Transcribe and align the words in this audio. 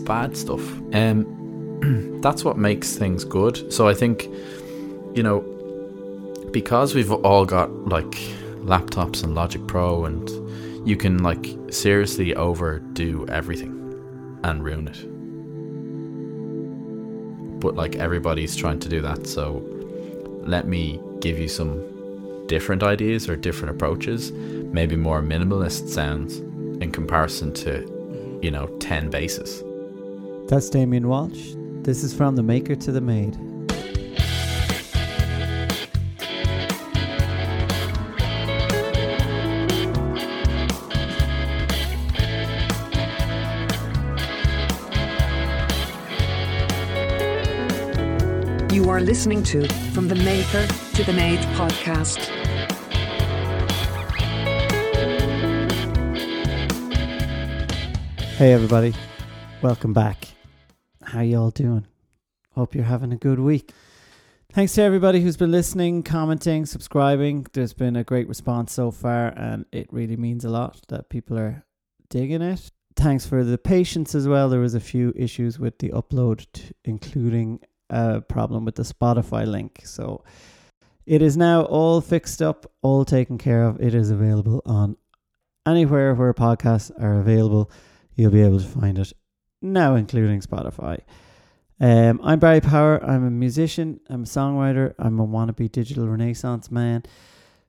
bad 0.00 0.36
stuff. 0.36 0.60
Um, 0.92 2.18
that's 2.22 2.44
what 2.44 2.58
makes 2.58 2.96
things 2.96 3.24
good. 3.24 3.72
So 3.72 3.88
I 3.88 3.94
think, 3.94 4.24
you 5.14 5.22
know, 5.22 5.40
because 6.52 6.94
we've 6.94 7.12
all 7.12 7.44
got 7.44 7.70
like 7.86 8.10
laptops 8.64 9.22
and 9.22 9.34
Logic 9.34 9.64
Pro, 9.66 10.04
and 10.04 10.28
you 10.86 10.96
can 10.96 11.22
like 11.22 11.46
seriously 11.70 12.34
overdo 12.34 13.26
everything 13.28 13.76
and 14.42 14.64
ruin 14.64 14.88
it. 14.88 15.06
But 17.60 17.76
like 17.76 17.96
everybody's 17.96 18.56
trying 18.56 18.80
to 18.80 18.88
do 18.88 19.00
that, 19.02 19.26
so 19.26 19.62
let 20.42 20.66
me 20.66 21.00
give 21.20 21.38
you 21.38 21.48
some 21.48 22.46
different 22.46 22.82
ideas 22.82 23.28
or 23.28 23.36
different 23.36 23.76
approaches, 23.76 24.32
maybe 24.32 24.96
more 24.96 25.22
minimalist 25.22 25.88
sounds 25.88 26.38
in 26.82 26.90
comparison 26.90 27.52
to, 27.52 28.38
you 28.42 28.50
know, 28.50 28.66
10 28.78 29.10
basses. 29.10 29.62
That's 30.50 30.68
Damien 30.68 31.06
Walsh. 31.06 31.52
This 31.84 32.02
is 32.02 32.12
from 32.12 32.34
the 32.34 32.42
maker 32.42 32.74
to 32.74 32.90
the 32.90 33.00
Made. 33.00 33.36
You 48.74 48.90
are 48.90 49.00
listening 49.00 49.44
to 49.44 49.68
From 49.92 50.08
the 50.08 50.16
Maker 50.16 50.66
to 50.66 51.04
the 51.04 51.12
Made 51.12 51.38
podcast. 51.54 52.18
Hey 58.36 58.52
everybody, 58.52 58.94
welcome 59.62 59.92
back. 59.92 60.26
How 61.10 61.22
y'all 61.22 61.50
doing? 61.50 61.88
Hope 62.52 62.72
you're 62.72 62.84
having 62.84 63.12
a 63.12 63.16
good 63.16 63.40
week. 63.40 63.72
Thanks 64.52 64.74
to 64.74 64.82
everybody 64.82 65.20
who's 65.20 65.36
been 65.36 65.50
listening, 65.50 66.04
commenting, 66.04 66.66
subscribing. 66.66 67.48
There's 67.52 67.72
been 67.72 67.96
a 67.96 68.04
great 68.04 68.28
response 68.28 68.72
so 68.72 68.92
far, 68.92 69.34
and 69.36 69.64
it 69.72 69.92
really 69.92 70.16
means 70.16 70.44
a 70.44 70.50
lot 70.50 70.80
that 70.86 71.08
people 71.08 71.36
are 71.36 71.64
digging 72.10 72.42
it. 72.42 72.70
Thanks 72.94 73.26
for 73.26 73.42
the 73.42 73.58
patience 73.58 74.14
as 74.14 74.28
well. 74.28 74.48
There 74.48 74.60
was 74.60 74.74
a 74.74 74.78
few 74.78 75.12
issues 75.16 75.58
with 75.58 75.78
the 75.78 75.88
upload, 75.88 76.46
t- 76.52 76.70
including 76.84 77.58
a 77.88 78.20
problem 78.20 78.64
with 78.64 78.76
the 78.76 78.84
Spotify 78.84 79.44
link. 79.48 79.80
So 79.82 80.22
it 81.06 81.22
is 81.22 81.36
now 81.36 81.62
all 81.62 82.00
fixed 82.00 82.40
up, 82.40 82.70
all 82.82 83.04
taken 83.04 83.36
care 83.36 83.64
of. 83.64 83.80
It 83.80 83.96
is 83.96 84.12
available 84.12 84.62
on 84.64 84.96
anywhere 85.66 86.14
where 86.14 86.32
podcasts 86.34 86.92
are 87.02 87.18
available. 87.18 87.68
You'll 88.14 88.30
be 88.30 88.42
able 88.42 88.60
to 88.60 88.66
find 88.66 88.96
it 88.96 89.12
now, 89.62 89.94
including 89.94 90.40
Spotify. 90.40 91.00
Um, 91.80 92.20
I'm 92.22 92.38
Barry 92.38 92.60
Power. 92.60 93.02
I'm 93.04 93.24
a 93.26 93.30
musician. 93.30 94.00
I'm 94.08 94.22
a 94.22 94.26
songwriter. 94.26 94.94
I'm 94.98 95.18
a 95.18 95.26
wannabe 95.26 95.70
digital 95.70 96.08
renaissance 96.08 96.70
man. 96.70 97.04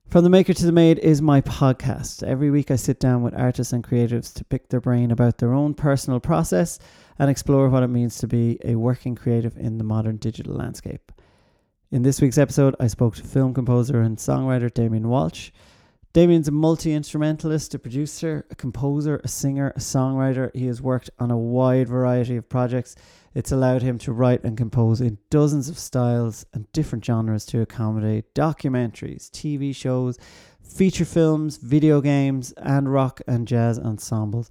From 0.08 0.25
the 0.25 0.30
Maker 0.30 0.53
to 0.53 0.66
the 0.66 0.73
Made 0.73 1.00
is 1.00 1.22
my 1.22 1.39
podcast. 1.39 2.22
Every 2.22 2.52
week 2.52 2.70
I 2.70 2.75
sit 2.75 3.00
down 3.00 3.22
with 3.22 3.33
artists 3.33 3.72
and 3.72 3.83
creatives 3.83 4.33
to 4.33 4.44
pick 4.44 4.67
their 4.67 4.81
brain 4.81 5.11
about 5.11 5.38
their 5.38 5.53
own 5.53 5.73
personal 5.73 6.20
process 6.20 6.80
and 7.17 7.30
explore 7.30 7.70
what 7.70 7.83
it 7.83 7.88
means 7.88 8.17
to 8.17 8.28
be 8.28 8.59
a 8.66 8.76
working 8.76 9.16
creative 9.16 9.55
in 9.58 9.78
the 9.78 9.86
modern 9.86 10.17
digital 10.17 10.55
landscape. 10.55 11.14
In 11.92 12.03
this 12.03 12.20
week's 12.20 12.38
episode, 12.38 12.76
I 12.80 12.88
spoke 12.88 13.16
to 13.16 13.23
film 13.23 13.53
composer 13.53 14.02
and 14.02 14.17
songwriter 14.17 14.73
Damien 14.73 15.08
Walsh. 15.08 15.52
Damien's 16.14 16.50
a 16.50 16.52
multi 16.52 16.92
instrumentalist, 16.92 17.73
a 17.73 17.80
producer, 17.80 18.45
a 18.52 18.56
composer, 18.56 19.22
a 19.23 19.30
singer, 19.30 19.72
a 19.78 19.80
songwriter. 19.80 20.54
He 20.54 20.66
has 20.66 20.81
worked 20.81 21.09
on 21.20 21.31
a 21.31 21.38
wide 21.38 21.88
variety 21.88 22.36
of 22.36 22.50
projects. 22.50 22.98
It's 23.34 23.54
allowed 23.54 23.81
him 23.81 23.98
to 24.00 24.12
write 24.12 24.44
and 24.44 24.58
compose 24.58 25.00
in 25.00 25.20
dozens 25.30 25.70
of 25.70 25.80
styles 25.80 26.45
and 26.54 26.70
different 26.73 27.06
genres 27.06 27.45
to 27.45 27.62
accommodate 27.62 28.36
documentaries, 28.36 29.32
TV 29.32 29.73
shows, 29.73 30.20
feature 30.61 31.05
films, 31.05 31.55
video 31.55 32.02
games, 32.02 32.52
and 32.58 32.92
rock 32.92 33.22
and 33.26 33.48
jazz 33.48 33.80
ensembles. 33.80 34.49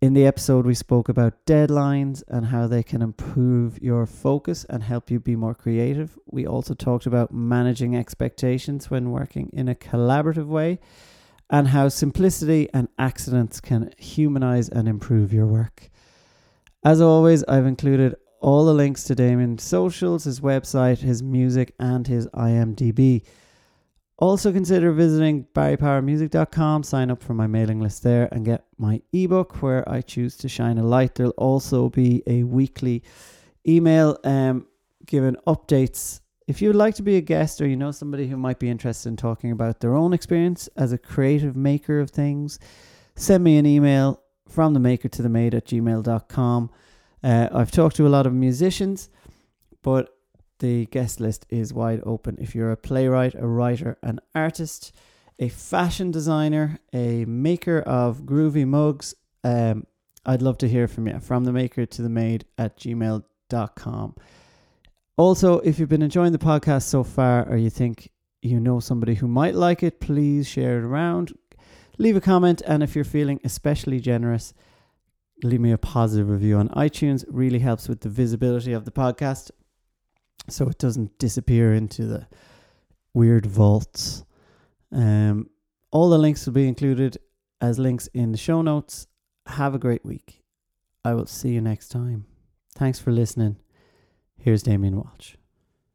In 0.00 0.14
the 0.14 0.24
episode, 0.24 0.64
we 0.64 0.72
spoke 0.72 1.10
about 1.10 1.44
deadlines 1.44 2.22
and 2.26 2.46
how 2.46 2.66
they 2.66 2.82
can 2.82 3.02
improve 3.02 3.78
your 3.82 4.06
focus 4.06 4.64
and 4.64 4.82
help 4.82 5.10
you 5.10 5.20
be 5.20 5.36
more 5.36 5.54
creative. 5.54 6.18
We 6.24 6.46
also 6.46 6.72
talked 6.72 7.04
about 7.04 7.34
managing 7.34 7.94
expectations 7.94 8.90
when 8.90 9.10
working 9.10 9.50
in 9.52 9.68
a 9.68 9.74
collaborative 9.74 10.46
way 10.46 10.78
and 11.50 11.68
how 11.68 11.90
simplicity 11.90 12.66
and 12.72 12.88
accidents 12.98 13.60
can 13.60 13.92
humanize 13.98 14.70
and 14.70 14.88
improve 14.88 15.34
your 15.34 15.46
work. 15.46 15.90
As 16.82 17.02
always, 17.02 17.44
I've 17.44 17.66
included 17.66 18.16
all 18.40 18.64
the 18.64 18.72
links 18.72 19.04
to 19.04 19.14
Damien's 19.14 19.62
socials, 19.62 20.24
his 20.24 20.40
website, 20.40 21.00
his 21.00 21.22
music, 21.22 21.74
and 21.78 22.06
his 22.06 22.26
IMDb. 22.28 23.26
Also 24.20 24.52
consider 24.52 24.92
visiting 24.92 25.46
barrypowermusic.com, 25.54 26.82
sign 26.82 27.10
up 27.10 27.22
for 27.22 27.32
my 27.32 27.46
mailing 27.46 27.80
list 27.80 28.02
there 28.02 28.28
and 28.32 28.44
get 28.44 28.64
my 28.76 29.00
ebook 29.14 29.62
where 29.62 29.88
I 29.88 30.02
choose 30.02 30.36
to 30.38 30.48
shine 30.48 30.76
a 30.76 30.84
light. 30.84 31.14
There'll 31.14 31.32
also 31.32 31.88
be 31.88 32.22
a 32.26 32.42
weekly 32.42 33.02
email 33.66 34.18
um 34.24 34.66
giving 35.06 35.36
updates. 35.46 36.20
If 36.46 36.60
you 36.60 36.68
would 36.68 36.76
like 36.76 36.94
to 36.96 37.02
be 37.02 37.16
a 37.16 37.20
guest 37.22 37.60
or 37.60 37.66
you 37.66 37.76
know 37.76 37.92
somebody 37.92 38.28
who 38.28 38.36
might 38.36 38.58
be 38.58 38.68
interested 38.68 39.08
in 39.08 39.16
talking 39.16 39.52
about 39.52 39.80
their 39.80 39.94
own 39.94 40.12
experience 40.12 40.68
as 40.76 40.92
a 40.92 40.98
creative 40.98 41.56
maker 41.56 42.00
of 42.00 42.10
things, 42.10 42.58
send 43.16 43.42
me 43.42 43.56
an 43.56 43.66
email 43.66 44.20
from 44.48 44.74
the 44.74 44.80
maker 44.80 45.08
to 45.08 45.22
the 45.22 45.28
made 45.28 45.54
at 45.54 45.66
gmail.com. 45.66 46.70
Uh, 47.22 47.48
I've 47.52 47.70
talked 47.70 47.96
to 47.96 48.06
a 48.06 48.08
lot 48.08 48.26
of 48.26 48.34
musicians, 48.34 49.08
but 49.82 50.14
the 50.60 50.86
guest 50.86 51.20
list 51.20 51.44
is 51.50 51.74
wide 51.74 52.00
open. 52.04 52.36
If 52.40 52.54
you're 52.54 52.70
a 52.70 52.76
playwright, 52.76 53.34
a 53.34 53.46
writer, 53.46 53.98
an 54.02 54.20
artist, 54.34 54.94
a 55.38 55.48
fashion 55.48 56.10
designer, 56.10 56.78
a 56.92 57.24
maker 57.24 57.80
of 57.80 58.20
groovy 58.20 58.66
mugs, 58.66 59.14
um, 59.42 59.86
I'd 60.24 60.42
love 60.42 60.58
to 60.58 60.68
hear 60.68 60.86
from 60.86 61.08
you. 61.08 61.18
From 61.18 61.44
the 61.44 61.52
maker 61.52 61.86
to 61.86 62.02
the 62.02 62.08
made 62.08 62.44
at 62.58 62.78
gmail.com. 62.78 64.14
Also, 65.16 65.58
if 65.60 65.78
you've 65.78 65.88
been 65.88 66.02
enjoying 66.02 66.32
the 66.32 66.38
podcast 66.38 66.84
so 66.84 67.02
far 67.02 67.48
or 67.48 67.56
you 67.56 67.70
think 67.70 68.10
you 68.42 68.60
know 68.60 68.80
somebody 68.80 69.14
who 69.14 69.28
might 69.28 69.54
like 69.54 69.82
it, 69.82 70.00
please 70.00 70.46
share 70.46 70.78
it 70.78 70.84
around. 70.84 71.32
Leave 71.98 72.16
a 72.16 72.20
comment, 72.20 72.62
and 72.66 72.82
if 72.82 72.94
you're 72.94 73.04
feeling 73.04 73.40
especially 73.44 74.00
generous, 74.00 74.54
leave 75.42 75.60
me 75.60 75.72
a 75.72 75.78
positive 75.78 76.30
review 76.30 76.56
on 76.56 76.68
iTunes. 76.70 77.22
It 77.22 77.32
really 77.32 77.58
helps 77.58 77.88
with 77.88 78.00
the 78.00 78.08
visibility 78.08 78.72
of 78.72 78.86
the 78.86 78.90
podcast 78.90 79.50
so 80.48 80.68
it 80.68 80.78
doesn't 80.78 81.18
disappear 81.18 81.74
into 81.74 82.06
the 82.06 82.26
weird 83.14 83.46
vaults. 83.46 84.24
Um, 84.92 85.50
all 85.90 86.10
the 86.10 86.18
links 86.18 86.46
will 86.46 86.52
be 86.52 86.68
included 86.68 87.18
as 87.60 87.78
links 87.78 88.06
in 88.08 88.32
the 88.32 88.38
show 88.38 88.62
notes. 88.62 89.06
Have 89.46 89.74
a 89.74 89.78
great 89.78 90.04
week. 90.04 90.42
I 91.04 91.14
will 91.14 91.26
see 91.26 91.50
you 91.50 91.60
next 91.60 91.88
time. 91.88 92.26
Thanks 92.74 92.98
for 92.98 93.10
listening. 93.10 93.56
Here's 94.38 94.62
Damien 94.62 94.96
Walsh. 94.96 95.34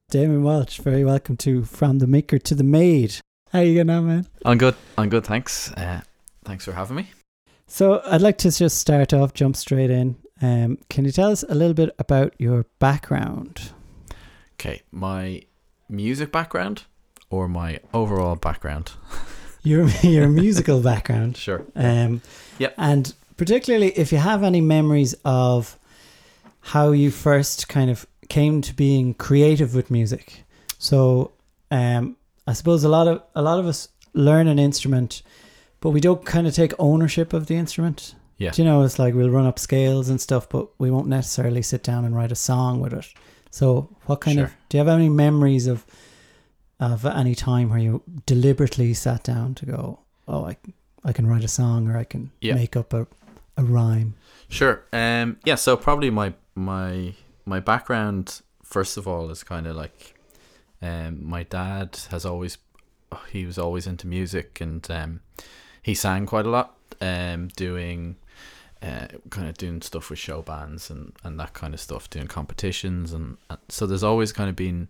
Damien 0.10 0.44
Walsh, 0.44 0.80
very 0.80 1.04
welcome 1.04 1.38
to 1.38 1.64
From 1.64 2.00
the 2.00 2.08
Maker 2.08 2.38
to 2.40 2.56
the 2.56 2.64
Made. 2.64 3.16
How 3.52 3.60
are 3.60 3.64
you 3.64 3.76
getting 3.76 3.90
on, 3.90 4.08
man? 4.08 4.28
I'm 4.44 4.58
good. 4.58 4.76
I'm 4.98 5.10
good. 5.10 5.24
Thanks. 5.24 5.72
Uh, 5.74 6.02
thanks 6.44 6.66
for 6.66 6.74
having 6.74 6.98
me. 6.98 7.10
So 7.68 8.02
I'd 8.06 8.22
like 8.22 8.38
to 8.40 8.52
just 8.52 8.78
start 8.78 9.14
off, 9.14 9.34
jump 9.34 9.56
straight 9.56 9.90
in. 9.90 10.18
Um, 10.42 10.78
can 10.90 11.06
you 11.06 11.12
tell 11.12 11.32
us 11.32 11.44
a 11.48 11.56
little 11.56 11.74
bit 11.74 11.96
about 11.98 12.36
your 12.38 12.66
background? 12.80 13.72
Okay, 14.60 14.82
my 14.92 15.42
music 15.90 16.32
background 16.32 16.84
or 17.30 17.48
my 17.48 17.80
overall 17.94 18.36
background? 18.36 18.92
Your 19.64 19.88
your 20.04 20.28
musical 20.30 20.80
background. 20.80 21.38
Sure. 21.38 21.66
Um, 21.76 22.22
Yep. 22.60 22.76
And 22.78 23.14
particularly 23.36 23.88
if 23.98 24.12
you 24.12 24.20
have 24.20 24.44
any 24.44 24.62
memories 24.62 25.16
of 25.26 25.80
how 26.62 26.92
you 26.92 27.10
first 27.10 27.68
kind 27.68 27.90
of 27.90 28.06
came 28.30 28.62
to 28.62 28.74
being 28.76 29.16
creative 29.16 29.74
with 29.74 29.90
music. 29.90 30.44
So, 30.78 31.32
um, 31.72 32.16
I 32.48 32.54
suppose 32.54 32.84
a 32.84 32.90
lot 32.90 33.08
of 33.08 33.24
a 33.34 33.42
lot 33.42 33.60
of 33.60 33.66
us 33.66 33.90
learn 34.14 34.48
an 34.48 34.60
instrument, 34.60 35.24
but 35.82 35.90
we 35.90 36.00
don't 36.00 36.24
kind 36.24 36.46
of 36.46 36.54
take 36.54 36.74
ownership 36.78 37.34
of 37.34 37.48
the 37.48 37.56
instrument. 37.56 38.14
Yeah. 38.38 38.52
Do 38.52 38.62
you 38.62 38.68
know, 38.68 38.84
it's 38.84 39.00
like 39.00 39.16
we'll 39.16 39.32
run 39.32 39.48
up 39.48 39.58
scales 39.58 40.10
and 40.10 40.22
stuff, 40.22 40.48
but 40.48 40.68
we 40.78 40.92
won't 40.92 41.08
necessarily 41.08 41.62
sit 41.64 41.82
down 41.84 42.06
and 42.06 42.16
write 42.16 42.32
a 42.32 42.36
song 42.36 42.82
with 42.82 42.94
it. 42.94 43.08
So, 43.56 43.88
what 44.06 44.20
kind 44.20 44.40
of 44.40 44.52
do 44.68 44.78
you 44.78 44.84
have 44.84 44.94
any 45.00 45.08
memories 45.10 45.66
of 45.68 45.86
of 46.80 47.06
any 47.06 47.36
time 47.36 47.70
where 47.70 47.80
you 47.80 48.02
deliberately 48.26 48.94
sat 48.94 49.24
down 49.24 49.56
to 49.56 49.66
go, 49.66 50.00
oh, 50.28 50.44
I 50.52 50.58
I 51.06 51.14
can 51.14 51.26
write 51.26 51.46
a 51.46 51.48
song 51.48 51.88
or 51.88 51.98
I 51.98 52.04
can 52.04 52.32
Yeah. 52.42 52.56
make 52.56 52.76
up 52.76 52.94
a 52.94 53.08
a 53.56 53.64
rhyme. 53.64 54.14
Sure. 54.50 54.84
Um. 54.92 55.38
Yeah. 55.46 55.56
So 55.56 55.78
probably 55.78 56.10
my 56.10 56.34
my 56.56 57.14
my 57.46 57.62
background 57.62 58.42
first 58.64 58.98
of 58.98 59.08
all 59.08 59.32
is 59.32 59.44
kind 59.44 59.68
of 59.68 59.76
like, 59.78 60.16
um. 60.82 61.24
My 61.30 61.44
dad 61.44 61.98
has 62.12 62.26
always, 62.26 62.58
he 63.32 63.46
was 63.46 63.58
always 63.58 63.88
into 63.88 64.06
music 64.08 64.60
and 64.62 64.86
um, 64.92 65.22
he 65.82 65.96
sang 65.96 66.26
quite 66.26 66.46
a 66.46 66.50
lot. 66.50 66.76
Um. 67.00 67.48
Doing, 67.56 68.18
uh, 68.86 69.08
kind 69.30 69.48
of 69.48 69.58
doing 69.58 69.82
stuff 69.82 70.10
with 70.10 70.20
show 70.20 70.42
bands 70.42 70.90
and, 70.90 71.14
and 71.24 71.40
that 71.40 71.54
kind 71.54 71.74
of 71.74 71.80
stuff, 71.80 72.10
doing 72.10 72.28
competitions, 72.28 73.14
and, 73.14 73.38
and 73.50 73.60
so 73.70 73.88
there's 73.88 74.04
always 74.04 74.32
kind 74.32 74.50
of 74.50 74.56
been 74.56 74.90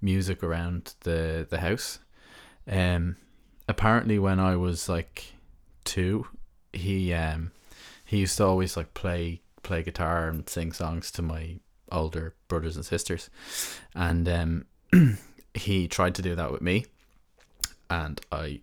music 0.00 0.42
around 0.42 0.94
the 1.00 1.46
the 1.48 1.58
house. 1.58 1.98
Um, 2.66 3.16
apparently, 3.68 4.18
when 4.18 4.40
I 4.40 4.56
was 4.56 4.88
like 4.88 5.34
two, 5.84 6.26
he 6.72 7.12
um 7.12 7.52
he 8.04 8.18
used 8.18 8.36
to 8.38 8.44
always 8.44 8.76
like 8.76 8.94
play 8.94 9.42
play 9.62 9.82
guitar 9.82 10.28
and 10.28 10.48
sing 10.48 10.72
songs 10.72 11.10
to 11.12 11.22
my 11.22 11.56
older 11.92 12.34
brothers 12.48 12.76
and 12.76 12.84
sisters, 12.84 13.28
and 13.94 14.28
um 14.28 14.64
he 15.54 15.86
tried 15.86 16.14
to 16.14 16.22
do 16.22 16.34
that 16.34 16.50
with 16.50 16.62
me, 16.62 16.86
and 17.90 18.20
I 18.32 18.60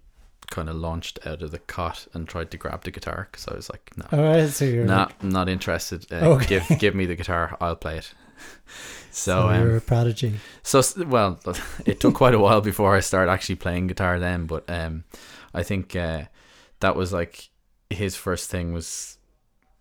kind 0.52 0.70
of 0.70 0.76
launched 0.76 1.18
out 1.26 1.42
of 1.42 1.50
the 1.50 1.58
cot 1.60 2.08
and 2.14 2.28
tried 2.28 2.52
to 2.52 2.58
grab 2.58 2.84
the 2.84 2.92
guitar 2.92 3.28
because 3.32 3.48
I 3.48 3.56
was 3.56 3.70
like, 3.72 3.92
no, 3.98 4.06
All 4.12 4.24
right, 4.24 4.48
so 4.50 4.66
you're 4.66 4.86
nah, 4.86 5.06
like, 5.06 5.24
I'm 5.24 5.30
not 5.30 5.50
interested. 5.50 6.06
Uh, 6.12 6.34
Okay. 6.36 6.46
Give 6.68 6.80
give 6.80 6.96
me 6.96 7.08
the 7.08 7.16
guitar, 7.16 7.58
I'll 7.60 7.76
play 7.76 7.98
it. 7.98 8.14
so, 9.12 9.32
So, 9.42 9.50
um, 9.50 9.62
you're 9.62 9.78
a 9.78 9.82
prodigy. 9.82 10.34
so 10.64 10.82
well, 11.06 11.40
it 11.86 12.00
took 12.00 12.14
quite 12.14 12.36
a 12.36 12.40
while 12.40 12.62
before 12.62 12.96
I 12.96 13.00
started 13.00 13.32
actually 13.32 13.56
playing 13.56 13.88
guitar. 13.88 14.20
Then, 14.20 14.46
but 14.46 14.64
um, 14.70 15.04
I 15.54 15.64
think 15.64 15.96
uh, 15.96 16.26
that 16.82 16.96
was 16.96 17.12
like 17.12 17.50
his 17.90 18.16
first 18.16 18.50
thing 18.50 18.72
was 18.74 19.18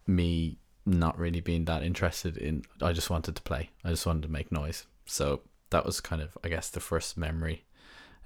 me 0.06 0.58
not 0.86 1.18
really 1.18 1.40
being 1.40 1.64
that 1.66 1.82
interested 1.82 2.36
in. 2.36 2.62
I 2.82 2.92
just 2.92 3.10
wanted 3.10 3.36
to 3.36 3.42
play. 3.42 3.70
I 3.84 3.90
just 3.90 4.06
wanted 4.06 4.22
to 4.22 4.28
make 4.32 4.50
noise. 4.50 4.86
So 5.06 5.42
that 5.70 5.84
was 5.84 6.00
kind 6.00 6.20
of, 6.22 6.36
I 6.44 6.48
guess, 6.48 6.68
the 6.70 6.80
first 6.80 7.16
memory 7.16 7.64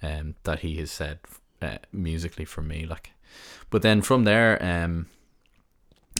um, 0.02 0.34
that 0.44 0.60
he 0.60 0.76
has 0.76 0.90
said 0.90 1.18
uh, 1.64 1.78
musically 1.92 2.44
for 2.44 2.62
me. 2.62 2.86
Like, 2.86 3.12
but 3.70 3.82
then 3.82 4.02
from 4.02 4.24
there, 4.24 4.62
um, 4.62 5.06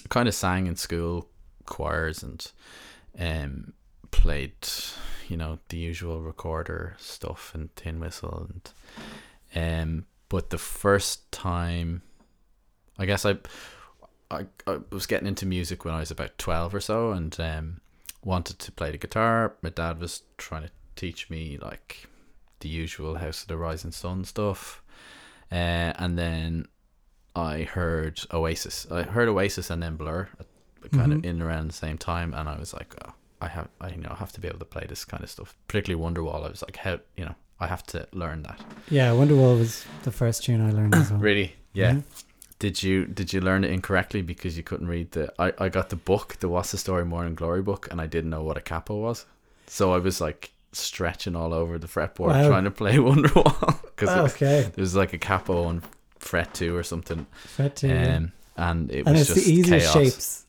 kind 0.08 0.28
of 0.28 0.34
sang 0.34 0.66
in 0.66 0.76
school 0.76 1.28
choirs 1.66 2.22
and 2.22 2.52
um 3.18 3.72
played 4.10 4.54
you 5.28 5.36
know 5.36 5.58
the 5.68 5.76
usual 5.76 6.20
recorder 6.20 6.94
stuff 6.98 7.52
and 7.54 7.74
tin 7.76 8.00
whistle 8.00 8.48
and 8.50 8.72
um 9.56 10.06
but 10.28 10.50
the 10.50 10.58
first 10.58 11.30
time 11.32 12.02
i 12.98 13.06
guess 13.06 13.24
i 13.24 13.36
i, 14.30 14.44
I 14.66 14.78
was 14.90 15.06
getting 15.06 15.28
into 15.28 15.46
music 15.46 15.84
when 15.84 15.94
i 15.94 16.00
was 16.00 16.10
about 16.10 16.38
12 16.38 16.74
or 16.74 16.80
so 16.80 17.12
and 17.12 17.38
um 17.40 17.80
wanted 18.22 18.58
to 18.58 18.72
play 18.72 18.90
the 18.90 18.98
guitar 18.98 19.54
my 19.62 19.70
dad 19.70 20.00
was 20.00 20.22
trying 20.36 20.64
to 20.64 20.70
teach 20.96 21.28
me 21.28 21.58
like 21.60 22.06
the 22.60 22.68
usual 22.68 23.16
house 23.16 23.42
of 23.42 23.48
the 23.48 23.56
rising 23.56 23.90
sun 23.90 24.24
stuff 24.24 24.82
uh, 25.52 25.54
and 26.02 26.18
then 26.18 26.66
i 27.36 27.62
heard 27.62 28.20
oasis 28.32 28.86
i 28.90 29.02
heard 29.02 29.28
oasis 29.28 29.70
and 29.70 29.82
then 29.82 29.96
blur 29.96 30.28
kind 30.92 31.12
of 31.12 31.18
Mhm. 31.20 31.24
in 31.24 31.42
around 31.42 31.68
the 31.68 31.74
same 31.74 31.96
time 31.98 32.34
and 32.34 32.48
i 32.48 32.58
was 32.58 32.72
like 32.74 32.94
oh, 33.06 33.12
I 33.40 33.48
have 33.48 33.68
I 33.80 33.88
you 33.90 33.96
know 33.98 34.14
have 34.18 34.32
to 34.32 34.40
be 34.40 34.48
able 34.48 34.58
to 34.60 34.64
play 34.64 34.86
this 34.88 35.04
kind 35.04 35.22
of 35.22 35.28
stuff, 35.28 35.54
particularly 35.68 36.02
Wonderwall. 36.02 36.46
I 36.46 36.48
was 36.48 36.62
like, 36.62 36.76
how 36.76 37.00
you 37.16 37.24
know 37.26 37.34
I 37.60 37.66
have 37.66 37.82
to 37.88 38.06
learn 38.12 38.42
that. 38.44 38.58
Yeah, 38.88 39.10
Wonderwall 39.10 39.58
was 39.58 39.84
the 40.04 40.12
first 40.12 40.44
tune 40.44 40.62
I 40.62 40.70
learned 40.70 40.94
as 40.94 41.10
well. 41.10 41.20
Really? 41.20 41.54
Yeah. 41.74 41.92
Mhm. 41.94 42.02
Did 42.58 42.82
you 42.82 43.04
did 43.04 43.34
you 43.34 43.40
learn 43.42 43.62
it 43.64 43.70
incorrectly 43.70 44.22
because 44.22 44.56
you 44.56 44.62
couldn't 44.62 44.88
read 44.88 45.10
the? 45.12 45.30
I 45.38 45.52
I 45.58 45.68
got 45.68 45.90
the 45.90 45.96
book, 45.96 46.36
the 46.40 46.48
What's 46.48 46.70
the 46.70 46.78
Story 46.78 47.04
Morning 47.04 47.34
Glory 47.34 47.60
book, 47.60 47.86
and 47.90 48.00
I 48.00 48.06
didn't 48.06 48.30
know 48.30 48.42
what 48.42 48.56
a 48.56 48.62
capo 48.62 48.96
was, 48.98 49.26
so 49.66 49.92
I 49.92 49.98
was 49.98 50.20
like 50.22 50.52
stretching 50.74 51.36
all 51.36 51.54
over 51.54 51.78
the 51.78 51.86
fretboard 51.86 52.28
Wow. 52.28 52.48
trying 52.48 52.64
to 52.64 52.70
play 52.70 52.94
Wonderwall 52.96 53.82
because 53.96 54.32
okay. 54.34 54.62
there 54.62 54.82
was 54.82 54.94
like 54.94 55.12
a 55.12 55.18
capo 55.18 55.64
on 55.64 55.82
fret 56.18 56.52
two 56.54 56.76
or 56.76 56.82
something, 56.82 57.26
Fret 57.46 57.76
two, 57.76 57.90
um, 57.90 58.32
and 58.56 58.90
it 58.90 59.06
and 59.06 59.12
was 59.16 59.20
it's 59.30 59.34
just 59.34 59.46
the 59.46 59.52
easiest 59.52 59.92
chaos. 59.92 59.92
shapes 59.92 60.44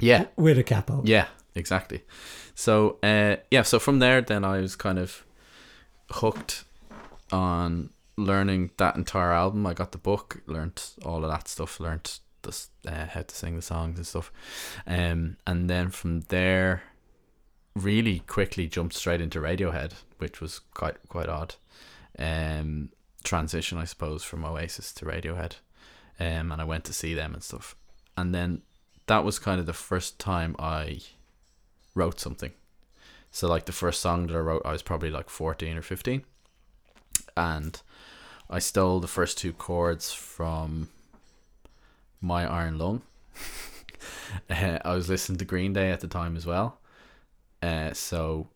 Yeah, 0.00 0.26
with 0.36 0.58
a 0.58 0.62
capo. 0.62 1.02
Yeah, 1.04 1.26
exactly. 1.54 2.02
So 2.54 2.98
uh, 3.02 3.36
yeah, 3.50 3.62
so 3.62 3.78
from 3.78 3.98
there, 3.98 4.20
then 4.22 4.44
I 4.44 4.58
was 4.60 4.76
kind 4.76 4.98
of 4.98 5.24
hooked 6.10 6.64
on 7.32 7.90
learning 8.16 8.70
that 8.76 8.96
entire 8.96 9.32
album. 9.32 9.66
I 9.66 9.74
got 9.74 9.92
the 9.92 9.98
book, 9.98 10.42
learned 10.46 10.82
all 11.04 11.24
of 11.24 11.30
that 11.30 11.48
stuff, 11.48 11.80
learned 11.80 12.18
this, 12.42 12.68
uh, 12.86 13.06
how 13.06 13.22
to 13.22 13.34
sing 13.34 13.56
the 13.56 13.62
songs 13.62 13.98
and 13.98 14.06
stuff, 14.06 14.32
um, 14.86 15.36
and 15.46 15.68
then 15.68 15.90
from 15.90 16.20
there, 16.22 16.82
really 17.74 18.20
quickly 18.20 18.66
jumped 18.66 18.94
straight 18.94 19.20
into 19.20 19.40
Radiohead, 19.40 19.92
which 20.18 20.40
was 20.40 20.60
quite 20.74 20.96
quite 21.08 21.28
odd. 21.28 21.54
Um, 22.18 22.90
transition, 23.24 23.78
I 23.78 23.84
suppose, 23.84 24.24
from 24.24 24.44
Oasis 24.44 24.92
to 24.94 25.04
Radiohead, 25.04 25.54
um, 26.18 26.52
and 26.52 26.60
I 26.60 26.64
went 26.64 26.84
to 26.84 26.92
see 26.92 27.14
them 27.14 27.34
and 27.34 27.42
stuff, 27.42 27.76
and 28.16 28.34
then 28.34 28.62
that 29.06 29.24
was 29.24 29.38
kind 29.38 29.60
of 29.60 29.66
the 29.66 29.72
first 29.72 30.18
time 30.18 30.54
I 30.58 31.00
wrote 31.94 32.20
something. 32.20 32.52
So 33.30 33.48
like 33.48 33.66
the 33.66 33.72
first 33.72 34.00
song 34.00 34.26
that 34.26 34.36
I 34.36 34.40
wrote, 34.40 34.62
I 34.64 34.72
was 34.72 34.82
probably 34.82 35.10
like 35.10 35.30
fourteen 35.30 35.76
or 35.76 35.82
fifteen, 35.82 36.24
and 37.36 37.80
I 38.48 38.58
stole 38.58 38.98
the 38.98 39.06
first 39.06 39.38
two 39.38 39.52
chords 39.52 40.12
from 40.12 40.88
My 42.20 42.44
Iron 42.50 42.78
Lung. 42.78 43.02
uh, 44.50 44.78
I 44.84 44.94
was 44.94 45.08
listening 45.08 45.38
to 45.38 45.44
Green 45.44 45.72
Day 45.72 45.90
at 45.92 46.00
the 46.00 46.08
time 46.08 46.36
as 46.36 46.44
well, 46.44 46.79
uh, 47.62 47.92
so 47.92 48.48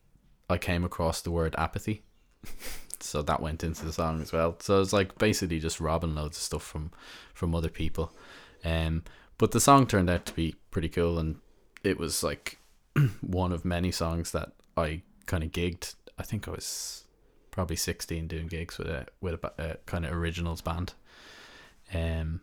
I 0.49 0.59
came 0.59 0.85
across 0.85 1.21
the 1.21 1.31
word 1.31 1.55
apathy. 1.59 2.03
so 3.01 3.23
that 3.23 3.41
went 3.43 3.63
into 3.63 3.85
the 3.85 3.93
song 3.93 4.21
as 4.21 4.33
well. 4.33 4.57
So 4.61 4.81
it's 4.81 4.93
like 4.93 5.19
basically 5.19 5.61
just 5.61 5.81
robbing 5.81 6.15
loads 6.15 6.37
of 6.37 6.43
stuff 6.43 6.63
from 6.63 6.91
from 7.35 7.55
other 7.55 7.69
people. 7.69 8.13
Um, 8.65 9.03
but 9.37 9.51
the 9.51 9.61
song 9.61 9.87
turned 9.87 10.09
out 10.09 10.27
to 10.27 10.33
be 10.33 10.57
pretty 10.71 10.89
cool, 10.89 11.19
and 11.19 11.37
it 11.83 11.99
was 11.99 12.23
like 12.23 12.59
one 13.21 13.53
of 13.53 13.65
many 13.65 13.91
songs 13.91 14.31
that 14.33 14.53
I 14.77 15.03
kind 15.27 15.45
of 15.45 15.53
gigged. 15.53 15.95
I 16.19 16.23
think 16.23 16.49
I 16.49 16.53
was 16.53 17.05
probably 17.51 17.77
sixteen 17.77 18.27
doing 18.27 18.47
gigs 18.47 18.79
with 18.79 18.89
a 18.89 19.07
with 19.21 19.35
a, 19.45 19.53
a 19.59 19.77
kind 19.87 20.05
of 20.05 20.13
originals 20.13 20.61
band. 20.61 20.95
Um. 21.93 22.41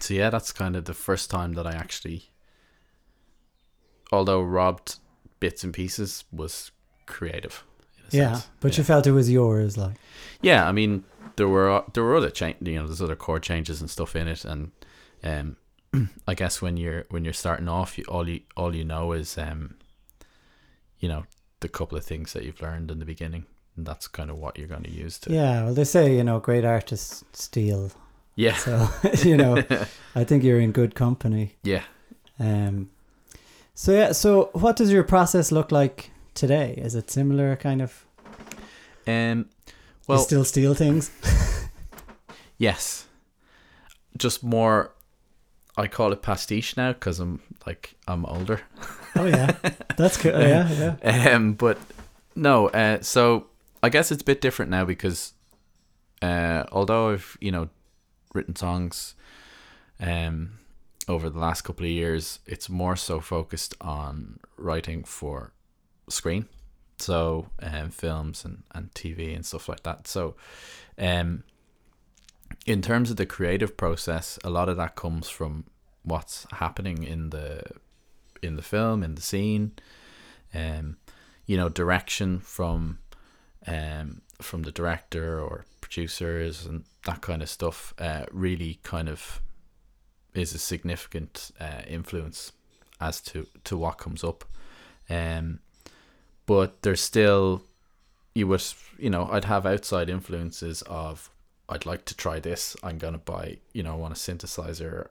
So 0.00 0.14
yeah, 0.14 0.30
that's 0.30 0.52
kind 0.52 0.74
of 0.74 0.86
the 0.86 0.94
first 0.94 1.30
time 1.30 1.52
that 1.52 1.66
I 1.66 1.72
actually, 1.72 2.30
although 4.10 4.42
robbed 4.42 4.96
bits 5.44 5.64
and 5.64 5.72
pieces, 5.74 6.24
was 6.32 6.70
creative. 7.06 7.64
in 7.98 8.04
a 8.04 8.22
Yeah, 8.22 8.32
sense. 8.34 8.48
but 8.60 8.70
yeah. 8.72 8.78
you 8.78 8.84
felt 8.84 9.06
it 9.06 9.12
was 9.20 9.28
yours, 9.30 9.76
like. 9.76 9.96
Yeah, 10.40 10.68
I 10.68 10.72
mean 10.72 11.04
there 11.36 11.48
were 11.48 11.82
there 11.94 12.04
were 12.04 12.16
other 12.16 12.30
change, 12.30 12.56
you 12.60 12.76
know, 12.78 12.86
there's 12.86 13.02
other 13.02 13.16
chord 13.16 13.42
changes 13.42 13.80
and 13.80 13.90
stuff 13.90 14.14
in 14.16 14.28
it, 14.28 14.44
and 14.44 14.70
um, 15.24 15.56
I 16.28 16.34
guess 16.34 16.62
when 16.62 16.76
you're 16.76 17.04
when 17.10 17.24
you're 17.24 17.34
starting 17.44 17.68
off, 17.68 17.98
you, 17.98 18.04
all 18.08 18.28
you 18.28 18.40
all 18.56 18.74
you 18.74 18.84
know 18.84 19.12
is 19.12 19.36
um, 19.38 19.74
you 21.00 21.08
know, 21.08 21.24
the 21.60 21.68
couple 21.68 21.98
of 21.98 22.04
things 22.04 22.32
that 22.32 22.44
you've 22.44 22.62
learned 22.62 22.90
in 22.90 22.98
the 22.98 23.04
beginning, 23.14 23.44
and 23.76 23.86
that's 23.86 24.08
kind 24.08 24.30
of 24.30 24.36
what 24.36 24.58
you're 24.58 24.68
going 24.74 24.84
to 24.84 24.90
use 25.04 25.18
to. 25.20 25.32
Yeah, 25.32 25.64
well, 25.64 25.74
they 25.74 25.84
say 25.84 26.16
you 26.16 26.24
know 26.24 26.38
great 26.40 26.64
artists 26.64 27.24
steal, 27.32 27.90
yeah, 28.36 28.54
so 28.56 28.88
you 29.28 29.36
know 29.36 29.56
I 30.20 30.24
think 30.24 30.44
you're 30.44 30.60
in 30.60 30.72
good 30.72 30.94
company. 30.94 31.56
yeah. 31.64 31.82
Um, 32.38 32.90
so 33.74 33.92
yeah, 33.92 34.12
so 34.12 34.50
what 34.52 34.76
does 34.76 34.92
your 34.92 35.02
process 35.04 35.50
look 35.52 35.72
like 35.72 36.10
today? 36.34 36.74
Is 36.76 36.94
it 36.94 37.10
similar 37.10 37.56
kind 37.56 37.82
of? 37.82 38.04
Um, 39.06 39.48
Well, 40.06 40.18
you 40.18 40.24
still 40.24 40.44
steal 40.44 40.74
things. 40.74 41.10
yes, 42.58 43.06
just 44.16 44.42
more. 44.42 44.92
I 45.76 45.86
call 45.88 46.12
it 46.12 46.20
pastiche 46.20 46.76
now 46.76 46.92
because 46.92 47.18
I'm 47.18 47.40
like 47.66 47.94
I'm 48.06 48.24
older. 48.26 48.60
Oh 49.14 49.26
yeah, 49.26 49.56
that's 49.98 50.16
good. 50.16 50.40
Yeah, 50.40 50.96
yeah. 51.02 51.34
Um, 51.36 51.52
but 51.52 51.76
no, 52.34 52.68
uh, 52.68 53.02
so 53.02 53.48
I 53.82 53.90
guess 53.90 54.10
it's 54.10 54.22
a 54.22 54.24
bit 54.24 54.40
different 54.40 54.70
now 54.70 54.86
because 54.86 55.34
uh, 56.22 56.64
although 56.72 57.10
I've 57.10 57.36
you 57.38 57.50
know 57.50 57.68
written 58.32 58.56
songs 58.56 59.14
um 60.00 60.52
over 61.08 61.28
the 61.28 61.38
last 61.38 61.62
couple 61.62 61.84
of 61.84 61.90
years, 61.90 62.38
it's 62.46 62.68
more 62.68 62.96
so 62.96 63.20
focused 63.20 63.74
on 63.80 64.38
writing 64.56 65.04
for 65.04 65.52
screen, 66.08 66.48
so 66.98 67.48
um, 67.60 67.90
films 67.90 68.44
and 68.44 68.62
and 68.72 68.92
TV 68.94 69.34
and 69.34 69.44
stuff 69.44 69.68
like 69.68 69.82
that. 69.82 70.06
So, 70.06 70.36
um, 70.98 71.44
in 72.66 72.82
terms 72.82 73.10
of 73.10 73.16
the 73.16 73.26
creative 73.26 73.76
process, 73.76 74.38
a 74.44 74.50
lot 74.50 74.68
of 74.68 74.76
that 74.76 74.94
comes 74.94 75.28
from 75.28 75.64
what's 76.02 76.46
happening 76.52 77.02
in 77.02 77.30
the 77.30 77.62
in 78.42 78.56
the 78.56 78.62
film, 78.62 79.02
in 79.02 79.14
the 79.14 79.22
scene, 79.22 79.72
um, 80.54 80.96
you 81.46 81.56
know, 81.56 81.68
direction 81.68 82.40
from 82.40 82.98
um 83.66 84.22
from 84.40 84.62
the 84.62 84.72
director 84.72 85.40
or 85.40 85.64
producers 85.80 86.66
and 86.66 86.84
that 87.06 87.20
kind 87.20 87.42
of 87.42 87.48
stuff. 87.48 87.94
Uh, 87.98 88.24
really 88.30 88.78
kind 88.82 89.08
of 89.08 89.40
is 90.34 90.54
a 90.54 90.58
significant 90.58 91.50
uh, 91.60 91.82
influence 91.86 92.52
as 93.00 93.20
to 93.20 93.46
to 93.64 93.76
what 93.76 93.98
comes 93.98 94.24
up. 94.24 94.44
Um, 95.10 95.60
but 96.46 96.82
there's 96.82 97.00
still 97.00 97.62
you 98.34 98.46
would 98.46 98.62
you 98.98 99.10
know 99.10 99.28
I'd 99.30 99.44
have 99.44 99.66
outside 99.66 100.08
influences 100.08 100.82
of 100.82 101.30
I'd 101.68 101.86
like 101.86 102.04
to 102.06 102.16
try 102.16 102.40
this. 102.40 102.76
I'm 102.82 102.98
gonna 102.98 103.18
buy 103.18 103.58
you 103.72 103.82
know 103.82 103.92
I 103.92 103.96
want 103.96 104.14
a 104.16 104.16
synthesizer 104.16 105.08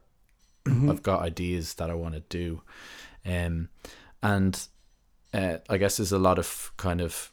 Mhm. 0.66 0.92
I've 0.92 1.02
got 1.04 1.22
ideas 1.22 1.74
that 1.76 1.90
I 1.90 1.96
want 1.96 2.14
to 2.14 2.20
do, 2.30 2.62
um, 3.26 3.70
and 4.22 4.68
uh, 5.34 5.58
I 5.68 5.78
guess 5.78 5.98
there's 5.98 6.12
a 6.12 6.20
lot 6.20 6.38
of 6.38 6.72
kind 6.78 7.02
of 7.02 7.32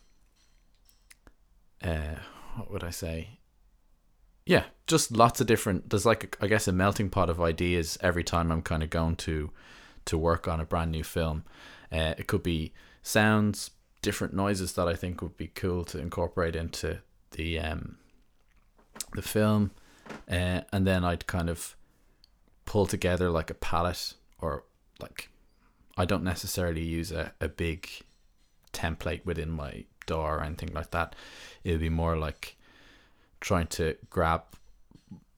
uh, 1.82 2.16
what 2.56 2.70
would 2.70 2.84
I 2.84 2.90
say? 2.90 3.37
Yeah, 4.48 4.64
just 4.86 5.12
lots 5.12 5.42
of 5.42 5.46
different. 5.46 5.90
There's 5.90 6.06
like 6.06 6.38
I 6.40 6.46
guess 6.46 6.66
a 6.66 6.72
melting 6.72 7.10
pot 7.10 7.28
of 7.28 7.38
ideas 7.38 7.98
every 8.00 8.24
time 8.24 8.50
I'm 8.50 8.62
kind 8.62 8.82
of 8.82 8.88
going 8.88 9.16
to 9.16 9.50
to 10.06 10.16
work 10.16 10.48
on 10.48 10.58
a 10.58 10.64
brand 10.64 10.90
new 10.90 11.04
film. 11.04 11.44
Uh, 11.92 12.14
it 12.16 12.26
could 12.26 12.42
be 12.42 12.72
sounds, 13.02 13.72
different 14.00 14.32
noises 14.32 14.72
that 14.72 14.88
I 14.88 14.94
think 14.94 15.20
would 15.20 15.36
be 15.36 15.48
cool 15.48 15.84
to 15.84 15.98
incorporate 15.98 16.56
into 16.56 17.00
the 17.32 17.58
um 17.58 17.98
the 19.14 19.20
film, 19.20 19.72
uh, 20.30 20.62
and 20.72 20.86
then 20.86 21.04
I'd 21.04 21.26
kind 21.26 21.50
of 21.50 21.76
pull 22.64 22.86
together 22.86 23.30
like 23.30 23.50
a 23.50 23.54
palette 23.54 24.14
or 24.40 24.64
like 24.98 25.28
I 25.98 26.06
don't 26.06 26.24
necessarily 26.24 26.84
use 26.84 27.12
a, 27.12 27.34
a 27.38 27.48
big 27.48 27.86
template 28.72 29.26
within 29.26 29.50
my 29.50 29.84
DAW 30.06 30.24
or 30.24 30.42
anything 30.42 30.72
like 30.72 30.90
that. 30.92 31.14
It 31.64 31.72
would 31.72 31.80
be 31.80 31.90
more 31.90 32.16
like 32.16 32.56
trying 33.40 33.66
to 33.68 33.96
grab 34.10 34.42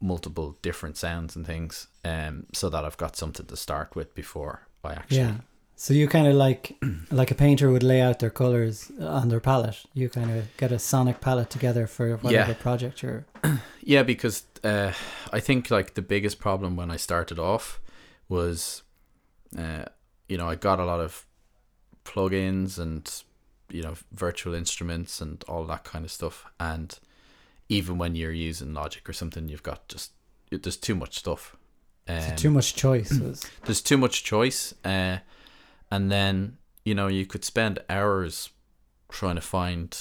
multiple 0.00 0.56
different 0.62 0.96
sounds 0.96 1.36
and 1.36 1.46
things 1.46 1.86
um 2.04 2.46
so 2.52 2.70
that 2.70 2.84
I've 2.84 2.96
got 2.96 3.16
something 3.16 3.44
to 3.46 3.56
start 3.56 3.94
with 3.94 4.14
before 4.14 4.66
I 4.82 4.92
actually 4.94 5.18
Yeah. 5.18 5.34
So 5.76 5.94
you 5.94 6.08
kind 6.08 6.26
of 6.26 6.34
like 6.34 6.76
like 7.10 7.30
a 7.30 7.34
painter 7.34 7.70
would 7.70 7.82
lay 7.82 8.00
out 8.02 8.18
their 8.18 8.30
colors 8.30 8.90
on 9.00 9.28
their 9.28 9.40
palette. 9.40 9.84
You 9.94 10.08
kind 10.08 10.30
of 10.30 10.44
get 10.56 10.72
a 10.72 10.78
sonic 10.78 11.20
palette 11.20 11.50
together 11.50 11.86
for 11.86 12.16
whatever 12.18 12.52
Yeah. 12.52 12.62
project 12.62 13.02
you're. 13.02 13.24
Yeah, 13.82 14.02
because 14.02 14.44
uh, 14.62 14.92
I 15.32 15.40
think 15.40 15.70
like 15.70 15.94
the 15.94 16.02
biggest 16.02 16.38
problem 16.38 16.76
when 16.76 16.90
I 16.90 16.98
started 16.98 17.38
off 17.38 17.80
was, 18.28 18.82
uh, 19.58 19.84
you 20.28 20.36
know, 20.38 20.46
I 20.48 20.54
got 20.54 20.78
a 20.80 20.84
lot 20.84 21.00
of 21.00 21.26
plugins 22.04 22.78
and 22.78 23.10
you 23.70 23.82
know 23.82 23.94
virtual 24.12 24.54
instruments 24.54 25.20
and 25.20 25.42
all 25.48 25.64
that 25.64 25.84
kind 25.84 26.04
of 26.04 26.10
stuff, 26.10 26.44
and 26.58 26.98
even 27.70 27.96
when 27.96 28.16
you're 28.16 28.32
using 28.32 28.74
Logic 28.74 29.08
or 29.08 29.14
something, 29.14 29.48
you've 29.48 29.62
got 29.62 29.88
just 29.88 30.12
there's 30.50 30.76
too 30.76 30.96
much 30.96 31.18
stuff. 31.18 31.56
Um, 32.08 32.36
too 32.36 32.50
much 32.50 32.74
choices. 32.74 33.46
there's 33.64 33.80
too 33.80 33.96
much 33.96 34.24
choice 34.24 34.74
uh, 34.84 35.18
and 35.90 36.10
then 36.10 36.58
you 36.84 36.94
know 36.94 37.06
you 37.06 37.24
could 37.24 37.44
spend 37.44 37.78
hours 37.88 38.50
trying 39.08 39.36
to 39.36 39.40
find 39.40 39.96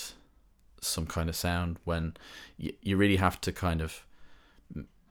some 0.82 1.06
kind 1.06 1.30
of 1.30 1.36
sound 1.36 1.78
when 1.84 2.16
you, 2.58 2.74
you 2.82 2.98
really 2.98 3.18
have 3.18 3.40
to 3.42 3.52
kind 3.52 3.82
of 3.82 4.06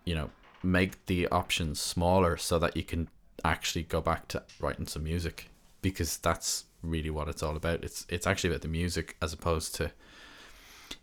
you 0.04 0.14
know 0.14 0.30
make 0.62 1.06
the 1.06 1.28
options 1.28 1.80
smaller 1.80 2.36
so 2.36 2.58
that 2.58 2.76
you 2.76 2.82
can 2.82 3.08
actually 3.44 3.84
go 3.84 4.00
back 4.00 4.26
to 4.26 4.42
writing 4.58 4.86
some 4.86 5.04
music 5.04 5.50
because 5.82 6.16
that's 6.16 6.64
really 6.82 7.10
what 7.10 7.28
it's 7.28 7.42
all 7.42 7.56
about 7.56 7.84
it's 7.84 8.06
it's 8.08 8.26
actually 8.26 8.50
about 8.50 8.62
the 8.62 8.68
music 8.68 9.16
as 9.22 9.32
opposed 9.32 9.74
to 9.74 9.92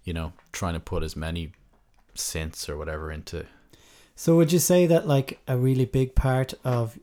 you 0.06 0.14
know 0.14 0.32
trying 0.54 0.76
to 0.76 0.80
put 0.80 1.04
as 1.04 1.16
many 1.16 1.52
synths 2.16 2.70
or 2.70 2.78
whatever 2.78 3.12
into 3.12 3.46
So 4.16 4.38
would 4.38 4.54
you 4.54 4.60
say 4.60 4.88
that 4.88 5.06
like 5.06 5.40
a 5.48 5.58
really 5.58 5.84
big 5.86 6.16
part 6.16 6.54
of 6.64 6.98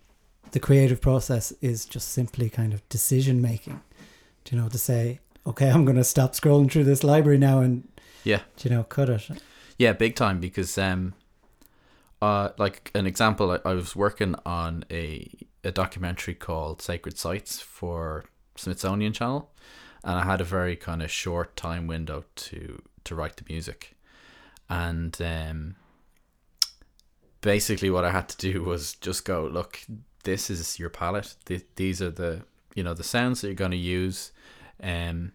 the 0.53 0.61
creative 0.61 1.01
process 1.03 1.53
is 1.61 1.85
just 1.85 2.09
simply 2.09 2.49
kind 2.49 2.73
of 2.73 2.87
decision 2.89 3.43
making? 3.43 3.81
Do 4.45 4.57
you 4.57 4.63
know 4.63 4.69
to 4.69 4.79
say, 4.79 5.21
okay, 5.47 5.71
I'm 5.71 5.85
going 5.85 5.97
to 5.97 6.05
stop 6.05 6.33
scrolling 6.33 6.71
through 6.71 6.85
this 6.85 7.05
library 7.05 7.39
now 7.39 7.61
and 7.61 7.87
yeah 8.25 8.41
do 8.57 8.69
you 8.69 8.75
know 8.75 8.85
cut 8.85 9.09
it? 9.11 9.29
Yeah, 9.79 9.93
big 9.93 10.15
time 10.15 10.41
because 10.41 10.79
um 10.79 11.15
uh 12.23 12.51
like 12.57 12.91
an 12.95 13.07
example 13.07 13.51
I, 13.51 13.59
I 13.71 13.75
was 13.75 13.95
working 13.97 14.35
on 14.47 14.85
a 14.91 15.29
a 15.65 15.71
documentary 15.71 16.35
called 16.35 16.81
Sacred 16.83 17.19
Sites 17.19 17.61
for 17.61 18.25
Smithsonian 18.57 19.13
Channel 19.13 19.51
and 20.05 20.19
I 20.19 20.25
had 20.25 20.41
a 20.41 20.45
very 20.45 20.77
kind 20.77 21.03
of 21.03 21.11
short 21.11 21.57
time 21.57 21.87
window 21.87 22.25
to 22.37 22.83
to 23.05 23.15
write 23.15 23.37
the 23.37 23.45
music. 23.49 23.97
And 24.69 25.17
um 25.21 25.77
basically 27.41 27.91
what 27.91 28.05
I 28.05 28.13
had 28.13 28.29
to 28.31 28.53
do 28.53 28.63
was 28.71 28.95
just 28.95 29.25
go 29.25 29.47
look 29.47 29.81
this 30.25 30.51
is 30.51 30.79
your 30.79 30.91
palette. 30.91 31.35
Th- 31.47 31.67
these 31.77 32.01
are 32.01 32.11
the 32.11 32.43
you 32.75 32.83
know 32.83 32.95
the 32.95 33.05
sounds 33.05 33.41
that 33.41 33.49
you're 33.49 33.55
going 33.55 33.71
to 33.71 33.77
use 33.77 34.33
um 34.83 35.33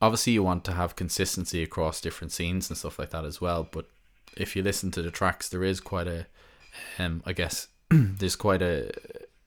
obviously 0.00 0.32
you 0.32 0.42
want 0.42 0.64
to 0.64 0.72
have 0.72 0.96
consistency 0.96 1.62
across 1.62 2.00
different 2.00 2.32
scenes 2.32 2.68
and 2.68 2.76
stuff 2.76 2.98
like 2.98 3.10
that 3.10 3.24
as 3.24 3.40
well 3.40 3.66
but 3.70 3.86
if 4.36 4.56
you 4.56 4.62
listen 4.62 4.90
to 4.90 5.02
the 5.02 5.10
tracks 5.10 5.48
there 5.48 5.64
is 5.64 5.80
quite 5.80 6.06
a 6.06 6.26
um 6.98 7.22
i 7.26 7.32
guess 7.32 7.68
there's 7.90 8.36
quite 8.36 8.62
a 8.62 8.90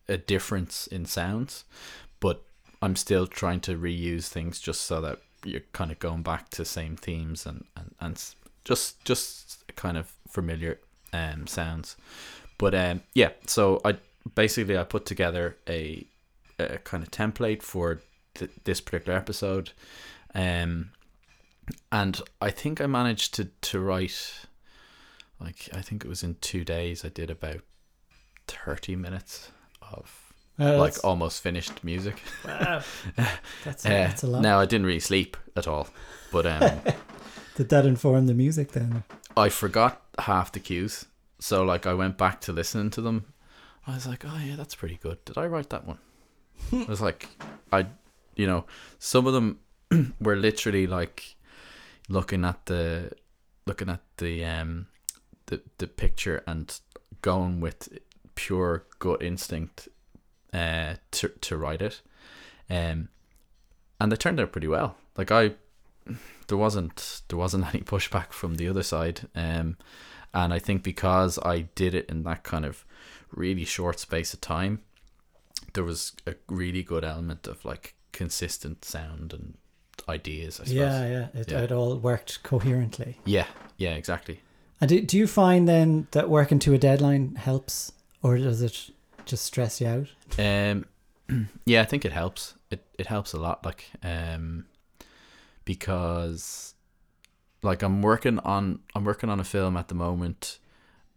a 0.07 0.17
difference 0.17 0.87
in 0.87 1.05
sounds 1.05 1.65
but 2.19 2.43
i'm 2.81 2.95
still 2.95 3.27
trying 3.27 3.59
to 3.59 3.77
reuse 3.77 4.27
things 4.27 4.59
just 4.59 4.81
so 4.81 5.01
that 5.01 5.19
you're 5.45 5.61
kind 5.73 5.91
of 5.91 5.99
going 5.99 6.23
back 6.23 6.49
to 6.51 6.65
same 6.65 6.95
themes 6.95 7.45
and 7.45 7.65
and, 7.75 7.95
and 7.99 8.23
just 8.63 9.03
just 9.05 9.63
kind 9.75 9.97
of 9.97 10.13
familiar 10.27 10.79
um 11.13 11.47
sounds. 11.47 11.95
But 12.57 12.73
um 12.73 13.01
yeah 13.13 13.31
so 13.47 13.81
i 13.83 13.97
basically 14.33 14.77
i 14.77 14.83
put 14.83 15.05
together 15.05 15.57
a, 15.67 16.05
a 16.57 16.77
kind 16.79 17.03
of 17.03 17.11
template 17.11 17.61
for 17.61 18.01
th- 18.33 18.51
this 18.63 18.81
particular 18.81 19.17
episode 19.17 19.71
um 20.33 20.89
and 21.91 22.21
i 22.41 22.49
think 22.49 22.81
i 22.81 22.87
managed 22.87 23.33
to 23.35 23.45
to 23.61 23.79
write 23.79 24.45
like 25.39 25.69
i 25.73 25.81
think 25.81 26.03
it 26.03 26.07
was 26.07 26.23
in 26.23 26.35
two 26.41 26.63
days 26.63 27.05
i 27.05 27.09
did 27.09 27.29
about 27.29 27.61
30 28.47 28.95
minutes 28.95 29.51
of 29.81 30.24
Uh, 30.59 30.77
like 30.77 30.95
almost 31.03 31.43
finished 31.43 31.83
music 31.83 32.21
wow. 32.45 32.81
that's, 33.65 33.83
that's 33.83 34.23
a 34.23 34.27
lot. 34.27 34.41
now 34.41 34.59
i 34.59 34.65
didn't 34.65 34.85
really 34.85 34.99
sleep 34.99 35.35
at 35.55 35.67
all 35.67 35.87
but 36.31 36.45
um 36.45 36.79
Did 37.55 37.69
that 37.69 37.85
inform 37.85 38.25
the 38.25 38.33
music 38.33 38.71
then? 38.71 39.03
i 39.35 39.49
forgot 39.49 40.01
half 40.19 40.51
the 40.51 40.59
cues 40.59 41.05
so 41.39 41.63
like 41.63 41.85
i 41.85 41.93
went 41.93 42.17
back 42.17 42.39
to 42.41 42.53
listening 42.53 42.89
to 42.91 43.01
them 43.01 43.25
i 43.85 43.95
was 43.95 44.07
like 44.07 44.23
oh 44.25 44.39
yeah 44.45 44.55
that's 44.55 44.75
pretty 44.75 44.97
good 45.01 45.23
did 45.25 45.37
i 45.37 45.45
write 45.45 45.69
that 45.71 45.85
one 45.85 45.97
i 46.71 46.85
was 46.87 47.01
like 47.01 47.27
i 47.73 47.85
you 48.35 48.47
know 48.47 48.65
some 48.97 49.27
of 49.27 49.33
them 49.33 49.59
were 50.21 50.35
literally 50.35 50.87
like 50.87 51.35
looking 52.09 52.45
at 52.45 52.65
the 52.67 53.11
looking 53.65 53.89
at 53.89 54.01
the 54.17 54.45
um 54.45 54.87
the 55.47 55.61
the 55.77 55.87
picture 55.87 56.43
and 56.47 56.79
going 57.21 57.59
with 57.59 57.89
pure 58.35 58.85
gut 58.99 59.21
instinct 59.21 59.87
uh 60.59 60.95
to 61.11 61.27
to 61.41 61.57
write 61.57 61.81
it 61.81 62.01
um 62.69 63.09
and 63.99 64.11
they 64.11 64.15
turned 64.15 64.39
out 64.39 64.51
pretty 64.51 64.67
well 64.67 64.95
like 65.17 65.31
i 65.31 65.51
there 66.47 66.57
wasn't 66.57 67.21
there 67.27 67.37
wasn't 67.37 67.65
any 67.73 67.83
pushback 67.83 68.31
from 68.31 68.55
the 68.55 68.67
other 68.67 68.83
side 68.83 69.21
um 69.35 69.75
and 70.33 70.53
i 70.53 70.59
think 70.59 70.83
because 70.83 71.39
i 71.43 71.61
did 71.75 71.93
it 71.93 72.09
in 72.09 72.23
that 72.23 72.43
kind 72.43 72.65
of 72.65 72.85
really 73.31 73.65
short 73.65 73.99
space 73.99 74.33
of 74.33 74.41
time 74.41 74.81
there 75.73 75.83
was 75.83 76.13
a 76.25 76.35
really 76.47 76.83
good 76.83 77.03
element 77.03 77.47
of 77.47 77.65
like 77.65 77.95
consistent 78.11 78.85
sound 78.85 79.33
and 79.33 79.57
ideas 80.07 80.59
i 80.59 80.63
suppose 80.63 80.75
Yeah, 80.75 81.09
yeah. 81.09 81.27
It, 81.41 81.51
Yeah. 81.51 81.61
it 81.63 81.71
all 81.71 81.97
worked 81.97 82.43
coherently. 82.43 83.17
yeah 83.25 83.47
yeah 83.77 83.95
exactly 83.95 84.39
And 84.81 84.89
do, 84.89 85.01
do 85.01 85.17
you 85.17 85.25
find 85.27 85.67
then 85.67 86.07
that 86.11 86.29
working 86.29 86.59
to 86.59 86.73
a 86.73 86.77
deadline 86.77 87.35
helps, 87.35 87.91
or 88.21 88.37
does 88.37 88.61
it 88.61 88.89
just 89.25 89.45
stress 89.45 89.81
you 89.81 89.87
out? 89.87 90.07
Um, 90.39 90.85
yeah, 91.65 91.81
I 91.81 91.85
think 91.85 92.05
it 92.05 92.11
helps. 92.11 92.55
It 92.69 92.85
it 92.97 93.07
helps 93.07 93.33
a 93.33 93.39
lot. 93.39 93.65
Like, 93.65 93.89
um, 94.03 94.65
because, 95.63 96.73
like, 97.61 97.81
I'm 97.81 98.01
working 98.01 98.39
on 98.39 98.79
I'm 98.93 99.05
working 99.05 99.29
on 99.29 99.39
a 99.39 99.43
film 99.43 99.77
at 99.77 99.87
the 99.87 99.95
moment, 99.95 100.59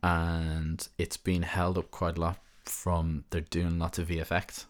and 0.03 0.87
it's 0.99 1.17
been 1.17 1.43
held 1.43 1.79
up 1.79 1.91
quite 1.91 2.17
a 2.17 2.21
lot 2.21 2.39
from 2.65 3.25
they're 3.31 3.41
doing 3.41 3.79
lots 3.79 3.99
of 3.99 4.09
VFX. 4.09 4.67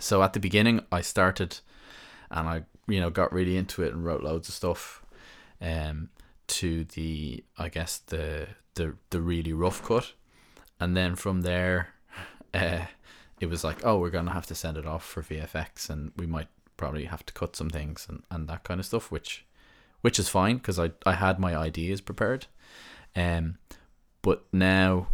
So 0.00 0.22
at 0.22 0.32
the 0.32 0.40
beginning, 0.40 0.80
I 0.90 1.00
started, 1.00 1.60
and 2.30 2.48
I 2.48 2.62
you 2.86 3.00
know 3.00 3.10
got 3.10 3.32
really 3.32 3.56
into 3.56 3.82
it 3.82 3.92
and 3.92 4.04
wrote 4.04 4.22
loads 4.22 4.48
of 4.48 4.54
stuff, 4.54 5.02
um, 5.60 6.10
to 6.48 6.84
the 6.84 7.44
I 7.58 7.68
guess 7.68 7.98
the 7.98 8.48
the 8.74 8.96
the 9.10 9.20
really 9.20 9.52
rough 9.52 9.82
cut, 9.82 10.12
and 10.80 10.96
then 10.96 11.14
from 11.14 11.42
there, 11.42 11.91
uh, 12.54 12.86
it 13.40 13.46
was 13.46 13.64
like, 13.64 13.84
oh, 13.84 13.98
we're 13.98 14.10
gonna 14.10 14.32
have 14.32 14.46
to 14.46 14.54
send 14.54 14.76
it 14.76 14.86
off 14.86 15.04
for 15.04 15.22
VFX, 15.22 15.88
and 15.90 16.12
we 16.16 16.26
might 16.26 16.48
probably 16.76 17.04
have 17.04 17.24
to 17.26 17.32
cut 17.32 17.54
some 17.56 17.70
things 17.70 18.06
and, 18.08 18.22
and 18.30 18.48
that 18.48 18.64
kind 18.64 18.80
of 18.80 18.86
stuff, 18.86 19.10
which 19.10 19.44
which 20.00 20.18
is 20.18 20.28
fine 20.28 20.56
because 20.56 20.78
I 20.78 20.90
I 21.06 21.14
had 21.14 21.38
my 21.38 21.56
ideas 21.56 22.00
prepared, 22.00 22.46
um, 23.16 23.58
but 24.22 24.44
now 24.52 25.08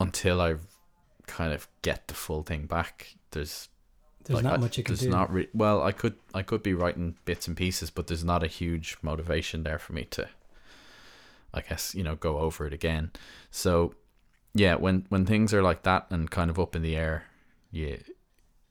until 0.00 0.40
I 0.40 0.56
kind 1.26 1.52
of 1.52 1.68
get 1.82 2.08
the 2.08 2.14
full 2.14 2.42
thing 2.42 2.66
back, 2.66 3.16
there's 3.32 3.68
There's 4.24 4.36
like, 4.36 4.44
not 4.44 4.54
I- 4.54 4.56
much 4.58 4.78
you 4.78 4.84
can 4.84 4.94
there's 4.94 5.00
do. 5.02 5.10
not 5.10 5.32
re- 5.32 5.48
well, 5.52 5.82
I 5.82 5.92
could 5.92 6.14
I 6.34 6.42
could 6.42 6.62
be 6.62 6.74
writing 6.74 7.16
bits 7.24 7.46
and 7.48 7.56
pieces, 7.56 7.90
but 7.90 8.06
there's 8.06 8.24
not 8.24 8.42
a 8.42 8.46
huge 8.46 8.96
motivation 9.02 9.62
there 9.64 9.78
for 9.78 9.92
me 9.92 10.04
to, 10.12 10.28
I 11.52 11.60
guess 11.62 11.94
you 11.94 12.02
know, 12.02 12.14
go 12.16 12.38
over 12.38 12.66
it 12.66 12.72
again. 12.72 13.10
So, 13.50 13.94
yeah, 14.58 14.74
when 14.74 15.06
when 15.08 15.24
things 15.24 15.54
are 15.54 15.62
like 15.62 15.82
that 15.82 16.06
and 16.10 16.30
kind 16.30 16.50
of 16.50 16.58
up 16.58 16.74
in 16.74 16.82
the 16.82 16.96
air, 16.96 17.24
yeah, 17.70 17.96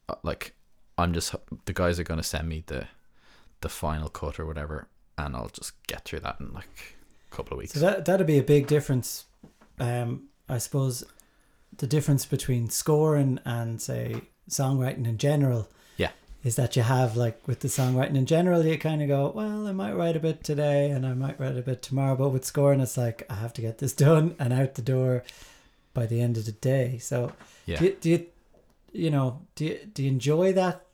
uh, 0.10 0.16
like 0.24 0.54
I'm 0.98 1.14
just 1.14 1.34
the 1.66 1.74
guys 1.74 2.00
are 2.00 2.04
gonna 2.04 2.24
send 2.24 2.50
me 2.50 2.64
the 2.68 2.88
the 3.62 3.70
final 3.70 4.10
cut 4.10 4.40
or 4.40 4.46
whatever, 4.46 4.88
and 5.18 5.36
I'll 5.36 5.50
just 5.50 5.74
get 5.88 6.04
through 6.04 6.20
that 6.22 6.38
in 6.40 6.52
like 6.54 6.98
a 7.32 7.36
couple 7.36 7.54
of 7.54 7.60
weeks. 7.60 7.74
So 7.74 7.80
that 7.80 8.06
that'd 8.06 8.28
be 8.28 8.38
a 8.38 8.44
big 8.44 8.68
difference. 8.68 9.26
Um, 9.80 10.30
I 10.50 10.58
suppose 10.58 11.04
the 11.78 11.88
difference 11.88 12.26
between 12.26 12.70
scoring 12.70 13.40
and 13.46 13.82
say 13.82 14.22
songwriting 14.50 15.08
in 15.08 15.18
general. 15.18 15.70
Yeah. 15.98 16.12
Is 16.44 16.56
that 16.56 16.76
you 16.76 16.84
have 16.84 17.16
like 17.16 17.48
with 17.48 17.62
the 17.62 17.68
songwriting 17.68 18.16
in 18.16 18.26
general, 18.26 18.66
you 18.66 18.78
kind 18.78 19.02
of 19.02 19.08
go, 19.08 19.32
well, 19.36 19.68
I 19.68 19.72
might 19.72 19.94
write 19.94 20.16
a 20.16 20.20
bit 20.20 20.44
today 20.44 20.90
and 20.90 21.06
I 21.06 21.14
might 21.14 21.40
write 21.40 21.58
a 21.58 21.62
bit 21.62 21.82
tomorrow, 21.82 22.16
but 22.16 22.30
with 22.30 22.46
scoring, 22.46 22.80
it's 22.80 22.98
like 22.98 23.24
I 23.30 23.36
have 23.36 23.54
to 23.54 23.62
get 23.62 23.78
this 23.80 23.94
done 24.08 24.36
and 24.40 24.54
out 24.54 24.76
the 24.76 24.82
door 24.82 25.24
by 25.98 26.06
the 26.06 26.22
end 26.22 26.38
of 26.38 26.46
the 26.46 26.52
day. 26.52 27.00
So 27.00 27.32
yeah, 27.66 27.80
do 27.80 27.86
you, 27.86 27.98
do 28.00 28.10
you, 28.12 28.26
you 28.92 29.10
know, 29.10 29.42
do 29.56 29.66
you, 29.66 29.80
do 29.92 30.04
you 30.04 30.10
enjoy 30.10 30.54
that? 30.54 30.86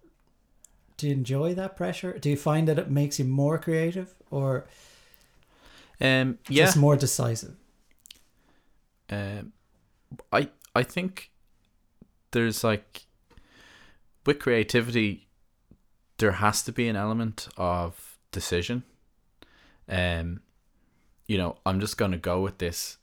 Do 0.96 1.08
you 1.08 1.14
enjoy 1.14 1.54
that 1.56 1.76
pressure? 1.76 2.18
Do 2.18 2.30
you 2.30 2.38
find 2.38 2.70
that 2.70 2.80
it 2.80 2.90
makes 2.90 3.20
you 3.20 3.26
more 3.26 3.58
creative 3.58 4.16
or 4.32 4.66
um, 6.00 6.40
yeah, 6.48 6.64
just 6.64 6.78
more 6.78 6.96
decisive? 6.96 7.56
Um, 9.10 9.52
I 10.32 10.48
I 10.74 10.84
think 10.84 11.32
there's 12.32 12.64
like 12.64 13.06
with 14.26 14.40
creativity, 14.40 15.28
there 16.20 16.32
has 16.32 16.64
to 16.64 16.72
be 16.72 16.88
an 16.88 16.96
element 16.96 17.50
of 17.58 18.18
decision. 18.32 18.84
Um, 19.90 20.40
you 21.28 21.38
know, 21.38 21.58
I'm 21.66 21.82
just 21.82 21.98
gonna 21.98 22.18
go 22.18 22.40
with 22.40 22.60
this. 22.60 23.00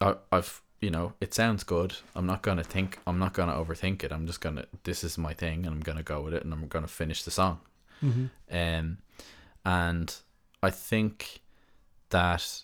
I, 0.00 0.14
I've 0.30 0.62
you 0.84 0.90
know, 0.90 1.12
it 1.20 1.32
sounds 1.34 1.64
good. 1.64 1.94
I'm 2.14 2.26
not 2.26 2.42
gonna 2.42 2.62
think. 2.64 2.98
I'm 3.06 3.18
not 3.18 3.32
gonna 3.32 3.52
overthink 3.54 4.04
it. 4.04 4.12
I'm 4.12 4.26
just 4.26 4.40
gonna. 4.40 4.66
This 4.84 5.02
is 5.02 5.16
my 5.18 5.32
thing, 5.32 5.64
and 5.66 5.74
I'm 5.74 5.80
gonna 5.80 6.02
go 6.02 6.20
with 6.20 6.34
it, 6.34 6.44
and 6.44 6.52
I'm 6.52 6.66
gonna 6.68 6.86
finish 6.86 7.22
the 7.24 7.30
song. 7.30 7.60
Mm-hmm. 8.02 8.26
Um, 8.50 8.98
and 9.64 10.14
I 10.62 10.70
think 10.70 11.40
that 12.10 12.62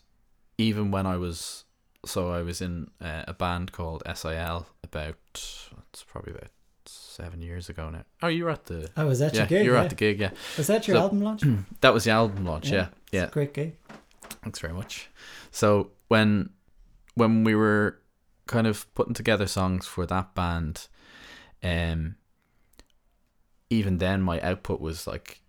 even 0.58 0.90
when 0.90 1.06
I 1.06 1.16
was 1.16 1.64
so 2.04 2.30
I 2.30 2.42
was 2.42 2.60
in 2.60 2.90
uh, 3.00 3.24
a 3.26 3.32
band 3.34 3.72
called 3.72 4.02
SIL 4.14 4.66
about 4.84 5.16
it's 5.34 6.04
probably 6.06 6.32
about 6.34 6.50
seven 6.86 7.40
years 7.42 7.68
ago 7.68 7.90
now. 7.90 8.04
Oh, 8.22 8.28
you 8.28 8.44
were 8.44 8.50
at 8.50 8.66
the 8.66 8.90
Oh, 8.96 9.06
was 9.06 9.18
that 9.20 9.32
yeah, 9.34 9.40
your 9.40 9.46
gig? 9.48 9.64
you 9.64 9.70
were 9.70 9.76
yeah. 9.76 9.82
at 9.84 9.90
the 9.90 9.96
gig, 9.96 10.20
yeah. 10.20 10.30
Was 10.56 10.66
that 10.68 10.86
your 10.88 10.96
So- 10.96 11.02
album 11.02 11.22
launch? 11.22 11.42
That 11.80 11.94
was 11.94 12.04
the 12.04 12.10
album 12.10 12.44
launch, 12.46 12.70
yeah, 12.70 12.88
It's 13.06 13.12
yeah. 13.12 13.24
a 13.24 13.30
great 13.30 13.54
gig. 13.54 13.76
Thanks 14.42 14.58
very 14.60 14.72
much. 14.72 15.08
So 15.50 15.90
when 16.08 16.50
when 17.14 17.44
we 17.44 17.54
were 17.54 17.98
kind 18.50 18.66
of 18.66 18.92
putting 18.94 19.14
together 19.14 19.46
songs 19.46 19.86
for 19.86 20.04
that 20.06 20.34
band, 20.34 20.88
um, 21.62 22.16
even 23.70 23.98
then 23.98 24.20
my 24.22 24.40
output 24.40 24.80
was 24.80 25.06
like 25.06 25.40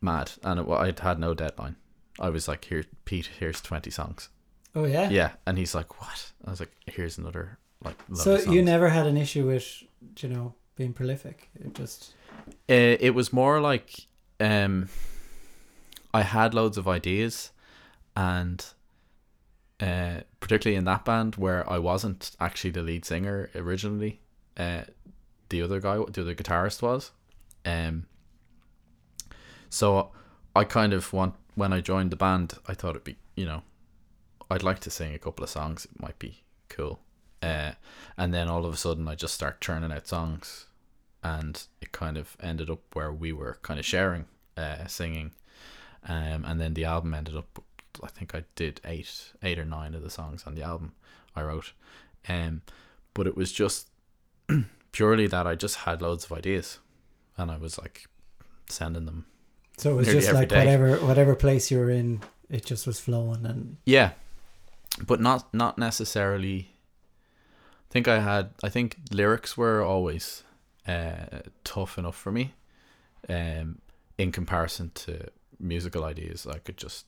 mad, 0.00 0.32
and 0.44 0.60
it, 0.60 0.68
I'd 0.68 1.00
had 1.00 1.18
no 1.18 1.34
deadline. 1.34 1.74
I 2.20 2.28
was 2.30 2.46
like, 2.46 2.64
"Here, 2.66 2.84
Pete, 3.04 3.30
here's 3.40 3.60
twenty 3.60 3.90
songs." 3.90 4.28
Oh 4.74 4.84
yeah. 4.84 5.10
Yeah, 5.10 5.32
and 5.46 5.58
he's 5.58 5.74
like, 5.74 6.00
"What?" 6.00 6.32
I 6.46 6.50
was 6.50 6.60
like, 6.60 6.72
"Here's 6.86 7.18
another 7.18 7.58
like." 7.84 7.96
So 8.14 8.38
you 8.38 8.62
never 8.62 8.88
had 8.88 9.06
an 9.06 9.16
issue 9.16 9.46
with 9.46 9.82
you 10.20 10.28
know 10.28 10.54
being 10.76 10.92
prolific. 10.92 11.50
It 11.58 11.74
just 11.74 12.14
Uh, 12.68 12.96
it 13.00 13.14
was 13.14 13.32
more 13.32 13.60
like 13.60 14.06
um, 14.38 14.88
I 16.14 16.22
had 16.22 16.54
loads 16.54 16.78
of 16.78 16.86
ideas, 16.86 17.50
and 18.14 18.64
uh, 19.80 20.20
particularly 20.40 20.76
in 20.76 20.84
that 20.84 21.04
band 21.04 21.36
where 21.36 21.68
I 21.70 21.78
wasn't 21.78 22.32
actually 22.40 22.70
the 22.70 22.82
lead 22.82 23.04
singer 23.04 23.50
originally, 23.54 24.20
uh, 24.56 24.82
the 25.48 25.62
other 25.62 25.80
guy, 25.80 25.96
the 25.96 26.20
other 26.22 26.34
guitarist 26.34 26.82
was. 26.82 27.10
Um, 27.64 28.06
so 29.68 30.10
I 30.54 30.64
kind 30.64 30.92
of 30.92 31.12
want 31.12 31.34
when 31.54 31.72
I 31.72 31.80
joined 31.80 32.10
the 32.10 32.16
band, 32.16 32.54
I 32.66 32.74
thought 32.74 32.90
it'd 32.90 33.04
be 33.04 33.16
you 33.36 33.46
know, 33.46 33.62
I'd 34.50 34.62
like 34.62 34.80
to 34.80 34.90
sing 34.90 35.14
a 35.14 35.18
couple 35.18 35.44
of 35.44 35.50
songs. 35.50 35.86
It 35.86 36.00
might 36.00 36.18
be 36.18 36.42
cool. 36.68 37.00
Uh, 37.42 37.72
and 38.18 38.34
then 38.34 38.48
all 38.48 38.66
of 38.66 38.74
a 38.74 38.76
sudden, 38.76 39.08
I 39.08 39.14
just 39.14 39.32
start 39.32 39.62
churning 39.62 39.92
out 39.92 40.06
songs 40.06 40.66
and 41.22 41.66
it 41.80 41.92
kind 41.92 42.18
of 42.18 42.36
ended 42.40 42.68
up 42.68 42.80
where 42.92 43.12
we 43.12 43.32
were 43.32 43.58
kind 43.62 43.80
of 43.80 43.86
sharing 43.86 44.26
uh, 44.56 44.86
singing 44.86 45.32
um, 46.08 46.44
and 46.46 46.60
then 46.60 46.74
the 46.74 46.84
album 46.84 47.14
ended 47.14 47.36
up 47.36 47.62
I 48.02 48.08
think 48.08 48.34
I 48.34 48.44
did 48.54 48.80
eight 48.84 49.32
eight 49.42 49.58
or 49.58 49.64
nine 49.64 49.94
of 49.94 50.02
the 50.02 50.10
songs 50.10 50.44
on 50.46 50.54
the 50.54 50.62
album 50.62 50.92
I 51.34 51.42
wrote. 51.42 51.72
Um, 52.28 52.62
but 53.14 53.26
it 53.26 53.36
was 53.36 53.52
just 53.52 53.88
purely 54.92 55.26
that 55.26 55.46
I 55.46 55.54
just 55.54 55.76
had 55.76 56.02
loads 56.02 56.24
of 56.24 56.32
ideas 56.32 56.78
and 57.36 57.50
I 57.50 57.56
was 57.56 57.78
like 57.78 58.06
sending 58.68 59.06
them 59.06 59.26
so 59.80 59.92
it 59.92 59.94
was 59.94 60.08
just 60.08 60.32
like 60.34 60.50
day. 60.50 60.58
whatever 60.58 60.96
whatever 60.96 61.34
place 61.34 61.70
you 61.70 61.78
were 61.78 61.88
in, 61.88 62.20
it 62.50 62.66
just 62.66 62.86
was 62.86 63.00
flowing 63.00 63.46
and 63.46 63.78
yeah. 63.86 64.10
But 65.06 65.20
not 65.20 65.52
not 65.54 65.78
necessarily 65.78 66.68
I 67.88 67.92
think 67.92 68.06
I 68.06 68.20
had 68.20 68.50
I 68.62 68.68
think 68.68 68.98
lyrics 69.10 69.56
were 69.56 69.82
always 69.82 70.44
uh, 70.86 71.40
tough 71.64 71.96
enough 71.96 72.16
for 72.16 72.30
me 72.30 72.52
um, 73.26 73.78
in 74.18 74.32
comparison 74.32 74.90
to 74.96 75.28
musical 75.58 76.04
ideas. 76.04 76.46
I 76.46 76.58
could 76.58 76.76
just 76.76 77.06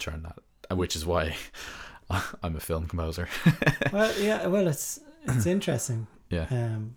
turn 0.00 0.22
that 0.22 0.38
uh, 0.70 0.76
which 0.76 0.96
is 0.96 1.04
why 1.06 1.36
I'm 2.42 2.56
a 2.56 2.60
film 2.60 2.86
composer 2.88 3.28
well 3.92 4.12
yeah 4.20 4.46
well 4.46 4.66
it's 4.68 5.00
it's 5.24 5.46
interesting. 5.56 6.06
yeah 6.30 6.46
Um, 6.50 6.96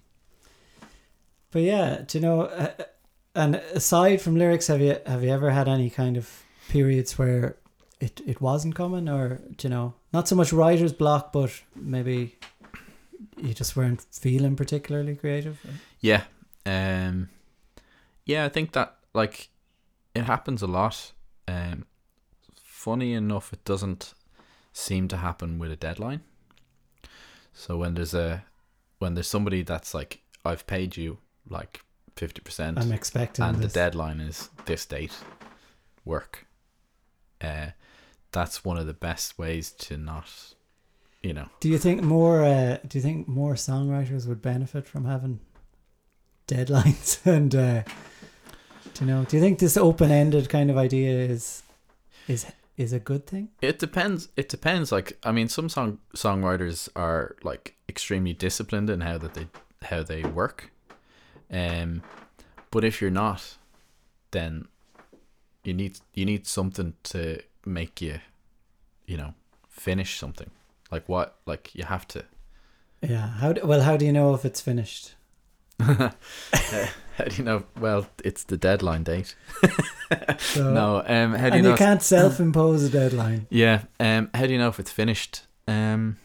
but 1.51 1.61
yeah, 1.61 2.01
do 2.07 2.17
you 2.17 2.21
know? 2.23 2.41
Uh, 2.43 2.71
and 3.35 3.55
aside 3.75 4.21
from 4.21 4.35
lyrics, 4.35 4.67
have 4.67 4.81
you 4.81 4.97
have 5.05 5.23
you 5.23 5.29
ever 5.29 5.51
had 5.51 5.67
any 5.67 5.89
kind 5.89 6.17
of 6.17 6.43
periods 6.69 7.17
where 7.19 7.57
it 7.99 8.21
it 8.25 8.41
wasn't 8.41 8.75
coming, 8.75 9.07
or 9.09 9.39
do 9.57 9.67
you 9.67 9.69
know, 9.69 9.93
not 10.13 10.27
so 10.27 10.35
much 10.35 10.51
writer's 10.53 10.93
block, 10.93 11.31
but 11.31 11.51
maybe 11.75 12.35
you 13.37 13.53
just 13.53 13.75
weren't 13.75 14.01
feeling 14.11 14.55
particularly 14.55 15.15
creative? 15.15 15.59
Yeah. 15.99 16.23
Um 16.65 17.29
yeah, 18.25 18.45
I 18.45 18.49
think 18.49 18.71
that 18.71 18.95
like 19.13 19.49
it 20.15 20.23
happens 20.23 20.61
a 20.63 20.67
lot. 20.67 21.11
Um 21.47 21.85
funny 22.83 23.13
enough 23.13 23.53
it 23.53 23.63
doesn't 23.63 24.13
seem 24.73 25.07
to 25.07 25.17
happen 25.17 25.57
with 25.57 25.71
a 25.71 25.75
deadline. 25.77 26.21
So 27.53 27.77
when 27.77 27.93
there's 27.93 28.13
a 28.13 28.43
when 28.99 29.13
there's 29.13 29.29
somebody 29.29 29.63
that's 29.63 29.93
like 29.93 30.19
I've 30.43 30.67
paid 30.67 30.97
you 30.97 31.19
like 31.47 31.81
50% 32.17 32.77
I'm 32.77 32.91
expecting 32.91 33.45
and 33.45 33.57
the 33.59 33.67
deadline 33.67 34.19
is 34.19 34.49
this 34.65 34.85
date 34.85 35.15
work. 36.03 36.45
Uh 37.39 37.67
that's 38.33 38.65
one 38.65 38.77
of 38.77 38.85
the 38.85 38.93
best 38.93 39.37
ways 39.37 39.71
to 39.71 39.95
not 39.95 40.53
you 41.21 41.33
know 41.33 41.47
Do 41.61 41.69
you 41.69 41.77
think 41.77 42.01
more? 42.03 42.43
Uh, 42.43 42.79
do 42.85 42.97
you 42.97 43.01
think 43.01 43.29
more 43.29 43.53
songwriters 43.53 44.27
would 44.27 44.41
benefit 44.41 44.87
from 44.87 45.05
having 45.05 45.39
deadlines? 46.49 47.19
And 47.35 47.55
uh, 47.55 47.83
do 48.93 49.05
you 49.05 49.05
know? 49.05 49.23
Do 49.23 49.37
you 49.37 49.41
think 49.41 49.59
this 49.59 49.77
open-ended 49.77 50.49
kind 50.49 50.69
of 50.69 50.77
idea 50.77 51.11
is 51.11 51.63
is 52.27 52.45
is 52.77 52.93
a 52.93 52.99
good 52.99 53.27
thing? 53.27 53.49
It 53.61 53.79
depends. 53.79 54.29
It 54.35 54.49
depends. 54.49 54.91
Like 54.91 55.17
I 55.23 55.31
mean, 55.31 55.49
some 55.49 55.69
song 55.69 55.99
songwriters 56.15 56.89
are 56.95 57.35
like 57.43 57.75
extremely 57.87 58.33
disciplined 58.33 58.89
in 58.89 59.01
how 59.01 59.17
that 59.19 59.33
they 59.33 59.47
how 59.83 60.03
they 60.03 60.23
work. 60.23 60.71
Um, 61.51 62.01
but 62.71 62.83
if 62.83 63.01
you're 63.01 63.11
not, 63.11 63.57
then 64.31 64.67
you 65.63 65.73
need 65.73 65.99
you 66.13 66.25
need 66.25 66.47
something 66.47 66.93
to 67.03 67.41
make 67.65 68.01
you, 68.01 68.19
you 69.05 69.17
know, 69.17 69.33
finish 69.69 70.17
something. 70.17 70.49
Like 70.91 71.07
what? 71.07 71.37
Like 71.45 71.73
you 71.75 71.83
have 71.83 72.07
to. 72.09 72.25
Yeah. 73.01 73.27
How 73.27 73.53
do, 73.53 73.65
well? 73.65 73.81
How 73.81 73.97
do 73.97 74.05
you 74.05 74.13
know 74.13 74.33
if 74.33 74.45
it's 74.45 74.61
finished? 74.61 75.15
Uh, 75.79 76.11
how 77.17 77.25
do 77.25 77.35
you 77.35 77.43
know? 77.43 77.65
Well, 77.79 78.07
it's 78.23 78.43
the 78.43 78.57
deadline 78.57 79.03
date. 79.03 79.35
So, 80.39 80.73
no. 80.79 81.03
Um. 81.05 81.33
How 81.33 81.49
do 81.49 81.55
you 81.57 81.59
and 81.59 81.63
know? 81.63 81.71
you 81.71 81.77
can't 81.77 82.01
self-impose 82.13 82.83
a 82.83 82.89
deadline. 82.89 83.47
Yeah. 83.49 83.83
Um. 83.99 84.29
How 84.33 84.45
do 84.45 84.51
you 84.53 84.57
know 84.59 84.69
if 84.69 84.79
it's 84.79 84.91
finished? 84.91 85.43
Um. 85.67 86.17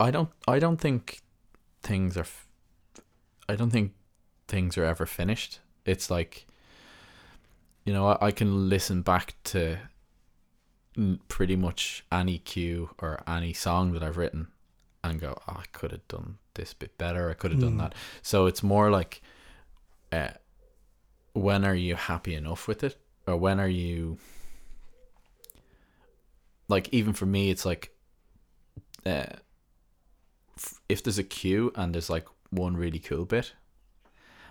I 0.00 0.10
don't. 0.10 0.30
I 0.48 0.58
don't 0.58 0.78
think 0.80 1.20
things 1.82 2.16
are. 2.16 2.20
F- 2.20 2.46
I 3.48 3.56
don't 3.56 3.70
think 3.70 3.92
things 4.48 4.76
are 4.78 4.84
ever 4.84 5.06
finished. 5.06 5.60
It's 5.84 6.10
like. 6.10 6.46
You 7.84 7.92
know, 7.92 8.08
I, 8.08 8.26
I 8.26 8.30
can 8.30 8.70
listen 8.70 9.02
back 9.02 9.34
to 9.44 9.76
n- 10.96 11.20
pretty 11.28 11.54
much 11.56 12.02
any 12.10 12.38
cue 12.38 12.88
or 12.98 13.22
any 13.28 13.52
song 13.52 13.92
that 13.92 14.02
I've 14.02 14.16
written, 14.16 14.48
and 15.02 15.20
go, 15.20 15.36
oh, 15.46 15.56
I 15.58 15.64
could 15.72 15.92
have 15.92 16.08
done 16.08 16.38
this 16.54 16.72
bit 16.72 16.96
better. 16.96 17.28
I 17.28 17.34
could 17.34 17.50
have 17.50 17.60
done 17.60 17.72
Hmm. 17.72 17.78
that. 17.78 17.94
So 18.22 18.46
it's 18.46 18.62
more 18.62 18.90
like, 18.90 19.20
uh, 20.12 20.28
when 21.34 21.64
are 21.64 21.74
you 21.74 21.94
happy 21.96 22.34
enough 22.34 22.66
with 22.66 22.82
it, 22.82 22.96
or 23.26 23.36
when 23.36 23.60
are 23.60 23.68
you 23.68 24.18
like 26.68 26.88
even 26.92 27.12
for 27.12 27.26
me 27.26 27.50
it's 27.50 27.66
like 27.66 27.94
uh 29.04 29.26
if 30.88 31.02
there's 31.02 31.18
a 31.18 31.24
cue 31.24 31.70
and 31.74 31.94
there's 31.94 32.08
like 32.08 32.26
one 32.50 32.76
really 32.76 33.00
cool 33.00 33.24
bit, 33.24 33.52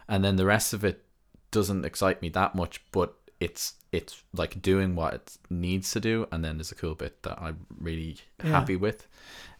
and 0.07 0.23
then 0.23 0.35
the 0.35 0.45
rest 0.45 0.73
of 0.73 0.83
it 0.83 1.03
doesn't 1.51 1.85
excite 1.85 2.21
me 2.21 2.29
that 2.29 2.53
much, 2.53 2.81
but 2.91 3.15
it's 3.39 3.75
it's 3.91 4.23
like 4.33 4.61
doing 4.61 4.95
what 4.95 5.13
it 5.13 5.37
needs 5.49 5.91
to 5.91 5.99
do, 5.99 6.27
and 6.31 6.43
then 6.43 6.57
there's 6.57 6.71
a 6.71 6.75
cool 6.75 6.95
bit 6.95 7.23
that 7.23 7.41
I'm 7.41 7.65
really 7.79 8.17
Yeah. 8.43 8.51
happy 8.51 8.75
with. 8.75 9.07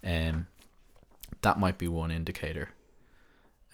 Um, 0.04 0.48
that 1.42 1.60
might 1.60 1.78
be 1.78 1.88
one 1.88 2.12
indicator. 2.12 2.70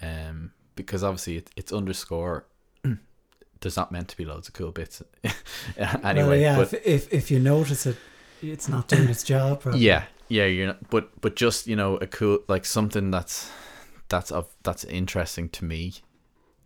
Um, 0.02 0.52
because 0.76 1.04
obviously 1.04 1.38
it, 1.38 1.50
it's 1.56 1.72
underscore. 1.74 2.46
There's 3.62 3.78
not 3.78 3.91
meant 3.91 4.08
to 4.10 4.17
be 4.17 4.26
loads 4.26 4.48
of 4.48 4.54
cool 4.54 4.72
bits 4.72 5.02
anyway. 5.78 6.28
well, 6.28 6.36
yeah, 6.36 6.56
but 6.56 6.74
if, 6.74 6.86
if 6.86 7.13
if 7.13 7.32
you 7.32 7.39
notice 7.39 7.86
it, 7.86 7.98
it's 8.41 8.69
not 8.69 8.88
doing 8.88 9.10
its 9.10 9.24
job. 9.24 9.62
Probably. 9.62 9.82
yeah, 9.82 10.06
yeah, 10.28 10.45
you're 10.45 10.67
not, 10.67 10.89
but 10.89 11.22
but 11.22 11.36
just 11.36 11.67
you 11.67 11.76
know 11.76 11.98
a 11.98 12.08
cool 12.08 12.39
like 12.48 12.65
something 12.65 13.12
that's 13.12 13.52
that's 14.08 14.32
of 14.32 14.48
that's 14.63 14.84
interesting 14.86 15.50
to 15.50 15.65
me, 15.65 15.93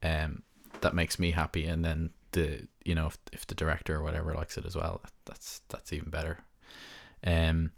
um, 0.02 0.44
that 0.82 0.94
makes 0.94 1.20
me 1.20 1.32
happy, 1.32 1.66
and 1.66 1.84
then 1.84 2.12
the 2.32 2.68
you 2.86 2.96
know 2.96 3.08
if, 3.08 3.18
if 3.32 3.48
the 3.48 3.56
director 3.56 3.96
or 3.96 4.04
whatever 4.04 4.34
likes 4.34 4.58
it 4.58 4.66
as 4.66 4.76
well, 4.76 5.02
that's 5.26 5.62
that's 5.70 5.94
even 5.94 6.10
better. 6.10 6.40
Um, 7.26 7.72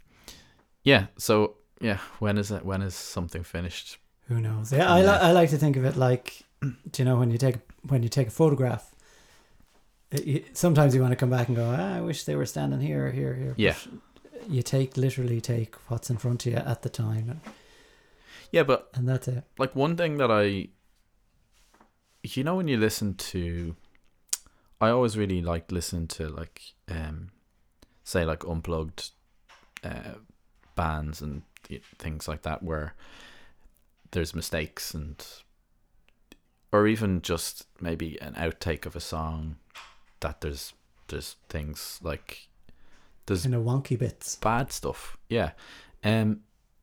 yeah. 0.82 1.06
So 1.18 1.56
yeah, 1.80 1.98
when 2.18 2.38
is 2.38 2.50
it? 2.50 2.64
When 2.64 2.82
is 2.82 2.94
something 2.94 3.42
finished? 3.42 3.98
Who 4.28 4.40
knows? 4.40 4.72
Yeah, 4.72 4.92
I, 4.92 5.02
li-. 5.02 5.08
I 5.08 5.32
like 5.32 5.50
to 5.50 5.58
think 5.58 5.76
of 5.76 5.84
it 5.84 5.96
like, 5.96 6.42
do 6.60 6.72
you 6.98 7.04
know 7.04 7.16
when 7.16 7.30
you 7.30 7.38
take 7.38 7.56
when 7.88 8.02
you 8.02 8.08
take 8.08 8.28
a 8.28 8.30
photograph. 8.30 8.92
Sometimes 10.52 10.94
you 10.94 11.00
want 11.00 11.12
to 11.12 11.16
come 11.16 11.30
back 11.30 11.48
and 11.48 11.56
go, 11.56 11.74
ah, 11.76 11.96
I 11.96 12.00
wish 12.00 12.24
they 12.24 12.36
were 12.36 12.46
standing 12.46 12.80
here, 12.80 13.10
here, 13.10 13.34
here. 13.34 13.54
Yeah. 13.56 13.74
But 14.32 14.50
you 14.50 14.62
take 14.62 14.96
literally 14.96 15.40
take 15.40 15.74
what's 15.88 16.10
in 16.10 16.16
front 16.18 16.46
of 16.46 16.52
you 16.52 16.58
at 16.58 16.82
the 16.82 16.88
time, 16.88 17.40
Yeah, 18.52 18.62
but 18.62 18.90
and 18.94 19.08
that's 19.08 19.26
it. 19.28 19.44
like 19.58 19.74
one 19.74 19.96
thing 19.96 20.18
that 20.18 20.30
I 20.30 20.68
you 22.22 22.42
know 22.44 22.56
when 22.56 22.68
you 22.68 22.76
listen 22.76 23.14
to 23.14 23.76
I 24.80 24.90
always 24.90 25.16
really 25.16 25.40
like 25.42 25.70
listen 25.72 26.06
to 26.08 26.28
like 26.28 26.60
um 26.88 27.30
say 28.04 28.24
like 28.24 28.44
unplugged 28.44 29.10
uh 29.84 30.14
bands 30.74 31.22
and 31.22 31.42
things 31.98 32.28
like 32.28 32.42
that 32.42 32.62
where 32.62 32.94
there's 34.12 34.34
mistakes 34.34 34.94
and 34.94 35.24
or 36.72 36.86
even 36.86 37.22
just 37.22 37.66
maybe 37.80 38.20
an 38.20 38.34
outtake 38.34 38.86
of 38.86 38.94
a 38.96 39.00
song 39.00 39.56
that 40.20 40.40
there's 40.40 40.72
there's 41.08 41.36
things 41.48 42.00
like 42.02 42.48
there's 43.26 43.42
Kind 43.42 43.54
of 43.54 43.62
wonky 43.62 43.98
bits. 43.98 44.36
bad 44.36 44.72
stuff. 44.72 45.16
Yeah. 45.28 45.52
Um 46.04 46.40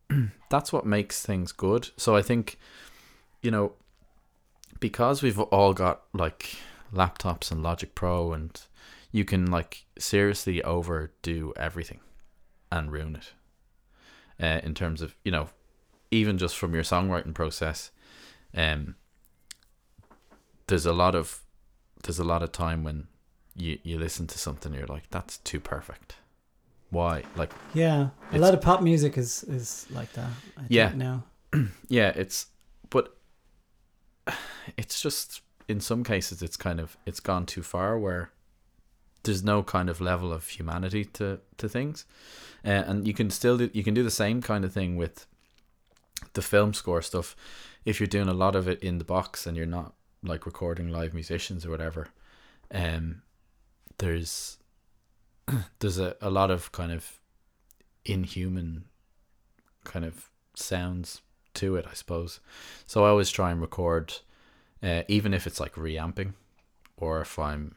that's 0.50 0.72
what 0.74 0.86
makes 0.86 1.26
things 1.26 1.52
good. 1.52 1.89
So 1.98 2.15
I 2.15 2.22
think 2.22 2.58
you 3.41 3.52
know 3.52 3.74
because 4.80 5.22
we've 5.24 5.39
all 5.39 5.74
got 5.74 6.04
like 6.13 6.56
laptops 6.93 7.52
and 7.52 7.63
Logic 7.63 7.96
Pro 7.96 8.34
and 8.34 8.60
you 9.12 9.24
can 9.26 9.50
like 9.50 9.86
seriously 9.98 10.62
overdo 10.63 11.54
everything 11.56 12.00
and 12.72 12.91
ruin 12.91 13.15
it. 13.15 13.32
Uh, 14.41 14.60
in 14.63 14.74
terms 14.74 15.02
of, 15.02 15.15
you 15.24 15.32
know, 15.32 15.48
even 16.12 16.38
just 16.38 16.58
from 16.58 16.74
your 16.74 16.84
songwriting 16.84 17.34
process, 17.34 17.91
um 18.56 18.96
there's 20.67 20.86
a 20.86 20.93
lot 20.93 21.15
of 21.15 21.41
there's 22.04 22.19
a 22.19 22.24
lot 22.24 22.43
of 22.43 22.52
time 22.52 22.84
when 22.84 23.08
you 23.56 23.80
you 23.84 24.00
listen 24.00 24.28
to 24.28 24.38
something 24.38 24.74
you're 24.74 24.88
like 24.88 25.10
that's 25.10 25.38
too 25.39 25.60
perfect. 25.60 26.16
Why? 26.89 27.24
Like 27.36 27.52
Yeah, 27.74 28.10
a 28.32 28.38
lot 28.38 28.54
of 28.54 28.62
pop 28.62 28.82
music 28.82 29.18
is 29.18 29.44
is 29.44 29.86
like 29.89 30.12
that. 30.13 30.30
I 30.58 30.62
Yeah. 30.70 30.92
now 30.96 31.24
yeah 31.88 32.12
it's 32.16 32.48
but 32.89 33.16
it's 34.78 35.02
just 35.02 35.42
in 35.68 35.80
some 35.80 36.04
cases 36.04 36.42
it's 36.42 36.58
kind 36.58 36.80
of 36.80 36.98
it's 37.06 37.20
gone 37.20 37.46
too 37.46 37.63
far 37.63 37.98
where 37.98 38.32
there's 39.24 39.44
no 39.44 39.63
kind 39.63 39.89
of 39.89 40.02
level 40.02 40.34
of 40.34 40.48
humanity 40.48 41.06
to 41.06 41.39
to 41.58 41.70
things 41.70 42.06
uh, 42.66 42.70
and 42.88 43.08
you 43.08 43.13
can 43.13 43.30
still 43.30 43.58
do 43.58 43.70
you 43.74 43.84
can 43.84 43.94
do 43.94 44.04
the 44.04 44.12
same 44.12 44.42
kind 44.42 44.66
of 44.66 44.74
thing 44.74 44.98
with 44.98 45.26
the 46.34 46.42
film 46.42 46.74
score 46.74 47.02
stuff 47.02 47.36
if 47.86 48.00
you're 48.00 48.08
doing 48.08 48.28
a 48.28 48.34
lot 48.34 48.56
of 48.56 48.68
it 48.68 48.82
in 48.82 48.98
the 48.98 49.06
box 49.06 49.46
and 49.48 49.56
you're 49.56 49.66
not 49.66 49.94
like 50.24 50.46
recording 50.46 50.89
live 50.89 51.13
musicians 51.13 51.66
or 51.66 51.70
whatever 51.70 52.08
um 52.74 53.22
there's 53.97 54.58
there's 55.79 55.99
a, 55.99 56.15
a 56.21 56.29
lot 56.29 56.51
of 56.51 56.71
kind 56.71 56.91
of 56.91 57.19
inhuman 58.06 58.86
kind 59.84 60.06
of 60.06 60.29
sounds 60.56 61.21
to 61.56 61.75
it, 61.75 61.86
I 61.89 61.93
suppose. 61.93 62.39
So 62.86 63.06
I 63.06 63.10
always 63.10 63.29
try 63.29 63.51
and 63.51 63.62
record, 63.62 64.13
uh, 64.82 65.03
even 65.08 65.34
if 65.34 65.47
it's 65.47 65.60
like 65.60 65.77
reamping, 65.77 66.34
or 66.97 67.21
if 67.21 67.38
I'm, 67.38 67.75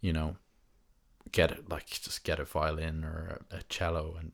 you 0.00 0.12
know, 0.12 0.36
get 1.30 1.50
it 1.50 1.68
like 1.68 1.86
just 1.86 2.24
get 2.24 2.38
a 2.38 2.44
violin 2.44 3.04
or 3.04 3.40
a, 3.50 3.56
a 3.56 3.62
cello 3.68 4.16
and 4.18 4.32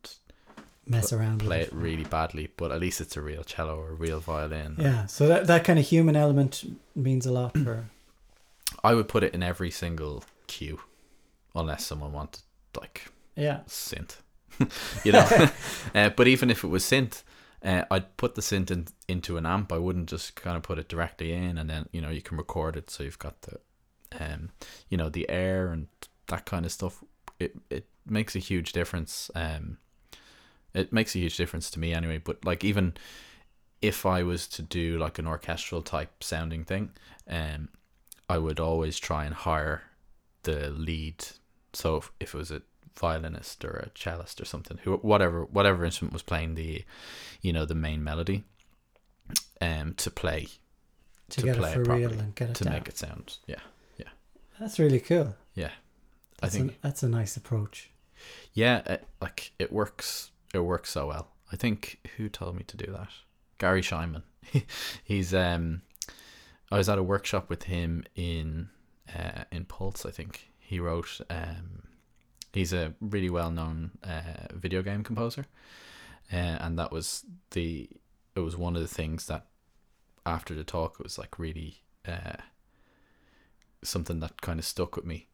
mess 0.84 1.12
around 1.12 1.40
play 1.40 1.60
with 1.60 1.68
it 1.68 1.74
really 1.74 2.04
badly, 2.04 2.48
but 2.56 2.72
at 2.72 2.80
least 2.80 3.00
it's 3.00 3.16
a 3.16 3.20
real 3.20 3.44
cello 3.44 3.78
or 3.78 3.90
a 3.90 3.94
real 3.94 4.20
violin. 4.20 4.76
Yeah, 4.78 5.06
so 5.06 5.28
that 5.28 5.46
that 5.46 5.64
kind 5.64 5.78
of 5.78 5.86
human 5.86 6.16
element 6.16 6.64
means 6.94 7.26
a 7.26 7.32
lot 7.32 7.56
for. 7.56 7.86
I 8.82 8.94
would 8.94 9.08
put 9.08 9.24
it 9.24 9.34
in 9.34 9.42
every 9.42 9.70
single 9.70 10.24
cue, 10.48 10.80
unless 11.54 11.86
someone 11.86 12.12
wanted 12.12 12.42
like 12.78 13.12
Yeah, 13.36 13.60
synth, 13.68 14.16
you 15.04 15.12
know. 15.12 15.28
uh, 15.94 16.10
but 16.10 16.26
even 16.26 16.50
if 16.50 16.64
it 16.64 16.68
was 16.68 16.82
synth, 16.82 17.22
uh, 17.62 17.84
I'd 17.90 18.16
put 18.16 18.34
the 18.34 18.42
synth 18.42 18.70
in, 18.70 18.86
into 19.06 19.36
an 19.36 19.46
amp. 19.46 19.72
I 19.72 19.78
wouldn't 19.78 20.08
just 20.08 20.34
kind 20.34 20.56
of 20.56 20.62
put 20.62 20.78
it 20.78 20.88
directly 20.88 21.32
in, 21.32 21.58
and 21.58 21.70
then 21.70 21.88
you 21.92 22.00
know 22.00 22.10
you 22.10 22.22
can 22.22 22.36
record 22.36 22.76
it, 22.76 22.90
so 22.90 23.02
you've 23.04 23.18
got 23.18 23.42
the, 23.42 23.60
um, 24.18 24.50
you 24.88 24.96
know, 24.96 25.08
the 25.08 25.28
air 25.28 25.68
and 25.68 25.88
that 26.26 26.44
kind 26.46 26.64
of 26.66 26.72
stuff. 26.72 27.04
It 27.38 27.56
it 27.70 27.86
makes 28.06 28.34
a 28.34 28.40
huge 28.40 28.72
difference. 28.72 29.30
Um, 29.34 29.78
it 30.74 30.92
makes 30.92 31.14
a 31.14 31.18
huge 31.18 31.36
difference 31.36 31.70
to 31.70 31.80
me 31.80 31.92
anyway. 31.92 32.18
But 32.18 32.44
like 32.44 32.64
even 32.64 32.94
if 33.80 34.04
I 34.04 34.22
was 34.22 34.46
to 34.48 34.62
do 34.62 34.98
like 34.98 35.18
an 35.18 35.26
orchestral 35.26 35.82
type 35.82 36.22
sounding 36.22 36.64
thing, 36.64 36.90
um, 37.28 37.68
I 38.28 38.38
would 38.38 38.60
always 38.60 38.98
try 38.98 39.24
and 39.24 39.34
hire 39.34 39.82
the 40.50 40.70
lead. 40.70 41.24
So 41.72 41.96
if, 41.96 42.10
if 42.20 42.34
it 42.34 42.38
was 42.38 42.50
a 42.50 42.62
violinist 42.98 43.64
or 43.64 43.70
a 43.70 43.90
cellist 43.98 44.40
or 44.40 44.44
something, 44.44 44.78
who 44.82 44.96
whatever 44.96 45.44
whatever 45.44 45.84
instrument 45.84 46.12
was 46.12 46.22
playing 46.22 46.54
the, 46.54 46.84
you 47.42 47.52
know, 47.52 47.64
the 47.64 47.74
main 47.74 48.02
melody, 48.02 48.44
um, 49.60 49.94
to 49.94 50.10
play 50.10 50.48
to, 51.30 51.40
To 51.40 51.46
get 51.46 51.56
play 51.56 51.72
it 51.72 51.84
properly, 51.84 52.06
real 52.06 52.18
and 52.20 52.34
get 52.34 52.50
it 52.50 52.54
to 52.56 52.64
down. 52.64 52.72
make 52.74 52.88
it 52.88 52.96
sound, 52.98 53.38
yeah, 53.46 53.60
yeah. 53.98 54.08
That's 54.58 54.78
really 54.78 55.00
cool. 55.00 55.34
yeah. 55.54 55.70
That's 56.40 56.54
I 56.54 56.58
think 56.58 56.72
a, 56.72 56.74
that's 56.82 57.02
a 57.02 57.08
nice 57.08 57.36
approach. 57.36 57.90
Yeah, 58.54 58.78
it, 58.86 59.06
like 59.20 59.52
it 59.58 59.72
works. 59.72 60.30
It 60.54 60.60
works 60.60 60.90
so 60.90 61.08
well. 61.08 61.28
I 61.52 61.56
think 61.56 61.98
who 62.16 62.28
told 62.28 62.56
me 62.56 62.62
to 62.64 62.76
do 62.76 62.92
that? 62.92 63.08
Garry 63.58 63.82
Schyman. 63.82 64.22
He's 65.04 65.34
um, 65.34 65.82
I 66.70 66.78
was 66.78 66.88
at 66.88 66.98
a 66.98 67.02
workshop 67.02 67.50
with 67.50 67.64
him 67.64 68.04
in 68.14 68.68
uh, 69.16 69.44
in 69.52 69.64
Pulse. 69.64 70.04
I 70.06 70.10
think 70.10 70.50
he 70.58 70.80
wrote 70.80 71.20
um, 71.30 71.84
he's 72.52 72.72
a 72.72 72.94
really 73.00 73.30
well 73.30 73.50
known 73.50 73.92
uh, 74.04 74.48
video 74.54 74.82
game 74.82 75.02
composer, 75.04 75.46
uh, 76.32 76.36
and 76.36 76.78
that 76.78 76.90
was 76.92 77.24
the 77.50 77.88
it 78.34 78.40
was 78.40 78.56
one 78.56 78.76
of 78.76 78.82
the 78.82 78.88
things 78.88 79.26
that 79.26 79.46
after 80.26 80.54
the 80.54 80.64
talk 80.64 80.96
it 81.00 81.04
was 81.04 81.18
like 81.18 81.38
really 81.38 81.82
uh, 82.06 82.36
something 83.82 84.20
that 84.20 84.40
kind 84.40 84.58
of 84.58 84.64
stuck 84.64 84.96
with 84.96 85.04
me. 85.04 85.26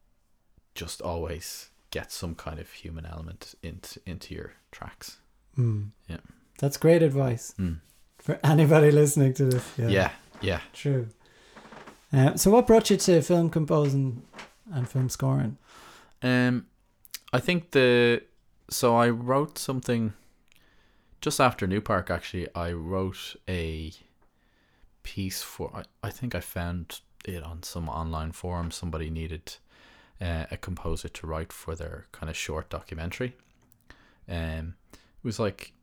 Just 0.73 1.01
always 1.01 1.69
get 1.91 2.11
some 2.11 2.35
kind 2.35 2.59
of 2.59 2.69
human 2.71 3.05
element 3.05 3.55
into 3.63 3.99
into 4.05 4.33
your 4.35 4.53
tracks. 4.71 5.17
Mm. 5.57 5.89
Yeah. 6.07 6.17
That's 6.59 6.77
great 6.77 7.01
advice 7.03 7.53
Mm. 7.59 7.79
for 8.19 8.39
anybody 8.43 8.91
listening 8.91 9.33
to 9.35 9.45
this. 9.45 9.63
Yeah, 9.77 9.87
Yeah, 9.89 10.11
yeah. 10.41 10.59
true. 10.73 11.07
Uh, 12.15 12.33
so, 12.37 12.49
what 12.49 12.65
brought 12.65 12.89
you 12.89 12.95
to 12.95 13.21
film 13.21 13.49
composing 13.49 14.21
and 14.71 14.87
film 14.87 15.09
scoring? 15.09 15.57
Um, 16.23 16.65
I 17.33 17.41
think 17.41 17.71
the 17.71 18.21
so 18.69 18.95
I 18.95 19.09
wrote 19.09 19.57
something 19.57 20.13
just 21.19 21.41
after 21.41 21.67
New 21.67 21.81
Park. 21.81 22.09
Actually, 22.09 22.47
I 22.55 22.71
wrote 22.71 23.35
a 23.49 23.91
piece 25.03 25.41
for. 25.41 25.69
I, 25.75 25.83
I 26.07 26.09
think 26.09 26.33
I 26.33 26.39
found 26.39 27.01
it 27.25 27.43
on 27.43 27.63
some 27.63 27.89
online 27.89 28.31
forum. 28.31 28.71
Somebody 28.71 29.09
needed 29.09 29.57
uh, 30.21 30.45
a 30.49 30.55
composer 30.55 31.09
to 31.09 31.27
write 31.27 31.51
for 31.51 31.75
their 31.75 32.05
kind 32.13 32.29
of 32.29 32.37
short 32.37 32.69
documentary. 32.69 33.35
Um, 34.29 34.75
it 34.91 35.21
was 35.21 35.37
like 35.37 35.73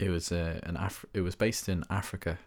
it 0.00 0.10
was 0.10 0.32
a 0.32 0.58
an 0.64 0.76
Af- 0.76 1.06
It 1.14 1.20
was 1.20 1.36
based 1.36 1.68
in 1.68 1.84
Africa, 1.88 2.40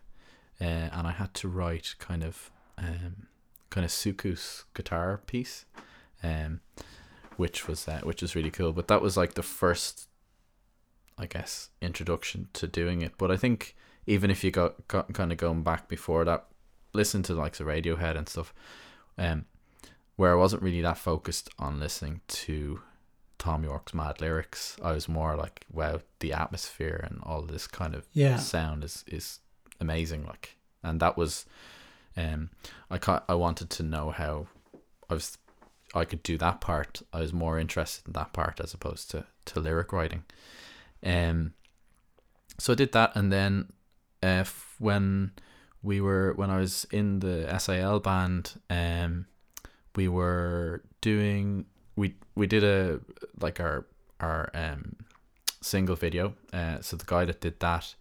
uh, 0.60 0.66
and 0.66 1.08
I 1.08 1.12
had 1.12 1.34
to 1.36 1.48
write 1.48 1.96
kind 2.00 2.22
of 2.22 2.52
um, 2.78 3.28
kind 3.70 3.86
of 3.86 3.92
soukous 3.92 4.64
guitar 4.74 5.22
piece. 5.26 5.66
Um, 6.22 6.62
which 7.36 7.68
was 7.68 7.88
uh, 7.88 8.00
which 8.04 8.22
was 8.22 8.36
really 8.36 8.52
cool. 8.52 8.72
But 8.74 8.88
that 8.88 9.02
was 9.02 9.18
like 9.18 9.34
the 9.34 9.44
first, 9.44 10.08
I 11.18 11.26
guess, 11.26 11.70
introduction 11.82 12.48
to 12.54 12.68
doing 12.68 13.02
it. 13.02 13.14
But 13.18 13.32
I 13.32 13.38
think 13.38 13.76
even 14.06 14.30
if 14.30 14.44
you 14.44 14.52
got, 14.52 14.88
got 14.88 15.12
kind 15.14 15.32
of 15.32 15.38
going 15.38 15.64
back 15.64 15.88
before 15.88 16.24
that, 16.26 16.46
listen 16.94 17.24
to 17.24 17.34
like 17.34 17.56
the 17.58 17.64
Radiohead 17.64 18.16
and 18.18 18.30
stuff, 18.30 18.54
um, 19.18 19.46
where 20.16 20.32
I 20.32 20.36
wasn't 20.36 20.62
really 20.62 20.82
that 20.82 20.98
focused 20.98 21.50
on 21.58 21.80
listening 21.80 22.22
to 22.28 22.82
Thom 23.40 23.64
Yorke's 23.64 23.94
mad 23.96 24.22
lyrics. 24.22 24.78
I 24.84 24.92
was 24.92 25.10
more 25.10 25.36
like, 25.36 25.66
wow, 25.72 26.02
the 26.20 26.34
atmosphere 26.34 27.06
and 27.10 27.20
all 27.24 27.42
this 27.42 27.66
kind 27.68 27.96
of 27.96 28.06
Yeah. 28.14 28.38
sound 28.38 28.84
is 28.84 29.04
is 29.08 29.40
amazing. 29.82 30.26
Like, 30.26 30.58
and 30.84 31.00
that 31.00 31.18
was, 31.18 31.46
um, 32.18 32.50
I 32.90 33.22
I 33.28 33.34
wanted 33.36 33.70
to 33.72 33.84
know 33.84 34.12
how 34.12 34.48
I 35.10 35.14
was, 35.16 35.38
I 35.94 36.06
could 36.06 36.24
do 36.24 36.38
that 36.38 36.62
part. 36.62 37.02
I 37.12 37.20
was 37.20 37.34
more 37.34 37.60
interested 37.60 38.08
in 38.08 38.14
that 38.14 38.34
part 38.34 38.60
as 38.60 38.74
opposed 38.74 39.12
to 39.12 39.26
to 39.46 39.60
lyric 39.60 39.92
writing. 39.92 40.24
Um, 41.04 41.54
so 42.60 42.74
I 42.74 42.76
did 42.76 42.92
that, 42.94 43.16
and 43.16 43.32
then, 43.32 43.72
uh, 44.22 44.46
f- 44.46 44.76
when 44.80 45.32
we 45.82 46.00
were 46.00 46.34
when 46.36 46.50
I 46.50 46.58
was 46.58 46.86
in 46.92 47.20
the 47.20 47.54
SIL 47.60 48.00
band, 48.00 48.54
um, 48.70 49.26
we 49.96 50.08
were 50.08 50.84
doing 51.02 51.66
we 51.96 52.16
we 52.36 52.48
did 52.48 52.64
a 52.64 53.00
like 53.40 53.60
our 53.60 53.86
our 54.20 54.50
um 54.54 54.96
single 55.62 55.96
video. 55.96 56.36
Uh, 56.52 56.82
so 56.82 56.96
the 56.96 57.06
guy 57.06 57.26
that 57.26 57.42
did 57.42 57.60
that 57.60 57.96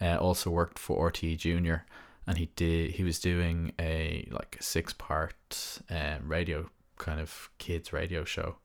uh, 0.00 0.16
also 0.16 0.50
worked 0.50 0.78
for 0.78 1.10
RTE 1.10 1.38
Junior, 1.38 1.84
and 2.26 2.38
he 2.38 2.46
did 2.56 2.92
he 2.92 3.04
was 3.04 3.18
doing 3.18 3.72
a 3.78 4.28
like 4.30 4.56
a 4.60 4.62
six 4.62 4.92
part 4.92 5.78
um, 5.90 6.26
radio 6.26 6.70
kind 6.98 7.20
of 7.20 7.50
kids 7.58 7.92
radio 7.92 8.24
show, 8.24 8.56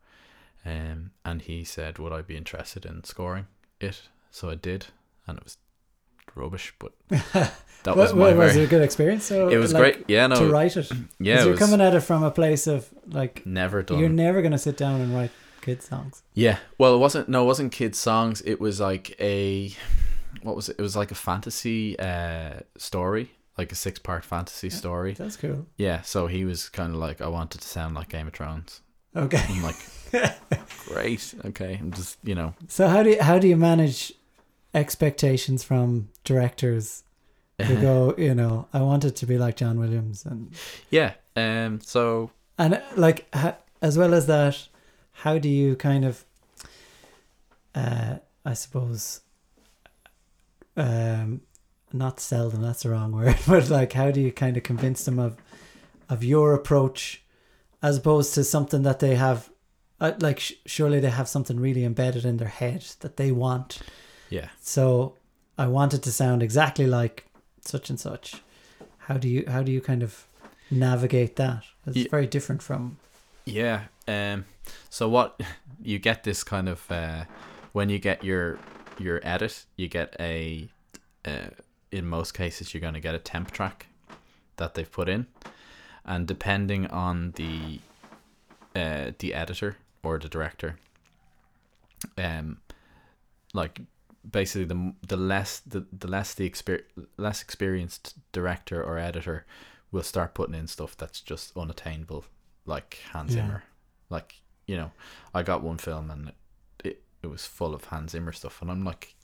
um, 0.66 1.12
and 1.26 1.42
he 1.44 1.64
said 1.64 2.00
would 2.00 2.14
I 2.14 2.22
be 2.22 2.38
interested 2.38 2.86
in 2.86 3.04
scoring 3.04 3.48
it? 3.80 4.02
So 4.32 4.50
I 4.50 4.56
did, 4.56 4.88
and 5.26 5.38
it 5.38 5.44
was 5.44 5.58
rubbish, 6.36 6.74
but 6.78 6.92
that 7.10 7.96
was 7.96 8.14
Wa- 8.14 8.20
my 8.30 8.34
wa- 8.34 8.44
was 8.46 8.54
very. 8.54 8.64
it 8.64 8.68
a 8.68 8.70
good 8.70 8.82
experience? 8.84 9.24
So 9.26 9.50
It 9.50 9.58
was 9.58 9.74
like, 9.74 9.82
great. 9.96 10.06
Yeah, 10.08 10.28
no, 10.28 10.36
to 10.36 10.52
write 10.52 10.78
it. 10.78 10.92
yeah 11.20 11.40
it 11.40 11.44
you're 11.44 11.52
was 11.52 11.60
coming 11.60 11.82
at 11.82 11.96
it 11.96 12.02
from 12.02 12.24
a 12.24 12.30
place 12.32 12.68
of 12.68 12.88
like 13.08 13.46
never 13.46 13.82
done. 13.82 13.98
you're 14.00 14.10
never 14.10 14.42
gonna 14.42 14.58
sit 14.60 14.78
down 14.78 15.02
and 15.02 15.16
write 15.16 15.32
kid 15.62 15.82
songs. 15.82 16.22
Yeah. 16.34 16.60
Well, 16.78 16.94
it 16.96 17.00
wasn't. 17.00 17.28
No, 17.30 17.44
it 17.44 17.48
wasn't 17.48 17.72
kids' 17.72 17.98
songs. 17.98 18.42
It 18.46 18.60
was 18.62 18.80
like 18.80 19.16
a, 19.20 19.72
what 20.44 20.56
was 20.56 20.70
it? 20.70 20.76
It 20.78 20.82
was 20.82 20.96
like 20.96 21.12
a 21.12 21.16
fantasy 21.16 21.98
uh 22.00 22.60
story, 22.78 23.32
like 23.58 23.72
a 23.72 23.76
six 23.76 24.00
part 24.00 24.24
fantasy 24.24 24.70
story. 24.70 25.14
That's 25.14 25.38
cool. 25.38 25.66
Yeah. 25.78 26.02
So 26.02 26.28
he 26.28 26.46
was 26.46 26.70
kind 26.70 26.94
of 26.94 27.00
like, 27.00 27.22
I 27.22 27.28
wanted 27.28 27.62
to 27.62 27.68
sound 27.68 27.96
like 27.96 28.10
Game 28.10 28.28
of 28.28 28.34
Thrones. 28.34 28.82
Okay. 29.16 29.44
I'm 29.50 29.64
like, 29.64 29.76
great. 30.88 31.34
Okay. 31.46 31.78
I'm 31.80 31.92
just, 31.92 32.18
you 32.24 32.36
know, 32.36 32.54
So 32.68 32.88
how 32.88 33.04
do 33.04 33.12
you, 33.12 33.22
how 33.22 33.40
do 33.40 33.48
you 33.48 33.58
manage 33.58 34.14
expectations 34.74 35.64
from 35.64 36.10
directors 36.24 37.04
who 37.62 37.82
go, 37.82 38.14
you 38.18 38.36
know, 38.36 38.68
I 38.74 38.82
want 38.82 39.06
it 39.06 39.16
to 39.18 39.26
be 39.26 39.38
like 39.38 39.56
John 39.58 39.80
Williams 39.80 40.26
and 40.26 40.54
yeah. 40.90 41.14
Um. 41.36 41.82
So 41.82 42.32
and 42.58 42.76
uh, 42.76 42.82
like 42.96 43.34
as 43.82 43.98
well 43.98 44.14
as 44.14 44.28
that, 44.28 44.68
how 45.12 45.38
do 45.38 45.50
you 45.50 45.76
kind 45.76 46.06
of, 46.06 46.26
uh, 47.76 48.18
I 48.46 48.54
suppose, 48.54 49.22
um, 50.76 51.42
not 51.94 52.20
sell 52.20 52.50
them. 52.50 52.62
That's 52.62 52.84
the 52.84 52.90
wrong 52.90 53.12
word, 53.12 53.38
but 53.48 53.70
like, 53.70 53.94
how 53.94 54.12
do 54.12 54.22
you 54.22 54.32
kind 54.32 54.58
of 54.58 54.64
convince 54.64 55.04
them 55.06 55.20
of, 55.20 55.38
of 56.10 56.24
your 56.24 56.54
approach, 56.54 57.24
as 57.82 57.98
opposed 57.98 58.34
to 58.36 58.44
something 58.44 58.84
that 58.84 59.00
they 59.00 59.16
have, 59.16 59.50
uh, 60.00 60.14
like 60.20 60.40
sh- 60.40 60.54
surely 60.66 61.00
they 61.00 61.10
have 61.10 61.28
something 61.28 61.60
really 61.60 61.84
embedded 61.84 62.26
in 62.26 62.38
their 62.38 62.48
head 62.48 62.86
that 63.00 63.18
they 63.18 63.32
want. 63.32 63.80
yeah. 64.30 64.50
So 64.62 65.16
I 65.58 65.68
want 65.68 65.94
it 65.94 66.04
to 66.04 66.12
sound 66.12 66.44
exactly 66.44 66.86
like 66.88 67.26
such 67.62 67.90
and 67.90 68.00
such. 68.00 68.36
How 69.00 69.18
do 69.18 69.28
you 69.30 69.46
how 69.48 69.64
do 69.64 69.72
you 69.72 69.82
kind 69.82 70.04
of 70.04 70.28
navigate 70.70 71.36
that? 71.38 71.64
It's 71.86 71.96
Ye- 71.98 72.08
very 72.10 72.28
different 72.28 72.62
from 72.62 72.98
Yeah. 73.46 73.86
Um. 74.08 74.46
So 74.90 75.08
what 75.10 75.40
you 75.82 75.98
get 76.00 76.24
this 76.24 76.44
kind 76.44 76.68
of 76.70 76.92
uh, 76.92 77.24
when 77.74 77.90
you 77.90 78.00
get 78.00 78.24
your 78.24 78.60
your 79.00 79.20
edit, 79.24 79.66
you 79.78 79.88
get 79.88 80.16
a 80.20 80.68
uh, 81.26 81.50
in 81.92 82.06
most 82.06 82.34
cases 82.34 82.74
you're 82.74 82.82
going 82.82 82.94
to 82.94 83.00
get 83.00 83.16
a 83.16 83.20
temp 83.20 83.52
track 83.52 83.88
that 84.58 84.74
they've 84.74 84.92
put 84.92 85.08
in, 85.10 85.28
and 86.06 86.28
depending 86.28 86.88
on 86.88 87.32
the 87.36 87.80
uh, 88.76 89.12
the 89.20 89.34
editor 89.34 89.78
or 90.04 90.20
the 90.20 90.30
director, 90.30 90.78
um, 92.18 92.58
like 93.54 93.82
basically 94.30 94.66
the 94.66 94.94
the 95.08 95.18
less 95.18 95.60
the, 95.60 95.86
the 95.98 96.08
less 96.08 96.34
the 96.34 96.50
exper- 96.50 96.84
less 97.18 97.42
experienced 97.42 98.16
director 98.32 98.84
or 98.84 98.98
editor 98.98 99.46
will 99.92 100.04
start 100.04 100.34
putting 100.34 100.56
in 100.56 100.68
stuff 100.68 100.98
that's 100.98 101.22
just 101.22 101.56
unattainable 101.58 102.26
like 102.66 103.00
Hans 103.14 103.34
Yeah. 103.36 103.46
Zimmer. 103.46 103.64
Like 104.10 104.42
you 104.66 104.76
know 104.76 104.92
I 105.34 105.44
got 105.44 105.64
one 105.64 105.78
film 105.78 106.12
and 106.12 106.28
it, 106.30 106.36
it, 106.84 107.02
it 107.24 107.28
was 107.28 107.46
full 107.46 107.74
of 107.74 107.86
Hans 107.86 108.12
Zimmer 108.12 108.34
stuff 108.34 108.62
and 108.62 108.70
I'm 108.70 108.84
like 108.84 109.16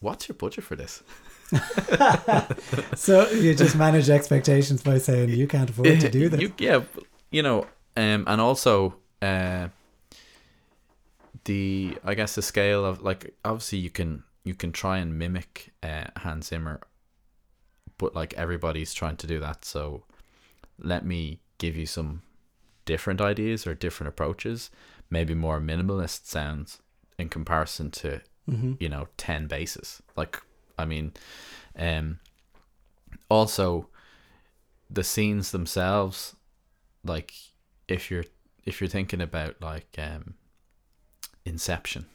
what's 0.00 0.28
your 0.28 0.34
budget 0.36 0.64
for 0.64 0.74
this 0.76 1.02
So 2.96 3.28
you 3.30 3.54
just 3.54 3.76
manage 3.76 4.10
expectations 4.10 4.82
by 4.82 4.98
saying 4.98 5.30
you 5.30 5.46
can't 5.46 5.70
afford 5.70 6.00
to 6.00 6.08
do 6.08 6.28
this. 6.32 6.40
You, 6.40 6.52
yeah, 6.58 6.82
you 7.30 7.42
know, 7.42 7.66
um, 7.96 8.24
and 8.26 8.40
also 8.40 8.96
uh, 9.22 9.68
the 11.44 11.96
I 12.04 12.14
guess 12.14 12.34
the 12.34 12.42
scale 12.42 12.84
of 12.84 13.02
like 13.02 13.34
obviously 13.44 13.78
you 13.78 13.90
can 13.90 14.24
you 14.44 14.54
can 14.54 14.72
try 14.72 14.98
and 14.98 15.18
mimic 15.18 15.72
uh, 15.82 16.04
Hans 16.16 16.48
Zimmer, 16.48 16.80
but 17.96 18.14
like 18.14 18.34
everybody's 18.34 18.92
trying 18.94 19.16
to 19.16 19.26
do 19.26 19.38
that. 19.40 19.64
So 19.64 20.04
let 20.78 21.04
me 21.04 21.40
give 21.58 21.76
you 21.76 21.86
some 21.86 22.22
different 22.84 23.20
ideas 23.20 23.66
or 23.66 23.74
different 23.74 24.08
approaches, 24.08 24.70
maybe 25.10 25.34
more 25.34 25.60
minimalist 25.60 26.26
sounds 26.26 26.80
in 27.18 27.28
comparison 27.28 27.90
to 27.90 28.20
hmm 28.48 28.72
you 28.80 28.88
know 28.88 29.08
10 29.18 29.46
basses 29.46 30.00
like 30.16 30.40
i 30.78 30.84
mean 30.84 31.12
um 31.78 32.18
also 33.28 33.88
the 34.90 35.04
scenes 35.04 35.50
themselves 35.50 36.34
like 37.04 37.32
if 37.88 38.10
you're 38.10 38.24
if 38.64 38.80
you're 38.80 38.88
thinking 38.88 39.20
about 39.20 39.56
like 39.60 39.96
um 39.98 40.34
inception 41.44 42.06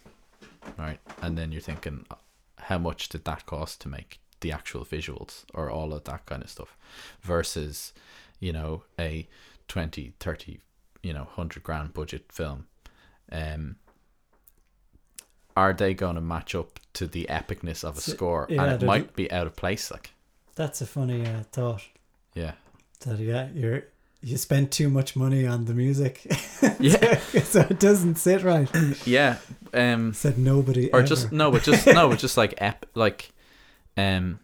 right? 0.77 0.99
And 1.21 1.37
then 1.37 1.51
you're 1.51 1.61
thinking 1.61 2.05
uh, 2.11 2.15
how 2.57 2.77
much 2.77 3.09
did 3.09 3.25
that 3.25 3.45
cost 3.45 3.81
to 3.81 3.87
make 3.87 4.19
the 4.41 4.51
actual 4.51 4.85
visuals 4.85 5.43
or 5.53 5.69
all 5.69 5.93
of 5.93 6.03
that 6.05 6.25
kind 6.25 6.43
of 6.43 6.49
stuff 6.49 6.77
versus 7.21 7.93
you 8.39 8.51
know 8.51 8.83
a 8.99 9.27
20 9.69 10.13
30 10.19 10.59
you 11.01 11.13
know 11.13 11.23
100 11.23 11.63
grand 11.63 11.93
budget 11.93 12.31
film? 12.31 12.67
Um 13.31 13.77
are 15.55 15.73
they 15.73 15.93
going 15.93 16.15
to 16.15 16.21
match 16.21 16.55
up 16.55 16.79
to 16.93 17.07
the 17.07 17.25
epicness 17.29 17.83
of 17.83 17.97
a 17.97 18.01
So- 18.01 18.13
score 18.13 18.47
yeah, 18.49 18.63
and 18.63 18.81
it 18.83 18.85
might 18.85 19.15
be 19.15 19.31
out 19.31 19.47
of 19.47 19.55
place 19.55 19.91
like 19.91 20.11
That's 20.55 20.81
a 20.81 20.85
funny 20.85 21.25
uh, 21.25 21.43
thought. 21.51 21.83
yeah 22.33 22.53
That 23.01 23.19
yeah, 23.19 23.49
you're 23.53 23.83
you 24.25 24.37
spent 24.37 24.71
too 24.71 24.89
much 24.89 25.15
money 25.17 25.45
on 25.45 25.65
the 25.65 25.73
music, 25.73 26.21
yeah 26.79 27.19
so 27.43 27.59
it 27.69 27.77
doesn't 27.79 28.15
sit 28.15 28.41
right. 28.43 28.69
yeah 29.05 29.37
um 29.73 30.13
Said 30.13 30.37
nobody. 30.37 30.89
or 30.91 30.99
ever. 30.99 31.07
just 31.07 31.31
no 31.31 31.51
but 31.51 31.63
just 31.63 31.85
no 31.87 32.07
but 32.09 32.19
just 32.19 32.37
like 32.37 32.53
ep 32.59 32.85
like 32.95 33.31
um 33.97 34.39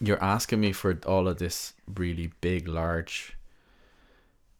you're 0.00 0.22
asking 0.22 0.60
me 0.60 0.72
for 0.72 0.98
all 1.06 1.28
of 1.28 1.38
this 1.38 1.74
really 1.94 2.32
big 2.40 2.66
large 2.66 3.36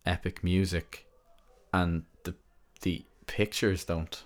epic 0.07 0.43
music 0.45 1.05
and 1.73 2.05
the 2.25 2.35
the 2.83 3.05
pictures 3.27 3.85
don't 3.85 4.23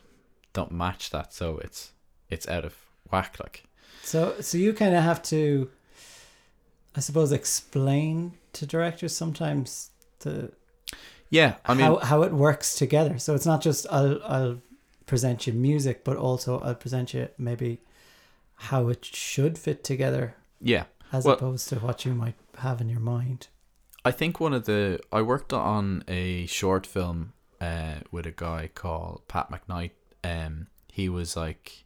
don't 0.57 0.73
match 0.73 1.11
that 1.11 1.33
so 1.33 1.47
it's 1.66 1.92
it's 2.35 2.47
out 2.49 2.64
of 2.64 2.75
whack 3.12 3.33
like 3.42 3.57
So 4.03 4.21
so 4.40 4.59
you 4.59 4.73
kind 4.73 4.95
of 4.99 5.03
have 5.11 5.21
to, 5.35 5.40
I 6.99 7.01
suppose, 7.01 7.31
explain 7.33 8.33
to 8.53 8.66
directors 8.66 9.14
sometimes 9.16 9.90
the 10.21 10.51
yeah 11.31 11.51
i 11.66 11.75
mean 11.75 11.85
how 11.87 11.97
how 12.11 12.23
it 12.27 12.33
works 12.33 12.69
together. 12.83 13.19
So 13.19 13.35
it's 13.37 13.47
not 13.53 13.61
just 13.69 13.87
I'll 13.90 14.19
I'll 14.35 14.59
present 15.07 15.47
you 15.47 15.53
music, 15.53 15.97
but 16.05 16.16
also 16.16 16.51
I'll 16.66 16.75
present 16.85 17.14
you 17.14 17.29
maybe 17.38 17.71
how 18.71 18.88
it 18.88 19.05
should 19.05 19.59
fit 19.59 19.85
together 19.85 20.35
yeah 20.61 20.85
as 21.12 21.25
Well- 21.25 21.35
opposed 21.37 21.69
to 21.71 21.77
what 21.87 22.05
you 22.05 22.14
might 22.14 22.38
have 22.59 22.81
in 22.81 22.88
your 22.88 23.05
mind. 23.16 23.49
I 24.05 24.12
think 24.12 24.38
one 24.40 24.55
of 24.57 24.64
the 24.64 25.01
I 25.12 25.21
worked 25.23 25.53
on 25.53 26.05
a 26.09 26.47
short 26.47 26.87
film 26.87 27.33
uh, 27.61 27.97
with 28.12 28.27
a 28.27 28.31
guy 28.47 28.71
called 28.83 29.19
Pat 29.29 29.51
McKnight. 29.51 29.90
Um, 30.27 30.67
he 30.91 31.09
was 31.09 31.37
like 31.37 31.85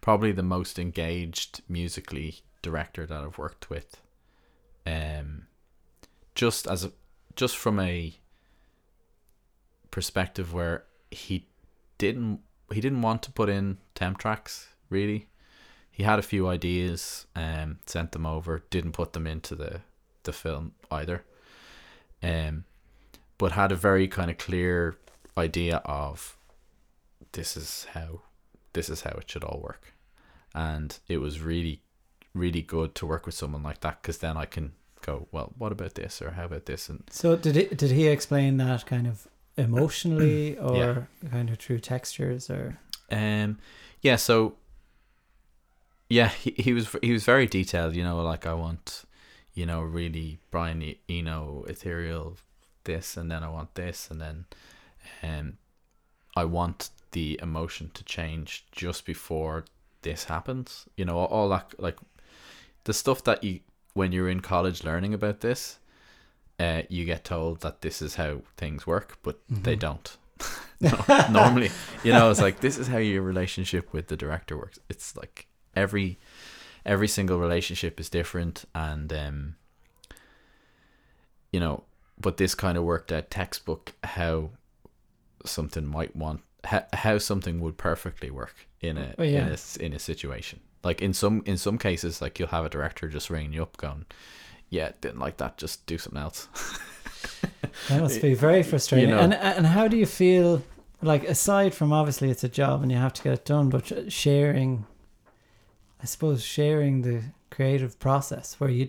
probably 0.00 0.32
the 0.32 0.42
most 0.42 0.78
engaged 0.78 1.62
musically 1.68 2.40
director 2.62 3.06
that 3.06 3.22
I've 3.24 3.38
worked 3.38 3.70
with. 3.70 4.00
Um, 4.86 5.46
just 6.34 6.66
as 6.66 6.84
a 6.84 6.92
just 7.36 7.56
from 7.56 7.80
a 7.80 8.14
perspective 9.90 10.52
where 10.52 10.84
he 11.10 11.46
didn't 11.98 12.40
he 12.72 12.80
didn't 12.80 13.02
want 13.02 13.22
to 13.22 13.30
put 13.32 13.48
in 13.48 13.78
temp 13.94 14.18
tracks 14.18 14.68
really. 14.90 15.28
he 15.90 16.02
had 16.02 16.18
a 16.18 16.22
few 16.22 16.48
ideas, 16.48 17.26
um, 17.36 17.78
sent 17.86 18.10
them 18.12 18.26
over, 18.26 18.64
didn't 18.70 18.92
put 18.92 19.12
them 19.12 19.26
into 19.26 19.54
the 19.54 19.80
the 20.24 20.32
film 20.32 20.72
either, 20.90 21.22
um, 22.22 22.64
but 23.38 23.52
had 23.52 23.70
a 23.72 23.76
very 23.76 24.08
kind 24.08 24.30
of 24.30 24.38
clear 24.38 24.96
idea 25.36 25.76
of 25.84 26.36
this 27.34 27.56
is 27.56 27.86
how 27.94 28.22
this 28.72 28.88
is 28.88 29.02
how 29.02 29.10
it 29.20 29.30
should 29.30 29.44
all 29.44 29.60
work, 29.60 29.94
and 30.54 30.98
it 31.08 31.18
was 31.18 31.40
really 31.40 31.80
really 32.34 32.62
good 32.62 32.94
to 32.96 33.06
work 33.06 33.26
with 33.26 33.34
someone 33.36 33.62
like 33.62 33.80
that 33.80 34.02
because 34.02 34.18
then 34.18 34.36
I 34.36 34.44
can 34.46 34.72
go 35.06 35.28
well 35.30 35.52
what 35.58 35.70
about 35.70 35.94
this 35.94 36.20
or 36.22 36.30
how 36.32 36.46
about 36.46 36.64
this 36.66 36.88
and 36.88 37.04
So 37.10 37.36
did 37.36 37.54
he 37.54 37.64
did 37.66 37.90
he 37.92 38.08
explain 38.08 38.56
that 38.56 38.86
kind 38.86 39.06
of 39.06 39.28
emotionally 39.56 40.58
or 40.70 40.74
Yeah. 41.22 41.30
kind 41.30 41.50
of 41.50 41.58
through 41.58 41.80
textures 41.80 42.50
or 42.50 42.78
Um, 43.10 43.58
yeah. 44.00 44.16
So, 44.16 44.54
yeah, 46.08 46.28
he, 46.28 46.50
he 46.56 46.72
was 46.72 46.88
he 47.02 47.12
was 47.12 47.24
very 47.24 47.46
detailed. 47.46 47.94
You 47.94 48.04
know, 48.04 48.22
like 48.22 48.46
I 48.46 48.54
want, 48.54 49.04
you 49.54 49.66
know, 49.66 49.80
really 49.82 50.38
Brian 50.50 50.82
E- 50.82 51.00
Eno 51.08 51.64
ethereal 51.68 52.36
this, 52.84 53.16
and 53.16 53.30
then 53.30 53.42
I 53.42 53.48
want 53.48 53.74
this, 53.74 54.10
and 54.10 54.20
then, 54.20 54.44
um, 55.22 55.58
I 56.36 56.44
want 56.44 56.90
the 57.14 57.38
emotion 57.42 57.90
to 57.94 58.04
change 58.04 58.66
just 58.70 59.04
before 59.06 59.64
this 60.02 60.24
happens. 60.24 60.86
You 60.96 61.04
know, 61.06 61.16
all 61.18 61.48
that 61.48 61.74
like 61.78 61.98
the 62.84 62.92
stuff 62.92 63.24
that 63.24 63.42
you 63.42 63.60
when 63.94 64.12
you're 64.12 64.28
in 64.28 64.40
college 64.40 64.84
learning 64.84 65.14
about 65.14 65.40
this. 65.40 65.78
Uh, 66.60 66.82
you 66.88 67.04
get 67.04 67.24
told 67.24 67.62
that 67.62 67.80
this 67.80 68.00
is 68.00 68.14
how 68.14 68.42
things 68.56 68.86
work, 68.86 69.18
but 69.24 69.40
they 69.50 69.74
Mhm. 69.76 69.80
don't. 69.80 70.16
No- 70.80 71.04
normally 71.30 71.70
you 72.02 72.12
know 72.12 72.30
it's 72.30 72.40
like 72.40 72.60
this 72.60 72.76
is 72.78 72.88
how 72.88 72.98
your 72.98 73.22
relationship 73.22 73.92
with 73.92 74.08
the 74.08 74.16
director 74.16 74.56
works 74.58 74.78
it's 74.90 75.16
like 75.16 75.46
every 75.74 76.18
every 76.84 77.08
single 77.08 77.38
relationship 77.38 77.98
is 78.00 78.10
different 78.10 78.64
and 78.74 79.10
um 79.12 79.54
you 81.52 81.60
know 81.60 81.84
but 82.20 82.36
this 82.36 82.54
kind 82.54 82.76
of 82.76 82.84
worked 82.84 83.12
out 83.12 83.30
textbook 83.30 83.92
how 84.02 84.50
something 85.44 85.86
might 85.86 86.14
want 86.16 86.42
how, 86.64 86.84
how 86.92 87.18
something 87.18 87.60
would 87.60 87.76
perfectly 87.76 88.30
work 88.30 88.66
in 88.80 88.96
a, 88.98 89.14
Oh, 89.18 89.22
yeah. 89.22 89.46
in 89.46 89.52
a 89.52 89.84
in 89.84 89.92
a 89.92 89.98
situation 89.98 90.60
like 90.82 91.00
in 91.02 91.12
some 91.14 91.42
in 91.46 91.56
some 91.56 91.78
cases 91.78 92.20
like 92.22 92.38
you'll 92.38 92.48
have 92.48 92.64
a 92.64 92.68
director 92.70 93.08
just 93.08 93.30
ringing 93.30 93.52
you 93.52 93.62
up 93.62 93.76
going 93.76 94.04
yeah 94.70 94.92
didn't 95.00 95.18
like 95.20 95.36
that 95.38 95.56
just 95.58 95.86
do 95.86 95.98
something 95.98 96.20
else 96.22 96.48
that 97.88 98.00
must 98.00 98.20
be 98.20 98.34
very 98.34 98.62
frustrating. 98.62 99.10
know. 99.10 99.18
and 99.18 99.34
and 99.34 99.66
how 99.66 99.88
do 99.88 99.96
you 99.96 100.06
feel 100.06 100.62
like 101.02 101.24
aside 101.24 101.74
from 101.74 101.92
obviously 101.92 102.30
it's 102.30 102.44
a 102.44 102.48
job 102.48 102.82
and 102.82 102.90
you 102.90 102.98
have 102.98 103.12
to 103.12 103.22
get 103.22 103.34
it 103.34 103.44
done, 103.44 103.68
but 103.68 104.10
sharing 104.12 104.86
I 106.02 106.06
suppose 106.06 106.42
sharing 106.42 107.02
the 107.02 107.22
creative 107.50 107.98
process 107.98 108.58
where 108.58 108.70
you 108.70 108.88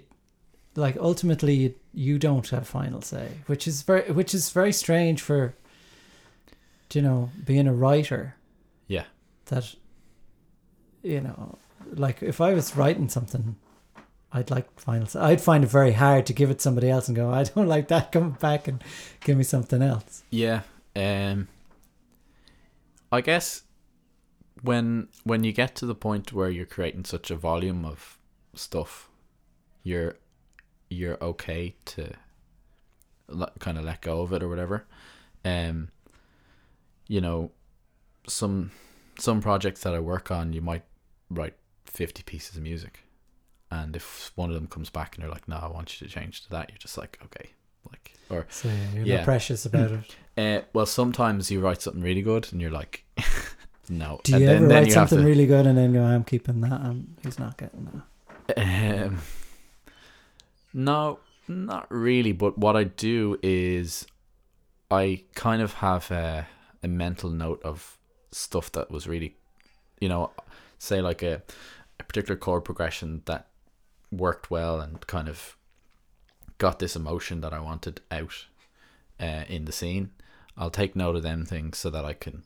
like 0.75 0.97
ultimately 0.99 1.53
you, 1.53 1.75
you 1.93 2.19
don't 2.19 2.47
have 2.49 2.67
final 2.67 3.01
say, 3.01 3.29
which 3.47 3.67
is 3.67 3.81
very 3.83 4.11
which 4.11 4.33
is 4.33 4.49
very 4.49 4.71
strange 4.73 5.21
for 5.21 5.55
you 6.93 7.01
know, 7.01 7.29
being 7.43 7.67
a 7.67 7.73
writer. 7.73 8.35
Yeah. 8.87 9.05
That 9.45 9.75
you 11.03 11.21
know, 11.21 11.57
like 11.93 12.23
if 12.23 12.41
I 12.41 12.53
was 12.53 12.75
writing 12.75 13.09
something 13.09 13.55
I'd 14.35 14.51
like 14.51 14.79
final. 14.79 15.07
I'd 15.15 15.39
find 15.39 15.63
it 15.63 15.69
very 15.69 15.93
hard 15.93 16.25
to 16.25 16.33
give 16.33 16.51
it 16.51 16.59
somebody 16.59 16.89
else 16.89 17.07
and 17.07 17.15
go, 17.15 17.31
I 17.31 17.45
don't 17.45 17.67
like 17.75 17.87
that, 17.87 18.11
come 18.11 18.31
back 18.31 18.67
and 18.67 18.83
give 19.21 19.37
me 19.37 19.45
something 19.45 19.81
else. 19.81 20.23
Yeah. 20.29 20.61
Um 20.95 21.47
I 23.11 23.21
guess 23.21 23.63
when 24.61 25.07
when 25.23 25.45
you 25.45 25.53
get 25.53 25.75
to 25.75 25.85
the 25.85 25.95
point 25.95 26.33
where 26.33 26.49
you're 26.49 26.65
creating 26.65 27.05
such 27.05 27.31
a 27.31 27.35
volume 27.37 27.85
of 27.85 28.17
stuff, 28.53 29.09
you're 29.83 30.17
you're 30.89 31.17
okay 31.23 31.75
to 31.85 32.11
let, 33.29 33.57
kind 33.59 33.77
of 33.77 33.85
let 33.85 34.01
go 34.01 34.21
of 34.21 34.33
it 34.33 34.43
or 34.43 34.49
whatever. 34.49 34.85
Um 35.45 35.89
you 37.07 37.21
know, 37.21 37.51
some 38.27 38.71
some 39.19 39.41
projects 39.41 39.81
that 39.83 39.93
I 39.95 39.99
work 39.99 40.29
on, 40.31 40.51
you 40.53 40.61
might 40.61 40.83
write 41.29 41.53
50 41.85 42.23
pieces 42.23 42.57
of 42.57 42.63
music. 42.63 42.99
And 43.71 43.95
if 43.95 44.31
one 44.35 44.49
of 44.49 44.55
them 44.55 44.67
comes 44.67 44.89
back 44.89 45.15
and 45.15 45.23
they're 45.23 45.31
like, 45.31 45.47
"No, 45.47 45.57
I 45.57 45.67
want 45.67 45.99
you 45.99 46.07
to 46.07 46.13
change 46.13 46.41
to 46.43 46.49
that." 46.51 46.69
You're 46.69 46.77
just 46.77 46.97
like, 46.97 47.17
"Okay." 47.25 47.49
Like 47.91 48.13
or 48.29 48.45
So 48.49 48.69
you're 48.93 49.05
Yeah. 49.05 49.17
not 49.17 49.25
precious 49.25 49.65
about 49.65 49.91
it. 49.91 50.15
uh, 50.37 50.65
well, 50.73 50.85
sometimes 50.85 51.51
you 51.51 51.59
write 51.61 51.81
something 51.81 52.01
really 52.01 52.21
good, 52.23 52.47
and 52.51 52.59
you're 52.61 52.71
like, 52.71 53.05
no. 53.89 54.19
Do 54.23 54.37
you 54.39 54.47
and 54.49 54.63
ever 54.63 54.67
write 54.67 54.87
you 54.87 54.91
something 54.93 55.19
to- 55.19 55.23
really 55.25 55.45
good 55.45 55.67
and 55.67 55.77
then 55.77 55.93
go, 55.93 56.03
I'm 56.03 56.23
keeping 56.23 56.61
that, 56.61 56.95
he's 57.23 57.37
not 57.39 57.57
getting 57.57 57.85
that? 58.47 59.05
Um, 59.05 59.19
no, 60.73 61.19
not 61.47 61.87
really. 61.89 62.31
But 62.31 62.57
what 62.57 62.75
I 62.75 62.83
do 62.85 63.39
is, 63.43 64.05
I 64.91 65.23
kind 65.35 65.61
of 65.61 65.73
have 65.75 66.09
a, 66.11 66.47
a 66.85 66.87
mental 66.87 67.31
note 67.31 67.61
of 67.63 67.97
stuff 68.31 68.71
that 68.73 68.91
was 68.91 69.07
really, 69.07 69.35
you 69.99 70.07
know, 70.07 70.29
say 70.77 71.01
like 71.01 71.23
a, 71.23 71.41
a 71.99 72.03
particular 72.03 72.37
chord 72.37 72.63
progression 72.63 73.23
that 73.25 73.47
worked 74.11 74.51
well 74.51 74.79
and 74.79 75.05
kind 75.07 75.27
of 75.27 75.57
got 76.59 76.77
this 76.77 76.95
emotion 76.95 77.41
that 77.41 77.53
I 77.53 77.59
wanted 77.59 78.01
out 78.11 78.45
uh, 79.19 79.43
in 79.49 79.65
the 79.65 79.71
scene. 79.71 80.11
I'll 80.55 80.69
take 80.69 80.95
note 80.95 81.15
of 81.15 81.23
them 81.23 81.43
things 81.43 81.79
so 81.79 81.89
that 81.89 82.05
I 82.05 82.13
can 82.13 82.43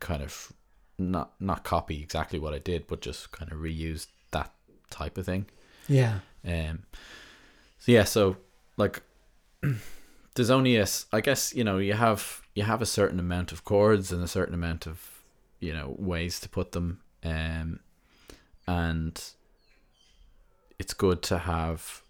kind 0.00 0.22
of 0.22 0.52
not 0.98 1.32
not 1.40 1.62
copy 1.62 2.02
exactly 2.02 2.40
what 2.40 2.52
I 2.52 2.58
did, 2.58 2.88
but 2.88 3.00
just 3.00 3.30
kind 3.30 3.52
of 3.52 3.58
reuse 3.58 4.08
that 4.32 4.52
type 4.90 5.16
of 5.16 5.26
thing. 5.26 5.46
Yeah. 5.88 6.18
Um, 6.44 6.82
so 7.78 7.92
yeah, 7.92 8.04
so 8.04 8.36
like, 8.76 9.02
there's 10.34 10.50
only 10.50 10.76
a, 10.76 10.86
I 11.12 11.20
guess 11.20 11.54
you 11.54 11.62
know 11.62 11.78
you 11.78 11.92
have 11.94 12.42
you 12.56 12.64
have 12.64 12.82
a 12.82 12.86
certain 12.86 13.20
amount 13.20 13.52
of 13.52 13.64
chords 13.64 14.10
and 14.10 14.20
a 14.24 14.28
certain 14.28 14.54
amount 14.54 14.86
of 14.86 15.22
you 15.60 15.72
know 15.72 15.94
ways 15.98 16.40
to 16.40 16.48
put 16.48 16.72
them, 16.72 17.00
um, 17.22 17.78
and 18.66 19.22
it's 20.78 20.94
good 20.94 21.22
to 21.22 21.38
have 21.38 22.02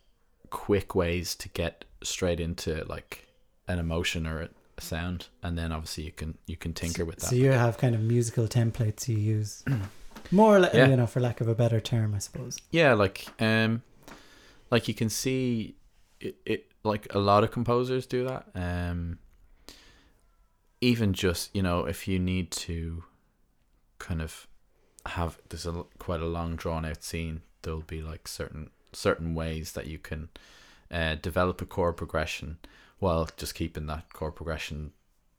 quick 0.50 0.94
ways 0.94 1.34
to 1.34 1.48
get 1.50 1.84
straight 2.02 2.40
into 2.40 2.84
like 2.88 3.26
an 3.68 3.78
emotion 3.78 4.26
or 4.26 4.42
a, 4.42 4.48
sound, 4.78 5.26
and 5.42 5.56
then 5.56 5.72
obviously 5.72 6.04
you 6.04 6.12
can 6.12 6.36
you 6.46 6.56
can 6.56 6.72
tinker 6.74 7.04
with 7.04 7.16
that. 7.16 7.26
So 7.30 7.36
you 7.36 7.50
have 7.52 7.78
kind 7.78 7.94
of 7.94 8.00
musical 8.02 8.46
templates 8.46 9.08
you 9.08 9.16
use. 9.16 9.64
More 10.32 10.56
or 10.56 10.60
less, 10.60 10.74
Yeah. 10.74 10.88
you 10.88 10.96
know, 10.96 11.06
for 11.06 11.20
lack 11.20 11.40
of 11.40 11.46
a 11.48 11.54
better 11.54 11.80
term, 11.80 12.14
I 12.14 12.18
suppose. 12.18 12.58
yeah 12.70 12.92
like 12.94 13.26
um 13.40 13.82
like 14.70 14.86
you 14.88 14.94
can 14.94 15.08
see 15.08 15.76
it, 16.20 16.36
it 16.44 16.66
like 16.82 17.06
a 17.14 17.18
lot 17.18 17.42
of 17.44 17.50
composers 17.52 18.06
do 18.06 18.24
that 18.24 18.46
um 18.54 19.18
even 20.86 21.12
just 21.12 21.54
you 21.56 21.62
know 21.62 21.84
if 21.86 22.06
you 22.08 22.18
need 22.18 22.50
to 22.50 23.02
kind 23.98 24.20
of 24.22 24.46
have 25.06 25.38
there's 25.48 25.66
a 25.66 25.84
quite 25.98 26.20
a 26.20 26.26
long 26.26 26.56
drawn 26.56 26.84
out 26.84 27.02
scene 27.02 27.40
there'll 27.62 27.80
be 27.96 28.02
like 28.02 28.26
certain 28.28 28.70
certain 28.92 29.34
ways 29.34 29.72
that 29.72 29.86
you 29.86 29.98
can 29.98 30.28
uh, 30.90 31.14
develop 31.16 31.60
a 31.60 31.66
chord 31.66 31.96
progression 31.96 32.58
while 32.98 33.28
just 33.36 33.54
keeping 33.54 33.86
that 33.86 34.12
chord 34.12 34.34
progression 34.36 34.92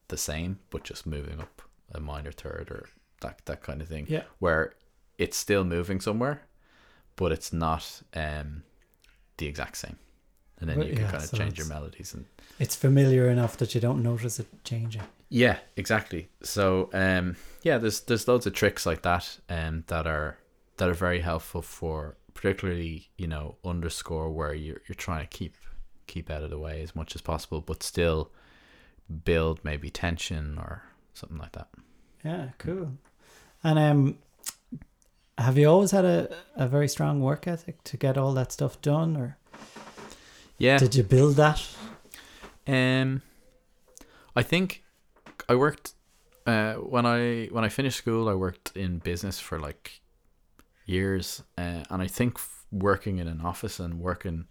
the 0.10 0.18
same 0.18 0.60
but 0.70 0.84
just 0.84 1.06
moving 1.06 1.40
up 1.40 1.62
a 1.94 2.00
minor 2.00 2.32
third 2.32 2.70
or 2.72 2.88
that 3.22 3.42
that 3.46 3.62
kind 3.64 3.82
of 3.82 3.88
thing 3.88 4.06
Yeah. 4.10 4.24
where 4.40 4.74
it's 5.18 5.38
still 5.38 5.64
moving 5.64 6.00
somewhere, 6.00 6.42
but 7.16 7.32
it's 7.32 7.52
not 7.52 8.04
um, 8.14 8.62
the 9.38 9.48
exact 9.48 9.78
same. 9.78 9.98
And 10.60 10.70
then 10.70 10.82
you 10.82 10.94
can 10.94 11.04
yeah, 11.04 11.12
kind 11.12 11.24
of 11.24 11.30
so 11.30 11.38
change 11.38 11.58
your 11.58 11.68
melodies 11.68 12.14
and 12.14 12.26
It's 12.60 12.76
familiar 12.76 13.30
enough 13.30 13.58
that 13.58 13.76
you 13.76 13.82
don't 13.82 14.02
notice 14.02 14.40
it 14.40 14.48
changing. 14.64 15.04
yeah, 15.30 15.58
exactly. 15.76 16.30
So 16.42 16.90
um, 16.94 17.36
yeah, 17.64 17.78
there's 17.78 18.00
there's 18.02 18.28
loads 18.28 18.48
of 18.48 18.54
tricks 18.54 18.86
like 18.86 19.04
that 19.04 19.38
um, 19.50 19.84
that 19.88 20.08
are 20.08 20.38
that 20.78 20.90
are 20.90 20.94
very 20.96 21.22
helpful 21.22 21.62
for 21.62 22.16
particularly 22.34 23.10
you 23.18 23.28
know 23.28 23.56
underscore 23.64 24.32
where 24.32 24.54
you're 24.54 24.82
you're 24.88 24.96
trying 24.96 25.22
to 25.28 25.38
keep 25.38 25.56
keep 26.08 26.30
out 26.32 26.42
of 26.44 26.50
the 26.50 26.58
way 26.60 26.82
as 26.82 26.96
much 26.96 27.14
as 27.16 27.22
possible, 27.22 27.62
but 27.62 27.84
still 27.84 28.32
build 29.26 29.60
maybe 29.64 29.90
tension 29.90 30.58
or 30.58 30.82
something 31.14 31.38
like 31.38 31.52
that. 31.52 31.68
Yeah, 32.26 32.50
cool. 32.58 32.94
And 33.64 33.78
um, 33.80 34.18
have 35.38 35.58
you 35.58 35.68
always 35.70 35.92
had 35.92 36.06
a, 36.06 36.36
a 36.56 36.68
very 36.68 36.88
strong 36.88 37.22
work 37.22 37.48
ethic 37.48 37.84
to 37.86 37.98
get 37.98 38.18
all 38.18 38.34
that 38.34 38.52
stuff 38.52 38.82
done, 38.82 39.16
or 39.18 39.38
Yeah. 40.58 40.78
did 40.78 40.96
you 40.96 41.04
build 41.04 41.36
that? 41.36 41.64
Um, 42.68 43.22
I 44.36 44.44
think 44.44 44.84
I 45.48 45.56
worked 45.56 45.94
uh, 46.46 46.74
when 46.76 47.06
I 47.06 47.48
when 47.52 47.64
I 47.64 47.70
finished 47.70 47.98
school. 47.98 48.28
I 48.30 48.34
worked 48.34 48.72
in 48.76 49.00
business 49.00 49.40
for 49.40 49.60
like 49.60 50.02
years, 50.86 51.44
uh, 51.58 51.84
and 51.90 52.02
I 52.02 52.08
think 52.08 52.40
working 52.72 53.20
in 53.20 53.28
an 53.28 53.42
office 53.42 53.80
and 53.80 54.00
working 54.00 54.46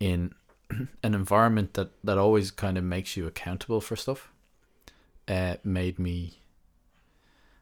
in 0.00 0.34
an 0.70 1.14
environment 1.14 1.74
that 1.74 1.90
that 2.04 2.18
always 2.18 2.50
kind 2.50 2.78
of 2.78 2.84
makes 2.84 3.16
you 3.16 3.26
accountable 3.26 3.80
for 3.80 3.96
stuff, 3.96 4.30
uh, 5.28 5.56
made 5.64 5.98
me 5.98 6.38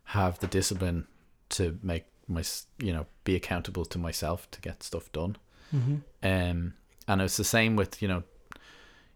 have 0.08 0.38
the 0.40 0.46
discipline 0.46 1.06
to 1.48 1.78
make 1.82 2.04
my 2.28 2.42
you 2.78 2.92
know 2.92 3.06
be 3.24 3.34
accountable 3.36 3.84
to 3.84 3.98
myself 3.98 4.50
to 4.50 4.60
get 4.60 4.82
stuff 4.82 5.10
done. 5.12 5.36
Mm-hmm. 5.74 5.96
Um, 6.22 6.74
and 7.06 7.20
it's 7.20 7.36
the 7.36 7.44
same 7.44 7.76
with 7.76 8.00
you 8.02 8.08
know, 8.08 8.22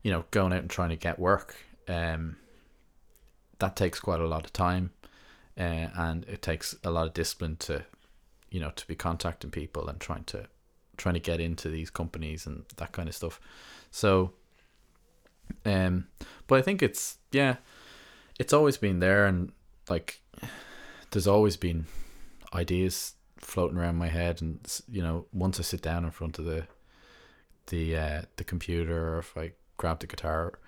you 0.03 0.11
know, 0.11 0.25
going 0.31 0.53
out 0.53 0.61
and 0.61 0.71
trying 0.71 0.91
to 0.91 0.97
get 0.97 1.19
work. 1.19 1.57
Um, 1.89 2.37
that 3.59 3.77
takes 3.77 3.99
quite 3.99 4.21
a 4.21 4.27
lot 4.27 4.45
of 4.45 4.53
time, 4.53 4.91
uh, 5.59 5.89
and 5.97 6.25
it 6.25 6.43
takes 6.43 6.77
a 6.85 6.91
lot 6.91 7.07
of 7.07 7.15
discipline 7.15 7.57
to, 7.57 7.85
you 8.51 8.61
know, 8.61 8.71
to 8.71 8.87
be 8.87 8.95
contacting 8.95 9.51
people 9.51 9.89
and 9.89 9.99
trying 9.99 10.25
to, 10.25 10.47
trying 10.97 11.15
to 11.15 11.21
get 11.21 11.41
into 11.41 11.69
these 11.69 11.91
companies 11.91 12.47
and 12.47 12.65
that 12.77 12.93
kind 12.93 13.09
of 13.09 13.15
stuff. 13.15 13.41
So, 13.91 14.33
um, 15.65 16.07
but 16.47 16.59
I 16.59 16.63
think 16.63 16.83
it's 16.83 17.19
yeah, 17.33 17.57
it's 18.39 18.53
always 18.53 18.77
been 18.77 19.01
there, 19.01 19.27
and 19.27 19.53
like, 19.89 20.21
there's 21.11 21.27
always 21.27 21.57
been 21.57 21.87
ideas 22.55 23.15
floating 23.39 23.79
around 23.79 23.97
my 23.97 24.09
head, 24.09 24.41
and 24.43 24.61
you 24.89 25.03
know, 25.03 25.27
once 25.33 25.59
I 25.59 25.63
sit 25.63 25.83
down 25.83 26.05
in 26.05 26.11
front 26.11 26.39
of 26.39 26.45
the 26.45 26.67
the 27.69 27.97
uh, 27.97 28.23
the 28.37 28.45
computer, 28.45 29.15
or 29.15 29.19
if 29.21 29.37
I 29.37 29.53
grab 29.77 30.01
the 30.01 30.07
guitar, 30.07 30.59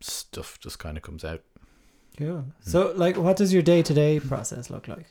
stuff 0.00 0.58
just 0.60 0.78
kind 0.78 0.96
of 0.96 1.02
comes 1.02 1.24
out. 1.24 1.42
Cool. 2.16 2.44
So, 2.60 2.92
like, 2.96 3.16
what 3.16 3.36
does 3.36 3.52
your 3.52 3.62
day 3.62 3.82
to 3.82 3.94
day 3.94 4.20
process 4.20 4.70
look 4.70 4.88
like? 4.88 5.06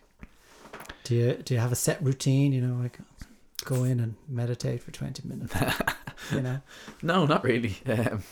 Do 1.04 1.16
you 1.16 1.34
do 1.34 1.54
you 1.54 1.60
have 1.60 1.72
a 1.72 1.76
set 1.76 2.02
routine? 2.04 2.52
You 2.52 2.62
know, 2.62 2.82
like 2.82 3.00
go 3.66 3.84
in 3.84 4.00
and 4.00 4.16
meditate 4.28 4.84
for 4.84 4.92
twenty 4.92 5.28
minutes. 5.28 5.56
you 6.32 6.42
know. 6.42 6.62
No, 7.02 7.26
not 7.26 7.44
really. 7.44 7.78
Um, 7.86 8.24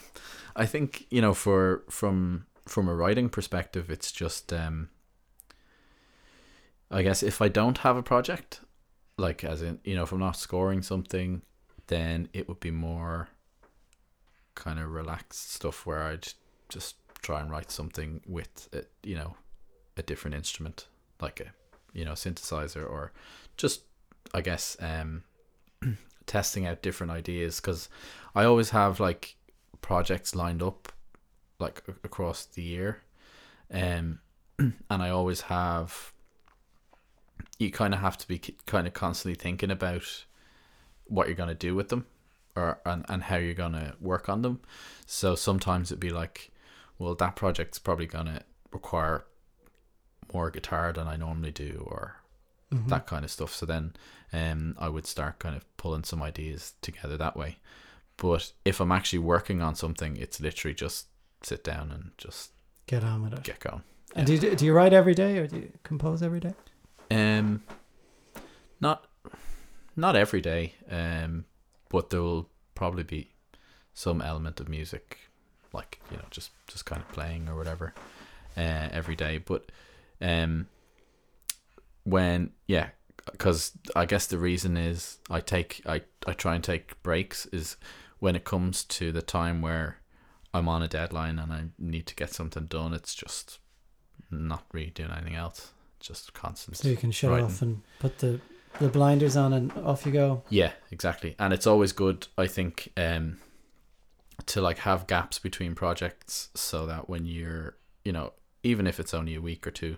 I 0.56 0.66
think 0.66 1.08
you 1.10 1.22
know, 1.22 1.34
for 1.34 1.84
from 1.90 2.46
from 2.68 2.90
a 2.90 2.96
writing 2.96 3.30
perspective, 3.30 3.90
it's 3.90 4.12
just 4.12 4.52
um, 4.52 4.90
I 6.92 7.02
guess 7.02 7.24
if 7.24 7.42
I 7.42 7.48
don't 7.48 7.80
have 7.80 7.96
a 7.96 8.04
project, 8.04 8.60
like 9.18 9.44
as 9.44 9.62
in 9.62 9.80
you 9.84 9.96
know, 9.96 10.04
if 10.04 10.12
I'm 10.12 10.20
not 10.20 10.36
scoring 10.36 10.82
something, 10.82 11.42
then 11.88 12.30
it 12.34 12.48
would 12.48 12.60
be 12.60 12.72
more 12.72 13.30
kind 14.56 14.80
of 14.80 14.92
relaxed 14.92 15.52
stuff 15.54 15.86
where 15.86 16.04
I'd 16.04 16.28
just 16.70 16.96
try 17.22 17.42
and 17.42 17.52
write 17.52 17.72
something 17.72 18.22
with 18.28 18.70
a, 18.74 18.84
you 19.08 19.16
know 19.16 19.36
a 19.98 20.04
different 20.04 20.36
instrument 20.36 20.88
like 21.22 21.40
a 21.40 21.54
you 21.94 22.06
know 22.06 22.12
synthesizer 22.12 22.90
or 22.90 23.12
just 23.58 23.82
I 24.34 24.42
guess 24.42 24.78
um 24.80 25.24
testing 26.26 26.66
out 26.66 26.82
different 26.82 27.12
ideas 27.12 27.60
because 27.60 27.90
I 28.34 28.46
always 28.46 28.72
have 28.72 29.00
like 29.00 29.36
projects 29.82 30.36
lined 30.36 30.64
up 30.64 30.92
like 31.60 31.84
across 32.04 32.46
the 32.46 32.62
year 32.62 33.02
um 33.72 34.20
and 34.60 34.74
I 34.90 35.10
always 35.10 35.42
have 35.42 36.14
you 37.60 37.72
kind 37.72 37.94
of 37.94 38.02
have 38.02 38.18
to 38.18 38.28
be 38.28 38.40
kind 38.66 38.88
of 38.88 38.94
constantly 38.94 39.36
thinking 39.36 39.72
about 39.72 40.26
what 41.08 41.28
you're 41.28 41.36
going 41.36 41.50
to 41.50 41.56
do 41.56 41.76
with 41.76 41.90
them 41.90 42.06
or 42.56 42.80
and, 42.86 43.06
and 43.10 43.24
how 43.24 43.36
you're 43.38 43.54
going 43.54 43.74
to 43.74 43.94
work 44.00 44.30
on 44.30 44.42
them 44.42 44.60
so 45.06 45.36
sometimes 45.36 45.92
it'd 45.92 46.00
be 46.00 46.10
like 46.10 46.52
well 47.00 47.14
that 47.16 47.36
project's 47.36 47.80
probably 47.80 48.06
going 48.08 48.26
to 48.26 48.42
require 48.72 49.26
more 50.34 50.50
guitar 50.50 50.92
than 50.92 51.08
I 51.08 51.16
normally 51.16 51.52
do 51.52 51.84
or 51.88 52.18
Mhm. 52.74 52.88
that 52.90 53.06
kind 53.06 53.24
of 53.24 53.30
stuff. 53.30 53.54
So 53.54 53.66
then 53.68 53.94
um, 54.34 54.76
I 54.80 54.90
would 54.90 55.06
start 55.06 55.38
kind 55.38 55.56
of 55.56 55.64
pulling 55.78 56.04
some 56.04 56.24
ideas 56.24 56.74
together 56.82 57.16
that 57.16 57.38
way. 57.38 57.58
But 58.18 58.54
if 58.66 58.82
I'm 58.82 58.92
actually 58.92 59.20
working 59.20 59.62
on 59.62 59.76
something, 59.76 60.18
it's 60.18 60.42
literally 60.42 60.74
just 60.74 61.06
sit 61.44 61.64
down 61.64 61.92
and 61.92 62.12
just 62.18 62.52
Get 62.88 63.04
on 63.04 63.22
with 63.22 63.34
it. 63.34 63.44
get 63.44 63.60
going. 63.60 63.84
And 64.16 64.26
do 64.26 64.34
you, 64.34 64.56
do 64.56 64.66
you 64.66 64.74
write 64.74 64.94
every 64.94 65.14
day 65.14 65.38
or 65.38 65.46
do 65.48 65.58
you 65.58 65.72
compose 65.84 66.24
every 66.24 66.40
day? 66.40 66.56
Um, 67.12 67.62
not 68.82 69.06
not 69.96 70.16
every 70.16 70.42
day. 70.42 70.74
Um, 70.90 71.46
but 71.90 72.10
there 72.10 72.22
will 72.22 72.50
probably 72.74 73.04
be 73.04 73.32
some 73.94 74.22
element 74.22 74.60
of 74.60 74.68
music, 74.68 75.20
like 75.74 76.00
you 76.12 76.18
know, 76.18 76.26
just 76.32 76.52
just 76.68 76.86
kind 76.86 77.02
of 77.02 77.08
playing 77.12 77.48
or 77.48 77.56
whatever, 77.56 77.94
uh, 78.58 78.90
every 78.92 79.16
day. 79.16 79.38
But 79.38 79.72
um, 80.22 80.68
when 82.04 82.52
yeah, 82.68 82.90
because 83.32 83.72
I 83.96 84.06
guess 84.06 84.28
the 84.28 84.38
reason 84.38 84.78
is 84.78 85.20
I 85.30 85.40
take 85.40 85.82
I 85.86 86.02
I 86.28 86.34
try 86.34 86.56
and 86.56 86.64
take 86.64 87.02
breaks 87.04 87.46
is 87.48 87.78
when 88.20 88.36
it 88.36 88.44
comes 88.44 88.84
to 88.86 89.12
the 89.12 89.22
time 89.22 89.62
where 89.62 89.98
I'm 90.54 90.68
on 90.68 90.82
a 90.82 90.88
deadline 90.88 91.38
and 91.40 91.52
I 91.52 91.66
need 91.78 92.08
to 92.08 92.16
get 92.16 92.34
something 92.34 92.66
done. 92.66 92.94
It's 92.94 93.14
just 93.14 93.60
not 94.32 94.66
really 94.72 94.90
doing 94.90 95.12
anything 95.12 95.36
else. 95.36 95.72
Just 96.00 96.34
constant. 96.34 96.78
So 96.78 96.88
you 96.88 96.98
can 96.98 97.12
shut 97.12 97.32
writing. 97.32 97.46
off 97.46 97.62
and 97.62 97.82
put 98.00 98.20
the 98.20 98.40
the 98.80 98.90
blinders 98.90 99.36
on 99.38 99.54
and 99.54 99.72
off 99.78 100.06
you 100.06 100.12
go. 100.12 100.44
Yeah, 100.50 100.72
exactly. 100.92 101.36
And 101.40 101.54
it's 101.54 101.68
always 101.68 101.92
good, 101.92 102.28
I 102.38 102.48
think, 102.48 102.92
um, 102.98 103.38
to 104.48 104.62
like 104.62 104.80
have 104.80 105.08
gaps 105.08 105.40
between 105.40 105.76
projects 105.76 106.50
so 106.56 106.86
that 106.86 107.10
when 107.10 107.26
you're, 107.26 107.76
you 108.04 108.12
know, 108.12 108.34
even 108.64 108.88
if 108.88 109.00
it's 109.00 109.14
only 109.14 109.36
a 109.36 109.42
week 109.42 109.66
or 109.66 109.72
two, 109.72 109.98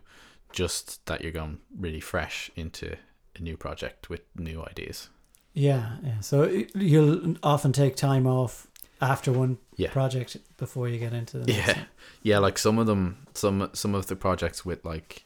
just 0.52 1.06
that 1.08 1.22
you're 1.22 1.32
going 1.32 1.60
really 1.78 2.00
fresh 2.00 2.50
into 2.56 2.96
a 3.36 3.42
new 3.42 3.58
project 3.58 4.10
with 4.10 4.22
new 4.36 4.64
ideas. 4.64 5.10
Yeah, 5.54 5.98
yeah. 6.04 6.20
So 6.20 6.44
you'll 6.76 7.36
often 7.44 7.74
take 7.74 7.96
time 7.96 8.28
off 8.28 8.68
after 9.02 9.32
one 9.32 9.58
Yeah. 9.76 9.92
project 9.92 10.38
before 10.58 10.88
you 10.88 11.00
get 11.00 11.14
into 11.14 11.40
the 11.40 11.52
Yeah. 11.52 11.74
one. 11.74 11.86
Yeah, 12.24 12.38
like 12.40 12.58
some 12.58 12.78
of 12.80 12.86
them, 12.88 13.26
some 13.34 13.70
some 13.74 13.96
of 13.96 14.08
the 14.08 14.16
projects 14.16 14.66
with 14.66 14.86
like, 14.86 15.26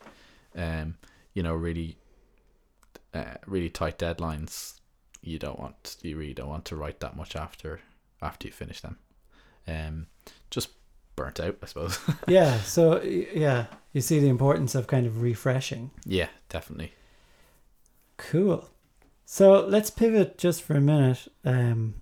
um, 0.56 0.96
you 1.34 1.44
know, 1.44 1.54
really, 1.54 1.98
uh, 3.14 3.36
really 3.46 3.70
tight 3.70 3.98
deadlines. 3.98 4.80
You 5.22 5.38
don't 5.38 5.60
want, 5.60 5.98
you 6.02 6.18
really 6.18 6.34
don't 6.34 6.50
want 6.50 6.66
to 6.66 6.76
write 6.76 7.00
that 7.02 7.16
much 7.16 7.36
after 7.36 7.82
after 8.22 8.48
you 8.48 8.54
finish 8.54 8.82
them. 8.82 8.98
Um, 9.68 10.08
just 10.50 10.70
burnt 11.16 11.40
out, 11.40 11.58
I 11.62 11.66
suppose. 11.66 12.00
yeah. 12.28 12.60
So 12.60 13.02
yeah, 13.02 13.66
you 13.94 14.02
see 14.02 14.20
the 14.20 14.30
importance 14.30 14.76
of 14.76 14.88
kind 14.88 15.06
of 15.06 15.22
refreshing. 15.22 15.92
yeah, 16.06 16.30
definitely. 16.50 16.94
Cool. 18.18 18.70
So 19.26 19.66
let's 19.66 19.90
pivot 19.90 20.38
just 20.38 20.62
for 20.62 20.76
a 20.76 20.82
minute 20.82 21.28
um, 21.46 21.96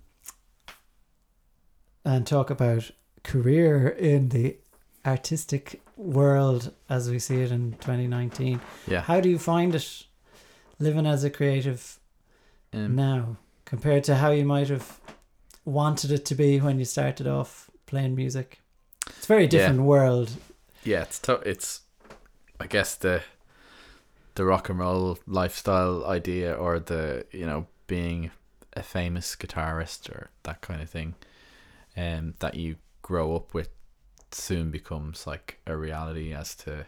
and 2.04 2.26
talk 2.26 2.50
about 2.50 2.90
career 3.22 3.88
in 3.88 4.30
the 4.30 4.56
artistic 5.06 5.80
world 5.96 6.72
as 6.88 7.10
we 7.10 7.18
see 7.18 7.40
it 7.40 7.52
in 7.52 7.72
2019. 7.72 8.60
Yeah. 8.86 9.02
How 9.02 9.20
do 9.20 9.28
you 9.28 9.38
find 9.38 9.74
it 9.74 10.04
living 10.80 11.06
as 11.06 11.22
a 11.24 11.30
creative 11.30 11.98
Um, 12.72 12.96
now 12.96 13.36
compared 13.64 14.02
to 14.04 14.16
how 14.16 14.30
you 14.30 14.44
might 14.44 14.68
have 14.68 14.98
wanted 15.64 16.10
it 16.10 16.24
to 16.26 16.34
be 16.34 16.58
when 16.58 16.78
you 16.78 16.84
started 16.84 17.26
off 17.28 17.70
playing 17.86 18.14
music? 18.16 18.60
It's 19.06 19.24
a 19.24 19.28
very 19.28 19.46
different 19.46 19.82
world. 19.82 20.30
yeah, 20.84 21.02
it's 21.02 21.18
to- 21.20 21.42
it's, 21.48 21.82
I 22.58 22.66
guess 22.66 22.94
the, 22.96 23.22
the 24.34 24.44
rock 24.44 24.68
and 24.68 24.78
roll 24.78 25.18
lifestyle 25.26 26.04
idea, 26.06 26.54
or 26.54 26.78
the 26.78 27.26
you 27.30 27.44
know 27.46 27.66
being 27.86 28.30
a 28.74 28.82
famous 28.82 29.36
guitarist 29.36 30.08
or 30.10 30.30
that 30.44 30.60
kind 30.60 30.80
of 30.80 30.88
thing, 30.88 31.14
um, 31.96 32.34
that 32.38 32.54
you 32.54 32.76
grow 33.02 33.34
up 33.36 33.52
with, 33.52 33.68
soon 34.30 34.70
becomes 34.70 35.26
like 35.26 35.58
a 35.66 35.76
reality. 35.76 36.32
As 36.32 36.54
to, 36.56 36.86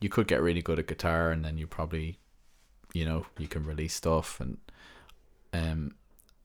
you 0.00 0.08
could 0.08 0.26
get 0.26 0.42
really 0.42 0.62
good 0.62 0.78
at 0.78 0.86
guitar, 0.88 1.30
and 1.30 1.44
then 1.44 1.56
you 1.56 1.66
probably, 1.66 2.18
you 2.92 3.04
know, 3.04 3.26
you 3.38 3.48
can 3.48 3.64
release 3.64 3.94
stuff, 3.94 4.40
and 4.40 4.58
um, 5.52 5.94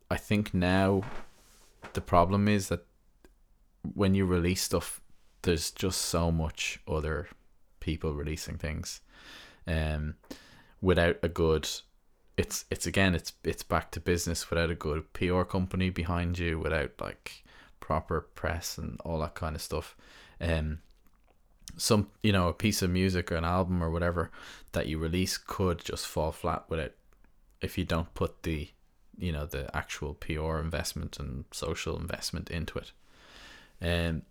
I 0.09 0.17
think 0.17 0.53
now, 0.53 1.03
the 1.93 2.01
problem 2.01 2.47
is 2.47 2.69
that 2.69 2.85
when 3.93 4.15
you 4.15 4.25
release 4.25 4.61
stuff 4.61 5.01
there's 5.43 5.71
just 5.71 6.01
so 6.01 6.31
much 6.31 6.79
other 6.87 7.27
people 7.79 8.13
releasing 8.13 8.57
things. 8.57 9.01
Um 9.67 10.15
without 10.81 11.17
a 11.23 11.29
good 11.29 11.69
it's 12.37 12.65
it's 12.71 12.87
again 12.87 13.13
it's 13.13 13.33
it's 13.43 13.63
back 13.63 13.91
to 13.91 13.99
business. 13.99 14.49
Without 14.49 14.71
a 14.71 14.75
good 14.75 15.11
PR 15.13 15.43
company 15.43 15.89
behind 15.89 16.39
you 16.39 16.59
without 16.59 16.91
like 16.99 17.43
proper 17.79 18.21
press 18.21 18.77
and 18.77 18.99
all 19.03 19.19
that 19.19 19.35
kind 19.35 19.55
of 19.55 19.61
stuff 19.61 19.95
um 20.39 20.79
some 21.77 22.09
you 22.21 22.31
know 22.31 22.47
a 22.47 22.53
piece 22.53 22.81
of 22.81 22.89
music 22.89 23.31
or 23.31 23.35
an 23.35 23.45
album 23.45 23.83
or 23.83 23.89
whatever 23.89 24.29
that 24.73 24.87
you 24.87 24.97
release 24.97 25.37
could 25.37 25.83
just 25.83 26.05
fall 26.05 26.31
flat 26.31 26.63
without 26.69 26.91
if 27.61 27.77
you 27.77 27.83
don't 27.83 28.13
put 28.13 28.43
the 28.43 28.69
you 29.17 29.31
know 29.31 29.45
the 29.45 29.75
actual 29.75 30.13
PR 30.13 30.57
investment 30.57 31.19
and 31.19 31.45
social 31.51 31.97
investment 31.97 32.49
into 32.51 32.77
it 32.77 32.91
um 33.81 34.23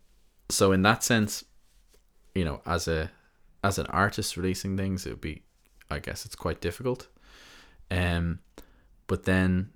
so 0.53 0.73
in 0.73 0.83
that 0.83 1.03
sense, 1.03 1.45
you 2.35 2.45
know, 2.45 2.61
as 2.67 2.87
a 2.87 3.11
as 3.65 3.79
an 3.79 3.87
artist 3.87 4.37
releasing 4.37 4.77
things, 4.77 5.07
it 5.07 5.11
would 5.11 5.21
be, 5.21 5.43
I 5.91 5.99
guess, 5.99 6.27
it's 6.27 6.35
quite 6.35 6.61
difficult. 6.61 7.09
Um, 7.91 8.41
but 9.07 9.25
then 9.25 9.71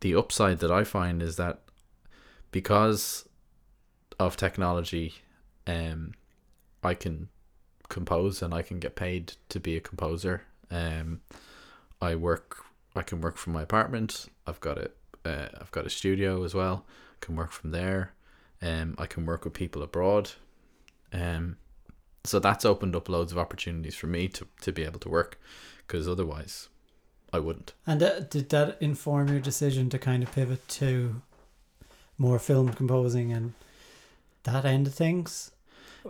the 0.00 0.14
upside 0.14 0.58
that 0.60 0.70
I 0.70 0.84
find 0.84 1.22
is 1.22 1.36
that 1.36 1.62
because 2.50 3.28
of 4.18 4.36
technology, 4.36 5.14
um, 5.66 6.12
I 6.82 6.94
can 6.94 7.28
compose 7.88 8.42
and 8.42 8.54
I 8.54 8.62
can 8.62 8.78
get 8.78 8.94
paid 8.96 9.34
to 9.48 9.60
be 9.60 9.76
a 9.76 9.80
composer. 9.80 10.42
Um, 10.70 11.20
I 12.00 12.14
work. 12.14 12.64
I 12.96 13.02
can 13.02 13.20
work 13.20 13.36
from 13.36 13.52
my 13.52 13.62
apartment. 13.62 14.26
I've 14.46 14.60
got 14.60 14.78
a. 14.78 14.90
Uh, 15.24 15.48
I've 15.60 15.70
got 15.70 15.86
a 15.86 15.90
studio 15.90 16.44
as 16.44 16.54
well. 16.54 16.86
I 16.88 17.24
can 17.24 17.36
work 17.36 17.52
from 17.52 17.72
there. 17.72 18.12
Um, 18.62 18.94
I 18.98 19.06
can 19.06 19.26
work 19.26 19.44
with 19.44 19.52
people 19.52 19.82
abroad. 19.82 20.30
Um, 21.12 21.56
so 22.24 22.38
that's 22.38 22.64
opened 22.64 22.96
up 22.96 23.08
loads 23.08 23.32
of 23.32 23.38
opportunities 23.38 23.96
for 23.96 24.06
me 24.06 24.28
to 24.28 24.46
to 24.62 24.72
be 24.72 24.84
able 24.84 25.00
to 25.00 25.08
work, 25.08 25.38
because 25.86 26.08
otherwise, 26.08 26.68
I 27.32 27.38
wouldn't. 27.38 27.74
And 27.86 28.02
uh, 28.02 28.20
did 28.20 28.48
that 28.50 28.78
inform 28.80 29.28
your 29.28 29.40
decision 29.40 29.90
to 29.90 29.98
kind 29.98 30.22
of 30.22 30.32
pivot 30.32 30.66
to 30.68 31.20
more 32.18 32.38
film 32.38 32.72
composing 32.72 33.32
and 33.32 33.54
that 34.44 34.64
end 34.64 34.86
of 34.86 34.94
things? 34.94 35.50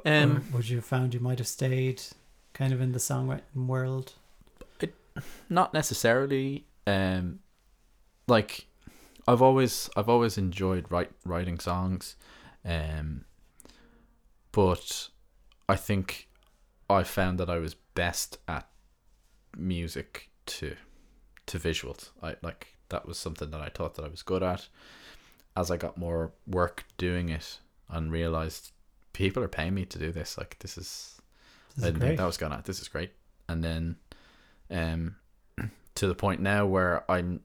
Um, 0.05 0.45
would 0.53 0.69
you 0.69 0.77
have 0.77 0.85
found 0.85 1.15
you 1.15 1.21
might 1.21 1.39
have 1.39 1.49
stayed 1.49 2.03
kind 2.53 2.73
of 2.73 2.81
in 2.81 2.93
the 2.93 2.99
songwriting 2.99 3.67
world? 3.67 4.15
not 5.49 5.75
necessarily 5.75 6.65
um 6.87 7.41
like 8.27 8.67
I've 9.27 9.43
always 9.43 9.91
I've 9.97 10.09
always 10.09 10.39
enjoyed 10.39 10.87
write, 10.91 11.11
writing 11.25 11.59
songs 11.59 12.17
um 12.65 13.25
but 14.53 15.09
I 15.69 15.77
think 15.77 16.29
I 16.89 17.03
found 17.03 17.39
that 17.39 17.51
I 17.51 17.59
was 17.59 17.75
best 17.75 18.39
at 18.49 18.69
music 19.57 20.31
to 20.47 20.77
to 21.47 21.59
visuals 21.59 22.11
I 22.23 22.37
like 22.43 22.77
that 22.89 23.07
was 23.07 23.19
something 23.19 23.51
that 23.51 23.61
I 23.61 23.69
thought 23.69 23.95
that 23.97 24.05
I 24.05 24.09
was 24.09 24.23
good 24.23 24.43
at 24.43 24.69
as 25.57 25.71
I 25.71 25.77
got 25.77 25.97
more 25.97 26.33
work 26.47 26.85
doing 26.97 27.29
it 27.29 27.59
and 27.89 28.13
realized 28.13 28.73
people 29.13 29.43
are 29.43 29.49
paying 29.49 29.75
me 29.75 29.85
to 29.87 29.99
do 29.99 30.13
this 30.13 30.39
like 30.39 30.59
this 30.61 30.79
is 30.79 31.21
This 31.77 31.85
I 31.85 31.89
is 31.89 31.93
didn't 31.93 32.01
great. 32.01 32.09
think 32.11 32.19
that 32.19 32.27
was 32.27 32.37
gonna. 32.37 32.63
This 32.65 32.81
is 32.81 32.89
great. 32.89 33.13
And 33.49 33.63
then, 33.65 33.97
um, 34.71 35.17
to 35.97 36.07
the 36.07 36.15
point 36.15 36.41
now 36.41 36.67
where 36.67 37.11
I'm 37.11 37.41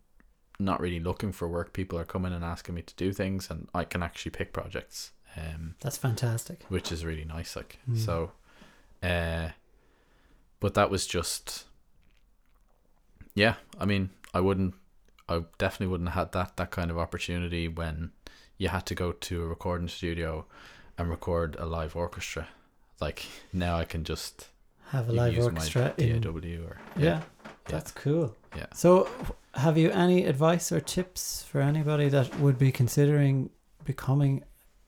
not 0.60 0.80
really 0.80 1.00
looking 1.00 1.32
for 1.32 1.48
work. 1.48 1.74
People 1.74 1.98
are 2.00 2.06
coming 2.06 2.32
and 2.34 2.44
asking 2.46 2.76
me 2.76 2.82
to 2.84 2.96
do 2.96 3.12
things, 3.12 3.50
and 3.50 3.68
I 3.74 3.84
can 3.84 4.02
actually 4.04 4.32
pick 4.32 4.54
projects. 4.54 5.12
Um, 5.38 5.76
That's 5.82 5.98
fantastic. 5.98 6.64
which 6.70 6.92
is 6.92 7.04
really 7.04 7.26
nice. 7.26 7.56
Like 7.56 7.80
Mm. 7.90 7.98
so, 7.98 8.32
uh, 9.04 9.50
but 10.62 10.76
that 10.76 10.90
was 10.90 11.06
just, 11.06 11.66
yeah. 13.34 13.56
I 13.80 13.86
mean, 13.86 14.10
I 14.34 14.40
wouldn't. 14.40 14.76
I 15.28 15.42
definitely 15.58 15.88
wouldn't 15.88 16.10
have 16.12 16.26
had 16.28 16.32
that 16.34 16.58
that 16.58 16.72
kind 16.72 16.92
of 16.92 16.98
opportunity 16.98 17.68
when 17.68 18.12
you 18.58 18.70
had 18.70 18.86
to 18.86 18.96
go 18.96 19.12
to 19.12 19.44
a 19.44 19.48
recording 19.48 19.88
studio 19.88 20.46
and 20.98 21.10
record 21.10 21.56
a 21.60 21.66
live 21.66 21.96
orchestra. 21.96 22.48
Like 23.00 23.26
now, 23.52 23.78
I 23.78 23.86
can 23.86 24.04
just 24.04 24.50
Have 24.90 25.10
a 25.10 25.12
live 25.12 25.38
orchestra 25.38 25.94
in. 25.98 26.22
DAW 26.22 26.32
or 26.68 26.78
Yeah, 26.98 27.22
that's 27.66 27.92
cool. 27.92 28.36
Yeah. 28.56 28.68
So, 28.74 29.10
have 29.54 29.78
you 29.78 29.92
any 29.92 30.26
advice 30.26 30.72
or 30.72 30.80
tips 30.80 31.44
for 31.44 31.60
anybody 31.62 32.10
that 32.10 32.40
would 32.40 32.58
be 32.58 32.72
considering 32.72 33.50
becoming 33.84 34.44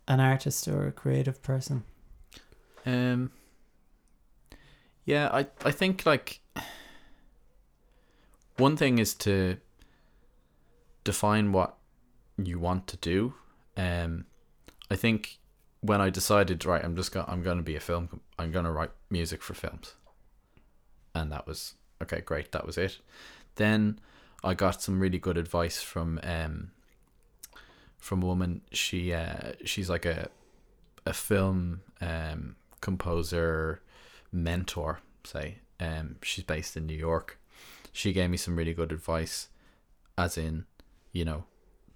an 0.08 0.20
artist 0.20 0.68
or 0.68 0.88
a 0.88 0.92
creative 0.92 1.42
person? 1.44 1.84
Um. 2.86 3.32
Yeah, 5.06 5.30
I 5.32 5.48
I 5.66 5.72
think 5.72 6.06
like 6.06 6.42
one 8.58 8.76
thing 8.76 9.00
is 9.00 9.14
to 9.16 9.58
define 11.04 11.52
what 11.52 11.78
you 12.38 12.60
want 12.60 12.88
to 12.88 12.98
do. 12.98 13.34
Um, 13.76 14.26
I 14.90 14.96
think 14.96 15.40
when 15.82 16.02
I 16.02 16.10
decided 16.10 16.66
right, 16.66 16.84
I'm 16.84 16.96
just 16.96 17.12
gonna, 17.12 17.28
I'm 17.28 17.44
going 17.44 17.58
to 17.58 17.64
be 17.64 17.76
a 17.76 17.80
film. 17.80 18.22
I'm 18.38 18.52
going 18.52 18.66
to 18.66 18.72
write 18.72 18.92
music 19.10 19.42
for 19.42 19.54
films, 19.54 19.96
and 21.14 21.32
that 21.32 21.48
was 21.48 21.76
okay. 22.02 22.22
Great, 22.22 22.52
that 22.52 22.66
was 22.66 22.78
it. 22.78 23.00
Then 23.56 24.00
I 24.44 24.54
got 24.54 24.82
some 24.82 25.00
really 25.00 25.20
good 25.20 25.38
advice 25.38 25.82
from 25.82 26.20
um 26.24 26.72
from 27.98 28.24
a 28.24 28.26
woman. 28.26 28.62
She 28.72 29.14
uh 29.14 29.54
she's 29.66 29.90
like 29.90 30.06
a 30.06 30.30
a 31.08 31.14
film 31.14 31.82
um, 32.02 32.58
composer 32.82 33.82
mentor 34.32 35.00
say 35.24 35.60
um, 35.80 36.18
she's 36.22 36.44
based 36.44 36.76
in 36.76 36.86
new 36.86 36.94
york 36.94 37.40
she 37.92 38.14
gave 38.14 38.30
me 38.30 38.38
some 38.38 38.56
really 38.56 38.74
good 38.74 38.92
advice 38.92 39.48
as 40.18 40.38
in 40.38 40.66
you 41.14 41.24
know 41.24 41.46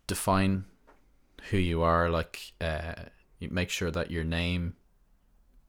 define 0.07 0.63
who 1.49 1.57
you 1.57 1.82
are 1.82 2.09
like 2.09 2.53
uh, 2.61 2.93
you 3.41 3.49
make 3.51 3.69
sure 3.69 3.91
that 3.91 4.09
your 4.09 4.23
name 4.23 4.75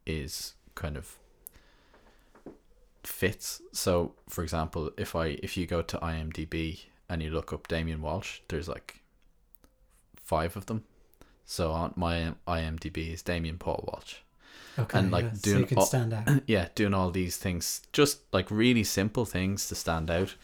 is 0.06 0.54
kind 0.76 0.96
of 0.96 1.18
fits 3.02 3.60
so 3.72 4.14
for 4.28 4.44
example 4.44 4.90
if 4.96 5.16
i 5.16 5.26
if 5.42 5.56
you 5.56 5.66
go 5.66 5.82
to 5.82 5.98
imdb 5.98 6.84
and 7.08 7.20
you 7.22 7.30
look 7.30 7.52
up 7.52 7.66
damien 7.66 8.00
walsh 8.00 8.38
there's 8.48 8.68
like 8.68 9.00
five 10.22 10.56
of 10.56 10.66
them 10.66 10.84
so 11.44 11.72
on 11.72 11.92
my 11.96 12.32
IMDb 12.46 13.12
is 13.12 13.20
Damien 13.20 13.58
Paul 13.58 13.84
Walsh. 13.92 14.14
Okay, 14.78 14.98
And, 14.98 15.10
like, 15.10 15.24
yeah, 15.24 15.32
so 15.34 15.40
doing 15.42 15.60
you 15.60 15.66
can 15.66 15.78
all- 15.78 15.84
stand 15.86 16.14
out. 16.14 16.28
yeah, 16.46 16.68
doing 16.74 16.94
all 16.94 17.10
these 17.10 17.36
things, 17.36 17.82
just 17.92 18.20
like 18.32 18.50
really 18.50 18.84
simple 18.84 19.26
things 19.26 19.68
to 19.68 19.74
stand 19.74 20.08
out. 20.10 20.34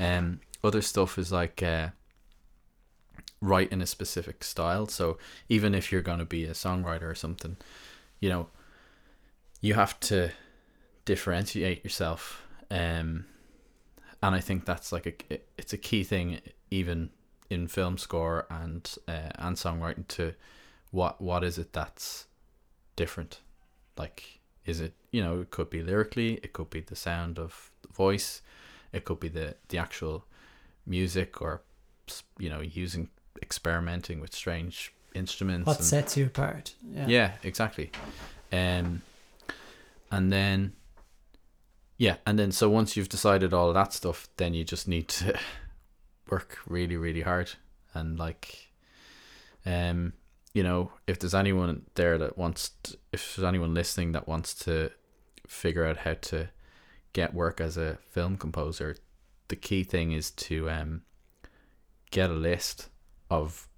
Um, 0.00 0.40
other 0.64 0.82
stuff 0.82 1.16
is 1.18 1.30
like 1.30 1.62
uh, 1.62 1.88
write 3.40 3.72
in 3.72 3.80
a 3.80 3.86
specific 3.86 4.42
style. 4.42 4.86
So 4.86 5.18
even 5.48 5.74
if 5.74 5.92
you're 5.92 6.02
gonna 6.02 6.24
be 6.24 6.44
a 6.44 6.52
songwriter 6.52 7.04
or 7.04 7.14
something, 7.14 7.56
you 8.20 8.28
know, 8.28 8.48
you 9.60 9.74
have 9.74 9.98
to 10.00 10.30
differentiate 11.04 11.84
yourself. 11.84 12.42
Um, 12.70 13.26
and 14.22 14.34
I 14.34 14.40
think 14.40 14.64
that's 14.64 14.92
like 14.92 15.24
a 15.30 15.40
it's 15.56 15.72
a 15.72 15.78
key 15.78 16.04
thing 16.04 16.40
even 16.70 17.10
in 17.50 17.68
film 17.68 17.98
score 17.98 18.46
and 18.50 18.94
uh, 19.06 19.30
and 19.36 19.56
songwriting 19.56 20.06
to 20.08 20.34
what 20.90 21.20
what 21.20 21.44
is 21.44 21.58
it 21.58 21.72
that's 21.72 22.26
different 22.96 23.40
like 23.96 24.40
is 24.66 24.80
it 24.80 24.92
you 25.12 25.22
know 25.22 25.40
it 25.40 25.50
could 25.50 25.70
be 25.70 25.82
lyrically 25.82 26.34
it 26.42 26.52
could 26.52 26.68
be 26.70 26.80
the 26.80 26.96
sound 26.96 27.38
of 27.38 27.70
the 27.82 27.88
voice 27.88 28.42
it 28.92 29.04
could 29.04 29.20
be 29.20 29.28
the 29.28 29.54
the 29.68 29.78
actual 29.78 30.24
music 30.84 31.40
or 31.40 31.62
you 32.38 32.48
know 32.48 32.60
using 32.60 33.08
experimenting 33.42 34.20
with 34.20 34.34
strange 34.34 34.92
instruments 35.14 35.66
What 35.66 35.78
and- 35.78 35.86
sets 35.86 36.16
you 36.16 36.26
apart? 36.26 36.74
Yeah. 36.82 37.06
yeah, 37.06 37.32
exactly. 37.42 37.90
Um, 38.52 39.02
and 40.10 40.32
then, 40.32 40.72
yeah, 41.96 42.16
and 42.26 42.38
then 42.38 42.52
so 42.52 42.68
once 42.70 42.96
you've 42.96 43.08
decided 43.08 43.52
all 43.52 43.72
that 43.72 43.92
stuff, 43.92 44.28
then 44.36 44.54
you 44.54 44.64
just 44.64 44.88
need 44.88 45.08
to 45.08 45.38
work 46.30 46.58
really, 46.66 46.96
really 46.96 47.22
hard 47.22 47.50
and 47.94 48.18
like, 48.18 48.68
um, 49.66 50.12
you 50.54 50.62
know, 50.62 50.92
if 51.06 51.18
there's 51.18 51.34
anyone 51.34 51.82
there 51.94 52.16
that 52.18 52.38
wants, 52.38 52.70
to, 52.84 52.96
if 53.12 53.36
there's 53.36 53.46
anyone 53.46 53.74
listening 53.74 54.12
that 54.12 54.26
wants 54.26 54.54
to 54.54 54.90
figure 55.46 55.84
out 55.86 55.98
how 55.98 56.14
to 56.14 56.48
get 57.12 57.34
work 57.34 57.60
as 57.60 57.76
a 57.76 57.98
film 58.10 58.36
composer, 58.36 58.96
the 59.48 59.56
key 59.56 59.82
thing 59.82 60.12
is 60.12 60.30
to 60.30 60.68
um 60.68 61.00
get 62.10 62.28
a 62.30 62.34
list 62.34 62.88
of 63.30 63.68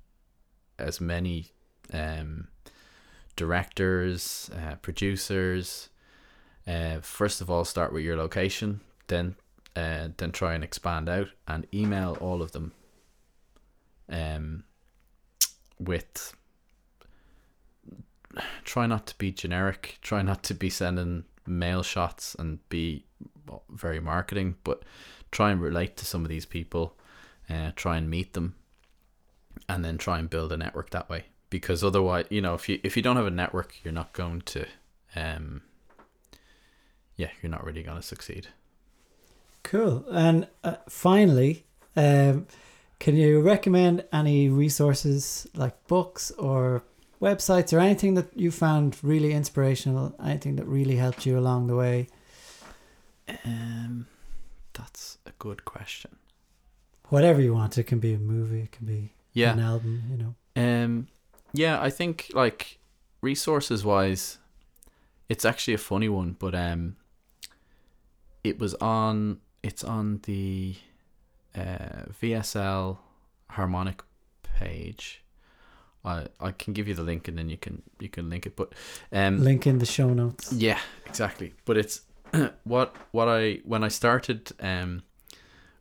as 0.78 1.00
many 1.00 1.46
um 1.92 2.48
directors, 3.36 4.50
uh, 4.54 4.74
producers. 4.76 5.88
Uh, 6.66 7.00
first 7.00 7.40
of 7.40 7.48
all, 7.48 7.64
start 7.64 7.90
with 7.90 8.04
your 8.04 8.16
location, 8.16 8.80
then 9.06 9.34
uh, 9.74 10.08
then 10.18 10.30
try 10.30 10.54
and 10.54 10.62
expand 10.62 11.08
out 11.08 11.28
and 11.48 11.66
email 11.72 12.18
all 12.20 12.42
of 12.42 12.52
them. 12.52 12.72
Um, 14.10 14.64
with 15.78 16.34
try 18.64 18.86
not 18.86 19.06
to 19.06 19.16
be 19.16 19.32
generic. 19.32 19.98
Try 20.02 20.20
not 20.22 20.42
to 20.44 20.54
be 20.54 20.68
sending 20.68 21.24
mail 21.46 21.82
shots 21.82 22.36
and 22.38 22.58
be 22.68 23.06
very 23.70 24.00
marketing, 24.00 24.56
but 24.64 24.82
try 25.30 25.50
and 25.50 25.62
relate 25.62 25.96
to 25.96 26.04
some 26.04 26.24
of 26.24 26.28
these 26.28 26.46
people. 26.46 26.94
Uh, 27.48 27.72
try 27.74 27.96
and 27.96 28.08
meet 28.08 28.34
them, 28.34 28.54
and 29.70 29.84
then 29.84 29.96
try 29.98 30.18
and 30.18 30.28
build 30.28 30.52
a 30.52 30.56
network 30.56 30.90
that 30.90 31.08
way 31.08 31.24
because 31.48 31.82
otherwise 31.82 32.26
you 32.30 32.40
know 32.40 32.54
if 32.54 32.68
you 32.68 32.78
if 32.82 32.96
you 32.96 33.02
don't 33.02 33.16
have 33.16 33.26
a 33.26 33.30
network 33.30 33.74
you're 33.82 33.92
not 33.92 34.12
going 34.12 34.40
to 34.42 34.66
um 35.16 35.62
yeah 37.16 37.30
you're 37.40 37.50
not 37.50 37.64
really 37.64 37.82
going 37.82 37.96
to 37.96 38.02
succeed 38.02 38.48
Cool. 39.62 40.04
And 40.10 40.48
uh, 40.64 40.76
finally, 40.88 41.64
um, 41.96 42.46
can 42.98 43.16
you 43.16 43.40
recommend 43.40 44.04
any 44.12 44.48
resources 44.48 45.46
like 45.54 45.86
books 45.86 46.30
or 46.32 46.82
websites 47.20 47.72
or 47.72 47.78
anything 47.80 48.14
that 48.14 48.36
you 48.36 48.50
found 48.50 48.96
really 49.02 49.32
inspirational? 49.32 50.14
Anything 50.24 50.56
that 50.56 50.66
really 50.66 50.96
helped 50.96 51.26
you 51.26 51.38
along 51.38 51.66
the 51.66 51.76
way? 51.76 52.08
um 53.44 54.06
that's 54.72 55.18
a 55.24 55.30
good 55.38 55.64
question 55.64 56.16
Whatever 57.10 57.40
you 57.40 57.54
want. 57.54 57.78
It 57.78 57.84
can 57.84 58.00
be 58.00 58.14
a 58.14 58.18
movie. 58.18 58.62
It 58.62 58.72
can 58.72 58.86
be 58.86 59.12
yeah 59.32 59.52
an 59.52 59.60
album. 59.60 60.02
You 60.10 60.16
know. 60.16 60.34
um 60.56 61.08
yeah 61.52 61.80
i 61.80 61.90
think 61.90 62.30
like 62.34 62.78
resources 63.22 63.84
wise 63.84 64.38
it's 65.28 65.44
actually 65.44 65.74
a 65.74 65.78
funny 65.78 66.08
one 66.08 66.36
but 66.38 66.54
um 66.54 66.96
it 68.44 68.58
was 68.58 68.74
on 68.74 69.38
it's 69.62 69.84
on 69.84 70.20
the 70.24 70.74
uh, 71.54 72.06
VSL 72.20 72.98
harmonic 73.50 74.02
page. 74.42 75.22
I 76.04 76.26
I 76.40 76.52
can 76.52 76.72
give 76.72 76.88
you 76.88 76.94
the 76.94 77.02
link 77.02 77.28
and 77.28 77.36
then 77.36 77.48
you 77.50 77.56
can 77.58 77.82
you 77.98 78.08
can 78.08 78.30
link 78.30 78.46
it. 78.46 78.56
But 78.56 78.72
um, 79.12 79.42
Link 79.42 79.66
in 79.66 79.78
the 79.78 79.86
show 79.86 80.12
notes. 80.14 80.52
yeah, 80.52 80.78
exactly. 81.06 81.52
But 81.64 81.76
it's 81.76 82.02
what 82.64 82.96
what 83.10 83.28
I 83.28 83.60
when 83.64 83.84
I 83.84 83.88
started 83.88 84.52
um 84.60 85.02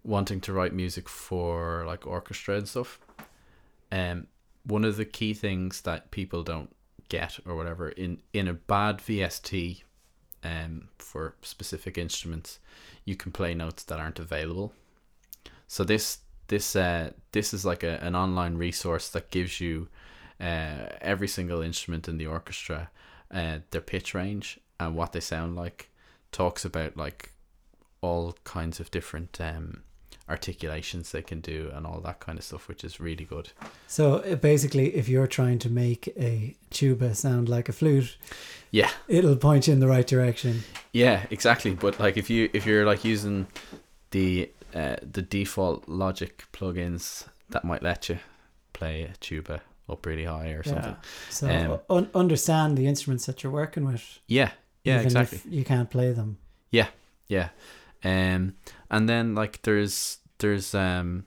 wanting 0.04 0.42
to 0.42 0.54
write 0.54 0.74
music 0.74 1.08
for 1.08 1.84
like 1.86 2.06
orchestra 2.06 2.58
and 2.58 2.68
stuff. 2.68 3.00
Um, 3.92 4.28
one 4.64 4.86
of 4.86 4.98
the 4.98 5.06
key 5.06 5.34
things 5.34 5.82
that 5.82 6.12
people 6.12 6.44
don't 6.44 6.76
get 7.10 7.40
or 7.46 7.56
whatever 7.56 7.90
in 7.90 8.22
in 8.34 8.48
a 8.48 8.54
bad 8.54 9.00
VST, 9.00 9.82
um, 10.44 10.90
for 10.98 11.36
specific 11.42 11.98
instruments, 11.98 12.60
you 13.04 13.16
can 13.16 13.32
play 13.32 13.54
notes 13.54 13.84
that 13.84 14.00
aren't 14.00 14.20
available. 14.20 14.74
So 15.68 15.84
this 15.84 16.20
this 16.48 16.76
uh 16.76 17.12
this 17.32 17.54
is 17.54 17.66
like 17.66 17.84
a, 17.84 18.04
an 18.04 18.16
online 18.16 18.56
resource 18.56 19.10
that 19.10 19.32
gives 19.32 19.60
you 19.60 19.88
uh 20.40 20.88
every 21.02 21.28
single 21.28 21.62
instrument 21.62 22.08
in 22.08 22.18
the 22.18 22.28
orchestra, 22.28 22.90
uh 23.32 23.60
their 23.72 23.82
pitch 23.82 24.14
range 24.14 24.60
and 24.80 24.96
what 24.96 25.14
they 25.14 25.20
sound 25.20 25.56
like. 25.56 25.90
Talks 26.32 26.64
about 26.64 26.96
like 26.96 27.34
all 28.02 28.36
kinds 28.44 28.80
of 28.80 28.92
different 28.92 29.40
um 29.42 29.84
articulations 30.30 31.12
they 31.12 31.22
can 31.22 31.42
do 31.42 31.72
and 31.74 31.86
all 31.88 32.00
that 32.02 32.20
kind 32.20 32.38
of 32.38 32.44
stuff, 32.44 32.68
which 32.68 32.84
is 32.84 33.00
really 33.00 33.26
good. 33.26 33.50
So 33.88 34.16
uh, 34.18 34.36
basically, 34.36 34.96
if 34.96 35.10
you're 35.10 35.28
trying 35.28 35.60
to 35.60 35.70
make 35.70 36.08
a 36.18 36.56
tuba 36.70 37.16
sound 37.16 37.50
like 37.50 37.68
a 37.70 37.74
flute, 37.74 38.18
Yeah, 38.72 38.90
it'll 39.08 39.36
point 39.36 39.68
you 39.68 39.74
in 39.74 39.80
the 39.80 39.88
right 39.88 40.06
direction. 40.08 40.64
yeah, 40.94 41.26
exactly. 41.32 41.74
But 41.76 42.00
like 42.00 42.18
if 42.18 42.30
you 42.30 42.50
if 42.54 42.66
you're 42.66 42.86
like 42.86 43.04
using 43.04 43.48
the 44.12 44.52
uh, 44.76 44.98
the 45.14 45.22
default 45.24 45.88
Logic 45.90 46.44
plugins, 46.54 47.28
that 47.50 47.64
might 47.64 47.82
let 47.84 48.10
you 48.10 48.20
play 48.74 49.04
a 49.04 49.18
tuba 49.20 49.62
up 49.90 50.06
really 50.06 50.26
high 50.26 50.50
or 50.50 50.64
something. 50.64 50.96
So 51.32 51.48
Um, 51.50 51.80
un- 51.98 52.10
understand 52.14 52.78
the 52.78 52.86
instruments 52.86 53.26
that 53.26 53.42
you're 53.44 53.52
working 53.52 53.86
with. 53.86 54.20
Yeah, 54.28 54.52
yeah, 54.84 55.02
exactly. 55.02 55.42
You 55.50 55.64
can't 55.66 55.90
play 55.90 56.14
them. 56.14 56.38
Yeah, 56.72 56.90
yeah. 57.28 57.50
Um 58.04 58.54
and 58.90 59.08
then 59.10 59.36
like 59.36 59.62
there's 59.64 60.18
there's 60.40 60.74
um 60.76 61.26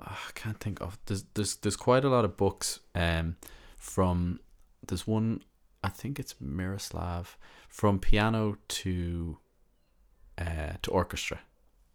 oh, 0.00 0.18
I 0.28 0.32
can't 0.34 0.58
think 0.60 0.80
of 0.80 0.98
there's 1.06 1.24
there's 1.34 1.56
there's 1.56 1.76
quite 1.76 2.04
a 2.04 2.08
lot 2.08 2.24
of 2.24 2.36
books 2.36 2.80
um 2.94 3.36
from 3.76 4.40
there's 4.86 5.06
one 5.06 5.42
I 5.82 5.88
think 5.88 6.18
it's 6.18 6.34
Miroslav 6.40 7.36
from 7.68 7.98
piano 7.98 8.56
to 8.68 9.38
uh 10.38 10.72
to 10.82 10.90
orchestra 10.90 11.40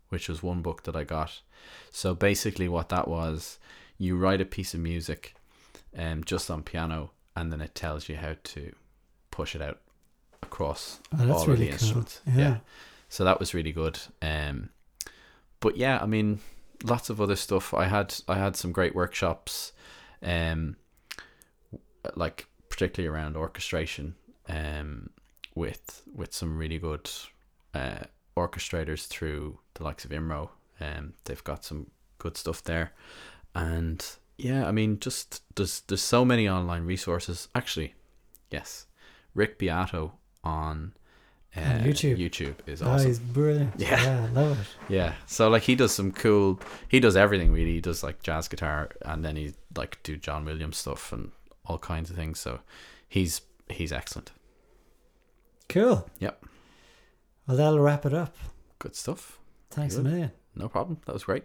which 0.09 0.29
was 0.29 0.41
one 0.43 0.61
book 0.61 0.83
that 0.83 0.95
I 0.95 1.03
got. 1.03 1.41
So 1.91 2.13
basically 2.13 2.69
what 2.69 2.89
that 2.89 3.07
was 3.07 3.57
you 3.97 4.15
write 4.17 4.39
a 4.41 4.45
piece 4.45 4.73
of 4.73 4.79
music 4.79 5.33
um 5.97 6.23
just 6.23 6.49
on 6.51 6.61
piano 6.63 7.11
and 7.35 7.51
then 7.51 7.59
it 7.61 7.75
tells 7.75 8.07
you 8.07 8.15
how 8.15 8.35
to 8.43 8.73
push 9.31 9.55
it 9.55 9.61
out 9.61 9.79
across 10.43 10.99
Oh, 11.13 11.17
that's 11.17 11.29
all 11.31 11.41
of 11.41 11.47
really 11.47 11.65
the 11.65 11.71
cool. 11.71 11.73
instruments. 11.73 12.21
Yeah. 12.33 12.57
So 13.15 13.23
that 13.23 13.39
was 13.39 13.53
really 13.53 13.71
good. 13.71 13.97
Um, 14.21 14.71
but 15.61 15.77
yeah, 15.77 15.99
I 16.01 16.05
mean, 16.05 16.41
lots 16.83 17.09
of 17.09 17.21
other 17.21 17.37
stuff. 17.37 17.73
I 17.73 17.85
had 17.85 18.13
I 18.27 18.35
had 18.35 18.57
some 18.57 18.73
great 18.73 18.93
workshops, 18.93 19.71
um, 20.21 20.75
like 22.17 22.47
particularly 22.67 23.07
around 23.07 23.37
orchestration, 23.37 24.15
um, 24.49 25.11
with 25.55 26.01
with 26.13 26.33
some 26.33 26.57
really 26.57 26.77
good 26.77 27.09
uh, 27.73 28.03
orchestrators 28.35 29.07
through 29.07 29.59
the 29.75 29.83
likes 29.85 30.03
of 30.03 30.11
Imro. 30.11 30.49
Um, 30.81 31.13
they've 31.23 31.43
got 31.45 31.63
some 31.63 31.91
good 32.17 32.35
stuff 32.35 32.65
there, 32.65 32.91
and 33.55 34.05
yeah, 34.37 34.67
I 34.67 34.73
mean, 34.73 34.99
just 34.99 35.41
there's 35.55 35.83
there's 35.87 36.01
so 36.01 36.25
many 36.25 36.49
online 36.49 36.83
resources. 36.83 37.47
Actually, 37.55 37.93
yes, 38.51 38.87
Rick 39.33 39.57
Beato 39.57 40.15
on. 40.43 40.95
Uh, 41.57 41.79
YouTube. 41.83 42.17
YouTube 42.17 42.55
is 42.67 42.81
Oh, 42.81 42.89
awesome. 42.89 43.07
he's 43.07 43.19
brilliant. 43.19 43.73
Yeah. 43.77 44.01
yeah, 44.03 44.25
I 44.25 44.27
love 44.33 44.59
it. 44.59 44.67
Yeah. 44.93 45.13
So 45.25 45.49
like 45.49 45.63
he 45.63 45.75
does 45.75 45.93
some 45.93 46.11
cool 46.11 46.59
he 46.89 46.99
does 46.99 47.15
everything 47.15 47.51
really. 47.53 47.73
He 47.73 47.81
does 47.81 48.03
like 48.03 48.21
jazz 48.21 48.47
guitar 48.47 48.89
and 49.03 49.23
then 49.23 49.35
he 49.37 49.53
like 49.75 50.01
do 50.03 50.17
John 50.17 50.43
Williams 50.45 50.77
stuff 50.77 51.13
and 51.13 51.31
all 51.65 51.77
kinds 51.79 52.09
of 52.09 52.15
things. 52.17 52.39
So 52.39 52.59
he's 53.07 53.41
he's 53.69 53.91
excellent. 53.93 54.31
Cool. 55.69 56.09
Yep. 56.19 56.45
Well, 57.47 57.57
that'll 57.57 57.79
wrap 57.79 58.05
it 58.05 58.13
up. 58.13 58.35
Good 58.79 58.95
stuff. 58.95 59.39
Thanks 59.69 59.95
Good. 59.95 60.05
a 60.05 60.09
million. 60.09 60.31
No 60.55 60.67
problem. 60.67 60.99
That 61.05 61.13
was 61.13 61.23
great. 61.23 61.43